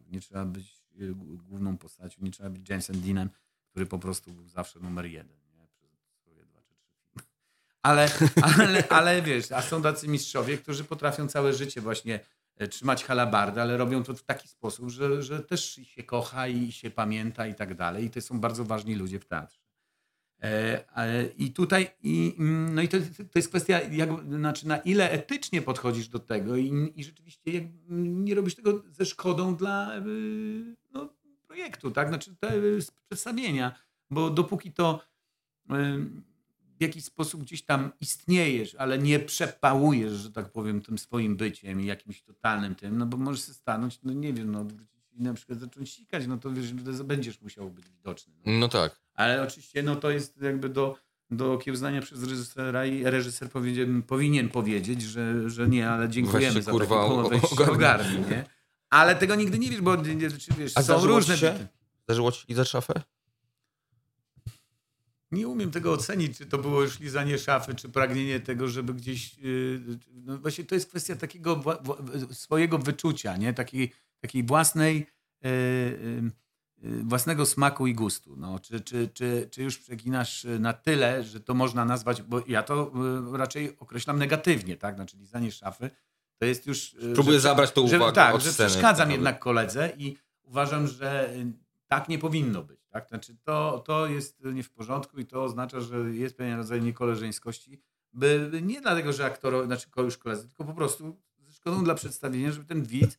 Nie 0.09 0.21
trzeba 0.21 0.45
być 0.45 0.83
g- 0.95 1.15
główną 1.49 1.77
postacią, 1.79 2.23
nie 2.23 2.31
trzeba 2.31 2.51
być 2.51 2.69
Jamesem 2.69 3.01
Deanem, 3.01 3.31
który 3.71 3.87
po 3.87 3.99
prostu 3.99 4.33
był 4.33 4.49
zawsze 4.49 4.81
numer 4.81 5.07
jeden. 5.07 5.37
Nie? 5.55 5.67
Czy 5.67 5.87
trzy. 6.13 6.47
Ale, 7.83 8.09
ale, 8.59 8.89
ale 8.89 9.23
wiesz, 9.23 9.53
a 9.53 9.63
są 9.63 9.83
tacy 9.83 10.09
mistrzowie, 10.09 10.59
którzy 10.59 10.85
potrafią 10.85 11.29
całe 11.29 11.53
życie 11.53 11.81
właśnie 11.81 12.21
e, 12.57 12.69
trzymać 12.69 13.05
halabardę, 13.05 13.63
ale 13.63 13.77
robią 13.77 14.03
to 14.05 14.15
w 14.15 14.23
taki 14.23 14.49
sposób, 14.49 14.91
że, 14.91 15.23
że 15.23 15.41
też 15.41 15.65
się 15.75 16.03
kocha 16.03 16.49
i 16.49 16.73
się 16.73 16.91
pamięta 16.91 17.47
i 17.47 17.55
tak 17.55 17.75
dalej. 17.75 18.05
I 18.05 18.11
to 18.11 18.21
są 18.21 18.41
bardzo 18.41 18.65
ważni 18.65 18.95
ludzie 18.95 19.21
w 19.21 19.25
teatrze. 19.27 19.68
E, 20.43 21.29
I 21.39 21.53
tutaj, 21.53 21.91
i, 22.03 22.35
mm, 22.39 22.75
no 22.75 22.83
i 22.83 22.89
to, 22.89 22.99
to 23.01 23.39
jest 23.39 23.49
kwestia, 23.49 23.81
jak, 23.81 24.11
znaczy 24.29 24.69
na 24.69 24.79
ile 24.79 25.11
etycznie 25.11 25.63
podchodzisz 25.63 26.09
do 26.09 26.19
tego 26.19 26.57
i, 26.57 26.93
i 26.97 27.05
rzeczywiście 27.05 27.53
jak, 27.53 27.65
mm, 27.65 28.25
nie 28.25 28.35
robisz 28.35 28.55
tego 28.55 28.83
ze 28.91 29.07
szkodą 29.07 29.57
dla 29.57 29.99
y, 29.99 30.77
no, 30.91 31.09
projektu, 31.47 31.91
tak? 31.91 32.09
Znaczy 32.09 32.37
te, 32.41 32.57
y, 32.57 32.79
przedstawienia, 33.07 33.75
bo 34.11 34.31
dopóki 34.31 34.73
to 34.73 35.01
y, 35.71 35.75
w 36.79 36.83
jakiś 36.83 37.05
sposób 37.05 37.43
gdzieś 37.43 37.65
tam 37.65 37.93
istniejesz, 38.01 38.75
ale 38.75 38.99
nie 38.99 39.21
przepałujesz, 39.21 40.13
że 40.13 40.31
tak 40.31 40.53
powiem, 40.53 40.83
tym 40.83 40.99
swoim 40.99 41.37
byciem 41.37 41.81
i 41.81 41.87
jakimś 41.87 42.23
totalnym 42.23 42.75
tym, 42.75 42.99
no 42.99 43.07
bo 43.07 43.17
możesz 43.17 43.47
się 43.47 43.55
stanąć, 43.55 44.01
no 44.03 44.13
nie 44.13 44.33
wiem, 44.33 44.53
no 44.53 44.67
na 45.13 45.35
przykład 45.35 45.59
zacząć 45.59 45.93
sikać, 45.93 46.27
no 46.27 46.39
to 46.39 46.53
wiesz, 46.53 46.67
że 46.97 47.05
będziesz 47.05 47.41
musiał 47.41 47.71
być 47.71 47.91
widoczny. 47.91 48.35
No. 48.47 48.53
No 48.53 48.69
tak. 48.69 49.08
Ale 49.19 49.43
oczywiście 49.43 49.83
no 49.83 49.97
to 49.97 50.11
jest 50.11 50.43
jakby 50.43 50.69
do, 50.69 50.97
do 51.31 51.53
okiełznania 51.53 52.03
przez 52.03 52.23
reżysera 52.23 52.87
i 52.87 53.05
reżyser 53.05 53.51
powinien, 53.51 54.03
powinien 54.03 54.49
powiedzieć, 54.49 55.03
że, 55.03 55.51
że 55.51 55.69
nie, 55.69 55.91
ale 55.91 56.09
dziękujemy 56.09 56.63
za 56.63 56.71
kurwa, 56.71 56.97
taki 56.97 57.09
pomoc, 57.09 57.31
weź 57.31 57.51
się 57.51 57.73
ogarnij. 57.73 58.21
nie? 58.21 58.45
Ale 58.91 59.17
tego 59.17 59.35
nigdy 59.35 59.59
nie 59.59 59.71
wiesz, 59.71 59.81
bo 59.81 59.97
czy 60.39 60.53
wiesz, 60.59 60.73
A 60.77 60.83
są 60.83 61.07
różne... 61.07 61.39
się? 61.39 61.69
Zdarzyło 62.05 62.33
ci 62.33 62.45
lizać 62.49 62.69
szafę? 62.69 63.03
Nie 65.31 65.49
umiem 65.49 65.71
tego 65.71 65.93
ocenić, 65.93 66.39
czy 66.39 66.47
to 66.47 66.59
było 66.59 66.83
już 66.83 67.01
lizanie 67.01 67.39
szafy, 67.39 67.75
czy 67.75 67.89
pragnienie 67.89 68.41
tego, 68.41 68.69
żeby 68.69 68.95
gdzieś... 68.95 69.39
yy, 69.39 69.81
No 70.13 70.39
właśnie 70.39 70.65
to 70.65 70.75
jest 70.75 70.89
kwestia 70.89 71.17
takiego 71.17 71.63
swojego 72.33 72.79
wyczucia, 72.79 73.37
nie? 73.37 73.55
Takiej, 73.55 73.93
takiej 74.21 74.43
własnej... 74.45 75.07
yy, 75.43 76.31
własnego 76.83 77.47
smaku 77.47 77.87
i 77.87 77.95
gustu. 77.95 78.37
No, 78.37 78.59
czy, 78.59 78.81
czy, 78.81 79.09
czy, 79.15 79.49
czy 79.51 79.63
już 79.63 79.79
przeginasz 79.79 80.47
na 80.61 80.73
tyle, 80.73 81.25
że 81.25 81.41
to 81.41 81.55
można 81.55 81.85
nazwać, 81.85 82.23
bo 82.23 82.43
ja 82.47 82.63
to 82.63 82.93
yy, 83.31 83.39
raczej 83.39 83.79
określam 83.79 84.19
negatywnie, 84.19 84.77
tak? 84.77 84.95
Znaczy 84.95 85.17
lizanie 85.17 85.53
szafy 85.53 85.91
to 86.39 86.45
jest 86.45 86.67
już... 86.67 86.93
yy, 86.95 87.15
Próbuję 87.15 87.37
że- 87.37 87.41
zabrać 87.41 87.73
że, 87.89 87.97
uwagę 87.97 88.13
tak, 88.13 88.35
od 88.35 88.43
że 88.43 88.53
sceny. 88.53 88.69
przeszkadzam 88.71 89.07
Tak 89.07 89.13
jednak 89.13 89.39
koledze 89.39 89.93
i 89.99 90.17
uważam, 90.43 90.87
że 90.87 91.35
y, 91.35 91.53
tak 91.87 92.09
nie 92.09 92.19
powinno 92.19 92.63
być. 92.63 92.81
Tak? 92.89 93.09
Znaczy 93.09 93.37
to, 93.45 93.83
to 93.87 94.07
jest 94.07 94.45
nie 94.45 94.63
w 94.63 94.71
porządku 94.71 95.21
i 95.21 95.27
to 95.27 95.45
oznacza, 95.45 95.81
że 95.81 95.97
jest 95.99 96.37
pewien 96.37 96.57
rodzaj 96.57 96.83
niekoleżeńskości, 96.83 97.81
by 98.13 98.51
nie 98.63 98.81
dlatego, 98.81 99.13
że 99.13 99.25
aktor, 99.25 99.67
znaczy 99.67 99.87
już 99.97 100.19
koledzy, 100.19 100.49
tylko 100.49 100.65
po 100.65 100.75
prostu 100.75 101.17
ze 101.39 101.53
szkodą 101.53 101.85
dla 101.85 101.95
przedstawienia, 101.95 102.53
żeby 102.53 102.67
ten 102.67 102.83
widz 102.83 103.19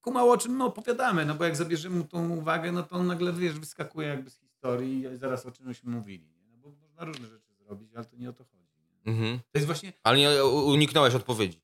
kumał 0.00 0.30
o 0.30 0.38
czym 0.38 0.56
my 0.56 0.64
opowiadamy, 0.64 1.24
no 1.24 1.34
bo 1.34 1.44
jak 1.44 1.56
zabierzemy 1.56 1.96
mu 1.98 2.04
tą 2.04 2.30
uwagę, 2.30 2.72
no 2.72 2.82
to 2.82 2.96
on 2.96 3.06
nagle, 3.06 3.32
wiesz, 3.32 3.58
wyskakuje 3.58 4.08
jakby 4.08 4.30
z 4.30 4.38
historii 4.38 5.04
i 5.14 5.16
zaraz 5.16 5.46
o 5.46 5.50
czymśmy 5.50 5.90
mówili. 5.90 6.26
Nie? 6.26 6.46
No 6.46 6.56
bo 6.58 6.70
można 6.70 7.04
różne 7.04 7.28
rzeczy 7.28 7.54
zrobić, 7.54 7.90
ale 7.94 8.04
to 8.04 8.16
nie 8.16 8.30
o 8.30 8.32
to 8.32 8.44
chodzi. 8.44 8.60
Mhm. 9.04 9.38
To 9.38 9.58
jest 9.58 9.66
właśnie 9.66 9.92
Ale 10.02 10.18
nie 10.18 10.44
uniknąłeś 10.44 11.14
odpowiedzi. 11.14 11.62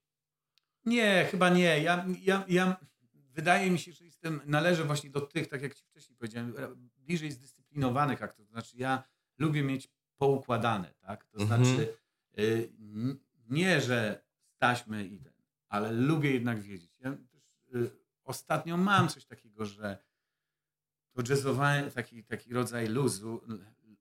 Nie, 0.85 1.29
chyba 1.31 1.51
nie. 1.51 1.83
Ja, 1.83 2.07
ja, 2.23 2.45
ja, 2.49 2.77
wydaje 3.13 3.71
mi 3.71 3.79
się, 3.79 3.93
że 3.93 4.05
jestem, 4.05 4.41
należę 4.45 4.85
właśnie 4.85 5.11
do 5.11 5.21
tych, 5.21 5.49
tak 5.49 5.63
jak 5.63 5.75
ci 5.75 5.85
wcześniej 5.85 6.17
powiedziałem, 6.17 6.55
bliżej 6.97 7.33
zdyscyplinowanych 7.33 8.23
aktorów. 8.23 8.49
To 8.49 8.53
znaczy 8.53 8.77
ja 8.77 9.03
lubię 9.39 9.63
mieć 9.63 9.89
poukładane, 10.17 10.95
tak? 11.01 11.25
To 11.25 11.41
Mhm. 11.41 11.65
znaczy 11.65 11.97
y, 12.39 12.73
nie, 13.49 13.81
że 13.81 14.23
staśmy 14.57 15.07
i 15.07 15.19
ten, 15.19 15.33
ale 15.69 15.93
lubię 15.93 16.31
jednak 16.31 16.61
wiedzieć. 16.61 16.91
Ja 17.01 17.11
też 17.11 17.43
y, 17.75 17.91
ostatnio 18.27 18.77
mam 18.77 19.09
coś 19.09 19.25
takiego, 19.25 19.65
że 19.67 19.99
to 21.13 21.23
jazzowanie, 21.29 21.91
taki, 21.91 22.25
taki 22.25 22.53
rodzaj 22.55 22.89
luzu, 22.89 23.41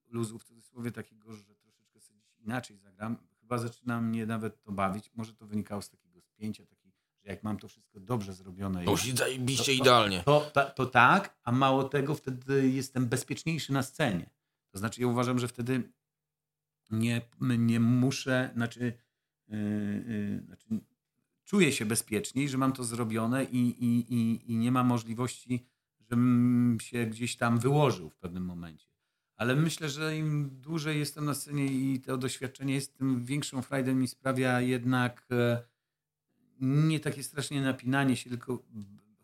luzu 0.08 0.40
w 0.40 0.44
cudzysłowie 0.44 0.92
takiego, 0.92 1.34
że 1.34 1.56
troszeczkę 1.56 2.02
sobie 2.02 2.22
inaczej 2.38 2.78
zagram, 2.78 3.18
chyba 3.40 3.58
zaczyna 3.58 4.02
mnie 4.02 4.26
nawet 4.26 4.62
to 4.62 4.72
bawić. 4.72 5.12
Może 5.14 5.34
to 5.34 5.48
wynikało 5.48 5.82
z 5.82 5.90
takiego 5.90 6.22
spięcia, 6.22 6.66
taki, 6.66 6.92
że 7.24 7.30
jak 7.32 7.44
mam 7.44 7.58
to 7.58 7.68
wszystko 7.68 8.00
dobrze 8.00 8.34
zrobione, 8.34 8.84
i- 8.84 8.88
Musi 8.88 9.18
zajebiście 9.18 9.64
To- 9.72 9.78
to- 9.78 9.82
idealnie. 9.84 10.24
to, 10.24 10.52
ta, 10.54 10.66
to 10.66 10.86
tak, 10.86 11.38
a 11.44 11.52
mało 11.52 11.84
tego, 11.84 12.16
wtedy 12.16 12.70
jestem 12.70 13.08
bezpieczniejszy 13.08 13.74
na 13.74 13.84
scenie. 13.84 14.30
To 14.72 14.78
znaczy, 14.78 15.02
ja 15.02 15.08
uważam, 15.08 15.40
że 15.40 15.48
wtedy 15.48 15.92
nie, 16.90 17.22
nie 17.42 17.80
muszę, 17.80 18.50
znaczy, 18.54 18.94
yy, 19.48 19.58
yy, 20.08 20.44
znaczy 20.46 20.66
czuję 21.46 21.72
się 21.72 21.86
bezpieczniej, 21.86 22.50
że 22.50 22.58
mam 22.58 22.74
to 22.74 22.84
zrobione 22.84 23.44
i, 23.44 23.86
i, 23.86 24.14
i, 24.14 24.52
i 24.52 24.58
nie 24.58 24.72
ma 24.72 24.84
możliwości, 24.84 25.66
żebym 26.00 26.78
się 26.82 27.06
gdzieś 27.06 27.36
tam 27.36 27.60
wyłożył 27.60 28.10
w 28.10 28.16
pewnym 28.16 28.46
momencie. 28.46 28.88
Ale 29.36 29.56
myślę, 29.56 29.90
że 29.90 30.18
im 30.18 30.50
dłużej 30.62 31.00
jestem 31.00 31.26
na 31.26 31.34
scenie 31.34 31.66
i 31.66 32.02
to 32.02 32.18
doświadczenie 32.18 32.74
jest, 32.74 32.98
tym 32.98 33.26
większą 33.26 33.62
frajdę 33.62 33.96
mi 33.96 34.08
sprawia 34.08 34.62
jednak 34.62 35.28
e, 35.32 35.64
nie 36.62 37.00
takie 37.00 37.24
strasznie 37.24 37.62
napinanie 37.62 38.16
się, 38.16 38.30
tylko 38.30 38.64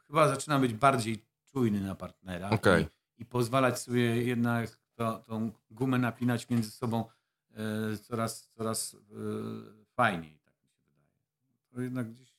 chyba 0.08 0.28
zaczynam 0.28 0.62
być 0.62 0.74
bardziej 0.74 1.26
czujny 1.52 1.82
na 1.82 1.96
partnera 1.96 2.50
Okej. 2.50 2.84
i, 3.18 3.22
i 3.22 3.26
pozwalać 3.26 3.80
sobie 3.80 4.24
jednak 4.24 4.80
to, 4.96 5.20
tą 5.20 5.52
gumę 5.72 6.00
napinać 6.00 6.50
między 6.50 6.72
sobą 6.72 7.06
e, 7.54 7.98
coraz, 7.98 8.50
coraz 8.58 8.94
e, 8.94 8.98
fajniej, 9.96 10.40
tak 10.46 10.54
mi 10.54 10.68
się 10.68 10.80
wydaje. 10.88 11.08
To 11.72 11.82
jednak 11.82 12.12
gdzieś, 12.12 12.34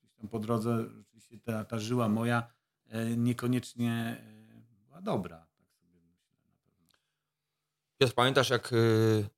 gdzieś 0.00 0.12
tam 0.12 0.28
po 0.28 0.38
drodze 0.38 0.84
rzeczywiście 0.96 1.38
ta, 1.38 1.64
ta 1.64 1.78
żyła 1.78 2.08
moja 2.08 2.52
e, 2.88 3.16
niekoniecznie 3.16 4.16
e, 4.20 4.84
była 4.86 5.00
dobra. 5.00 5.46
Tak 5.58 5.68
sobie 5.68 6.00
myślę 6.10 6.36
na 6.38 6.56
pewno. 6.56 6.86
Piotr, 7.98 8.14
pamiętasz 8.14 8.50
jak, 8.50 8.72
y, 8.72 9.28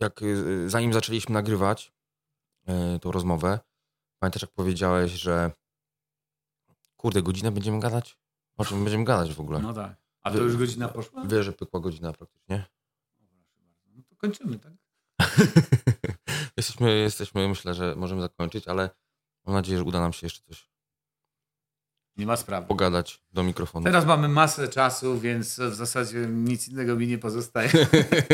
jak 0.00 0.20
zanim 0.66 0.92
zaczęliśmy 0.92 1.32
nagrywać 1.32 1.92
tą 3.00 3.12
rozmowę, 3.12 3.58
pamiętasz 4.18 4.42
jak 4.42 4.50
powiedziałeś, 4.50 5.12
że 5.12 5.50
kurde, 6.96 7.22
godzinę 7.22 7.52
będziemy 7.52 7.80
gadać? 7.80 8.18
O 8.56 8.64
czym 8.64 8.84
będziemy 8.84 9.04
gadać 9.04 9.34
w 9.34 9.40
ogóle? 9.40 9.60
No 9.60 9.72
tak. 9.72 9.96
A 10.22 10.30
to 10.30 10.38
już 10.38 10.56
godzina 10.56 10.88
poszła? 10.88 11.24
Wiesz, 11.26 11.46
że 11.46 11.52
pykła 11.52 11.80
godzina 11.80 12.12
praktycznie. 12.12 12.66
No 13.86 14.02
to 14.08 14.16
kończymy, 14.16 14.58
tak? 14.58 14.72
jesteśmy, 16.56 16.96
jesteśmy, 16.96 17.48
myślę, 17.48 17.74
że 17.74 17.94
możemy 17.96 18.20
zakończyć, 18.20 18.68
ale 18.68 18.90
mam 19.44 19.54
nadzieję, 19.54 19.78
że 19.78 19.84
uda 19.84 20.00
nam 20.00 20.12
się 20.12 20.26
jeszcze 20.26 20.42
coś 20.42 20.68
Nie 22.16 22.26
ma 22.26 22.36
sprawy. 22.36 22.66
pogadać 22.66 23.22
do 23.32 23.42
mikrofonu. 23.42 23.84
Teraz 23.84 24.06
mamy 24.06 24.28
masę 24.28 24.68
czasu, 24.68 25.18
więc 25.20 25.58
w 25.60 25.74
zasadzie 25.74 26.18
nic 26.18 26.68
innego 26.68 26.96
mi 26.96 27.06
nie 27.06 27.18
pozostaje. 27.18 27.70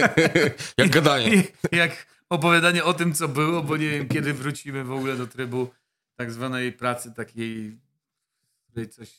jak 0.78 0.90
gadanie. 0.90 1.42
Jak 1.72 2.06
opowiadanie 2.28 2.84
o 2.84 2.94
tym, 2.94 3.14
co 3.14 3.28
było, 3.28 3.62
bo 3.62 3.76
nie 3.76 3.90
wiem, 3.90 4.08
kiedy 4.08 4.34
wrócimy 4.34 4.84
w 4.84 4.92
ogóle 4.92 5.16
do 5.16 5.26
trybu 5.26 5.68
tak 6.16 6.32
zwanej 6.32 6.72
pracy 6.72 7.12
takiej, 7.12 7.70
w 7.70 8.70
której 8.70 8.88
coś, 8.88 9.10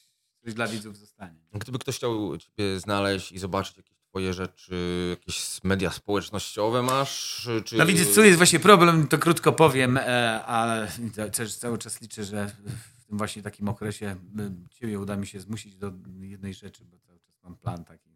coś 0.44 0.54
dla 0.54 0.68
widzów 0.68 0.98
zostanie. 0.98 1.40
Gdyby 1.54 1.80
ktoś 1.80 1.96
chciał 1.96 2.38
ciebie 2.38 2.80
znaleźć 2.80 3.32
i 3.32 3.40
zobaczyć 3.40 3.78
jakieś 3.78 3.98
twoje 4.14 4.34
rzeczy, 4.34 5.08
jakieś 5.10 5.64
media 5.64 5.92
społecznościowe 5.92 6.82
masz? 6.82 7.48
Czy... 7.66 7.78
No 7.78 7.86
widzisz, 7.86 8.16
tu 8.16 8.24
jest 8.24 8.38
właśnie 8.38 8.60
problem, 8.60 9.08
to 9.08 9.18
krótko 9.18 9.54
powiem, 9.54 10.00
ale 10.46 10.92
też 11.32 11.56
cały 11.56 11.78
czas 11.78 12.02
liczę, 12.02 12.24
że 12.24 12.48
w 13.00 13.06
tym 13.06 13.18
właśnie 13.18 13.44
takim 13.44 13.68
okresie 13.68 14.16
ciebie 14.70 15.00
uda 15.00 15.16
mi 15.16 15.28
się 15.28 15.40
zmusić 15.40 15.76
do 15.76 15.92
jednej 16.22 16.54
rzeczy, 16.54 16.86
bo 16.86 16.98
cały 17.00 17.20
czas 17.20 17.36
mam 17.44 17.56
plan 17.56 17.86
taki. 17.86 18.10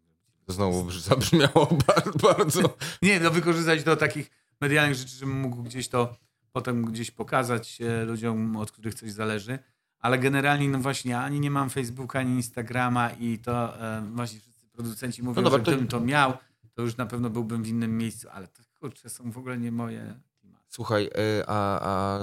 To 0.46 0.52
znowu 0.52 0.90
zabrzmiało 0.90 1.78
bardzo. 2.22 2.76
Nie, 3.02 3.20
no 3.20 3.30
wykorzystać 3.30 3.84
do 3.84 3.96
takich 3.96 4.30
medialnych 4.60 4.96
rzeczy, 4.96 5.16
żebym 5.16 5.40
mógł 5.40 5.62
gdzieś 5.62 5.88
to 5.88 6.16
potem 6.52 6.84
gdzieś 6.84 7.10
pokazać 7.10 7.80
e, 7.80 8.04
ludziom, 8.04 8.56
od 8.56 8.72
których 8.72 8.94
coś 8.94 9.12
zależy. 9.12 9.58
Ale 9.98 10.18
generalnie, 10.18 10.68
no 10.68 10.78
właśnie, 10.78 11.18
ani 11.18 11.40
nie 11.40 11.50
mam 11.50 11.70
Facebooka, 11.70 12.18
ani 12.18 12.34
Instagrama 12.34 13.10
i 13.10 13.38
to 13.38 13.80
e, 13.80 14.02
właśnie 14.14 14.40
producenci 14.82 15.22
mówią, 15.22 15.42
No 15.42 15.42
dobra, 15.50 15.58
że 15.58 15.64
to- 15.64 15.70
gdybym 15.70 15.88
to 15.88 16.00
miał, 16.00 16.32
to 16.74 16.82
już 16.82 16.96
na 16.96 17.06
pewno 17.06 17.30
byłbym 17.30 17.62
w 17.62 17.68
innym 17.68 17.98
miejscu, 17.98 18.28
ale 18.32 18.46
to 18.48 18.62
kurczę, 18.80 19.08
są 19.10 19.30
w 19.30 19.38
ogóle 19.38 19.58
nie 19.58 19.72
moje. 19.72 20.20
Słuchaj, 20.68 21.10
e, 21.14 21.44
a, 21.46 21.80
a 21.80 22.18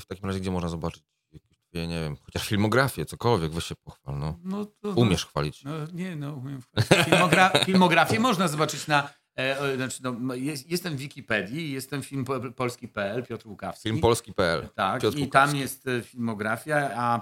w 0.00 0.06
takim 0.08 0.24
razie 0.24 0.40
gdzie 0.40 0.50
można 0.50 0.68
zobaczyć 0.68 1.02
twoje, 1.68 1.86
nie 1.86 2.00
wiem, 2.00 2.16
chociaż 2.22 2.48
filmografię, 2.48 3.04
cokolwiek, 3.04 3.52
weź 3.52 3.64
się 3.64 3.74
pochwal, 3.84 4.18
no. 4.18 4.38
No, 4.44 4.64
to, 4.64 4.88
Umiesz 4.90 5.26
chwalić. 5.26 5.64
No, 5.64 5.70
nie, 5.92 6.16
no, 6.16 6.32
umiem. 6.34 6.60
Filmogra 7.04 7.48
filmografię 7.64 8.20
można 8.20 8.48
zobaczyć 8.48 8.86
na. 8.86 9.10
E, 9.38 9.58
o, 9.60 9.76
znaczy, 9.76 10.02
no, 10.02 10.34
jest, 10.34 10.70
jestem 10.70 10.96
w 10.96 10.98
Wikipedii, 10.98 11.72
jestem 11.72 12.02
film 12.02 12.24
po, 12.24 12.40
polski.pl, 12.40 13.26
Piotr 13.26 13.48
Łukawski. 13.48 13.88
Filmpolski.pl 13.90 14.68
Tak, 14.74 15.02
Piotr 15.02 15.18
i 15.18 15.22
Łukawski. 15.22 15.52
tam 15.52 15.60
jest 15.60 15.88
e, 15.88 16.02
filmografia, 16.02 16.90
a 16.96 17.20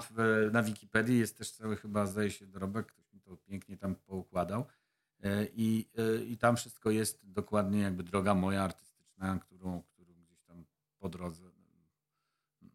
na 0.51 0.63
Wikipedii 0.63 1.19
jest 1.19 1.37
też 1.37 1.51
cały 1.51 1.77
chyba, 1.77 2.05
zdaje 2.05 2.31
się, 2.31 2.47
dorobek, 2.47 2.93
to 3.27 3.37
pięknie 3.37 3.77
tam 3.77 3.95
poukładał. 3.95 4.65
E, 5.23 5.47
I, 5.55 5.89
e, 5.97 6.23
I 6.23 6.37
tam 6.37 6.57
wszystko 6.57 6.91
jest 6.91 7.19
dokładnie 7.23 7.81
jakby 7.81 8.03
droga 8.03 8.35
moja 8.35 8.63
artystyczna, 8.63 9.39
którą, 9.39 9.83
którą 9.83 10.13
gdzieś 10.13 10.41
tam 10.41 10.65
po 10.99 11.09
drodze 11.09 11.57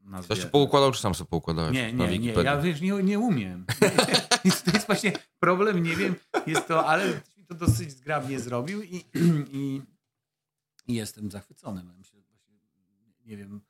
nazwie- 0.04 0.24
Ktoś 0.24 0.40
się 0.40 0.46
poukładał, 0.50 0.92
czy 0.92 1.00
sam 1.00 1.14
sobie 1.14 1.28
poukładałeś? 1.28 1.74
nie, 1.74 1.92
nie, 1.92 2.18
nie. 2.18 2.32
Ja 2.32 2.60
wiesz, 2.60 2.80
nie, 2.80 2.92
nie 3.02 3.18
umiem. 3.18 3.66
to 4.64 4.70
jest 4.74 4.86
właśnie 4.86 5.12
problem, 5.40 5.82
nie 5.82 5.96
wiem, 5.96 6.14
jest 6.46 6.68
to, 6.68 6.86
ale 6.86 7.20
to 7.48 7.54
dosyć 7.54 7.90
zgrabnie 7.90 8.40
zrobił 8.40 8.82
i, 8.82 9.04
i, 9.52 9.82
i 10.88 10.94
jestem 10.94 11.30
zachwycony. 11.30 11.84
Ja 11.86 11.92
Myślę, 11.92 12.20
właśnie, 12.20 12.54
nie 13.24 13.36
wiem, 13.36 13.60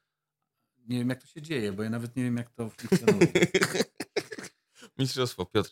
nie 0.88 0.98
wiem, 0.98 1.08
jak 1.08 1.20
to 1.20 1.26
się 1.26 1.42
dzieje, 1.42 1.72
bo 1.72 1.82
ja 1.82 1.90
nawet 1.90 2.16
nie 2.16 2.22
wiem, 2.22 2.36
jak 2.36 2.50
to 2.50 2.70
funkcjonuje. 2.70 3.32
Mistrzostwo, 4.98 5.46
Piotr. 5.46 5.70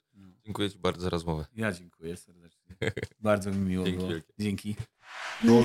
Dziękuję 0.51 0.70
ci 0.70 0.78
bardzo 0.78 1.03
za 1.03 1.11
rozmowę. 1.11 1.46
Ja 1.57 1.72
dziękuję 1.72 2.16
serdecznie. 2.16 2.76
Bardzo 3.20 3.51
mi 3.51 3.57
miło 3.57 3.84
Dzięki 3.86 3.98
było. 3.98 4.11
wielkie. 4.11 4.32
Dzięki. 4.38 4.76
You 5.44 5.64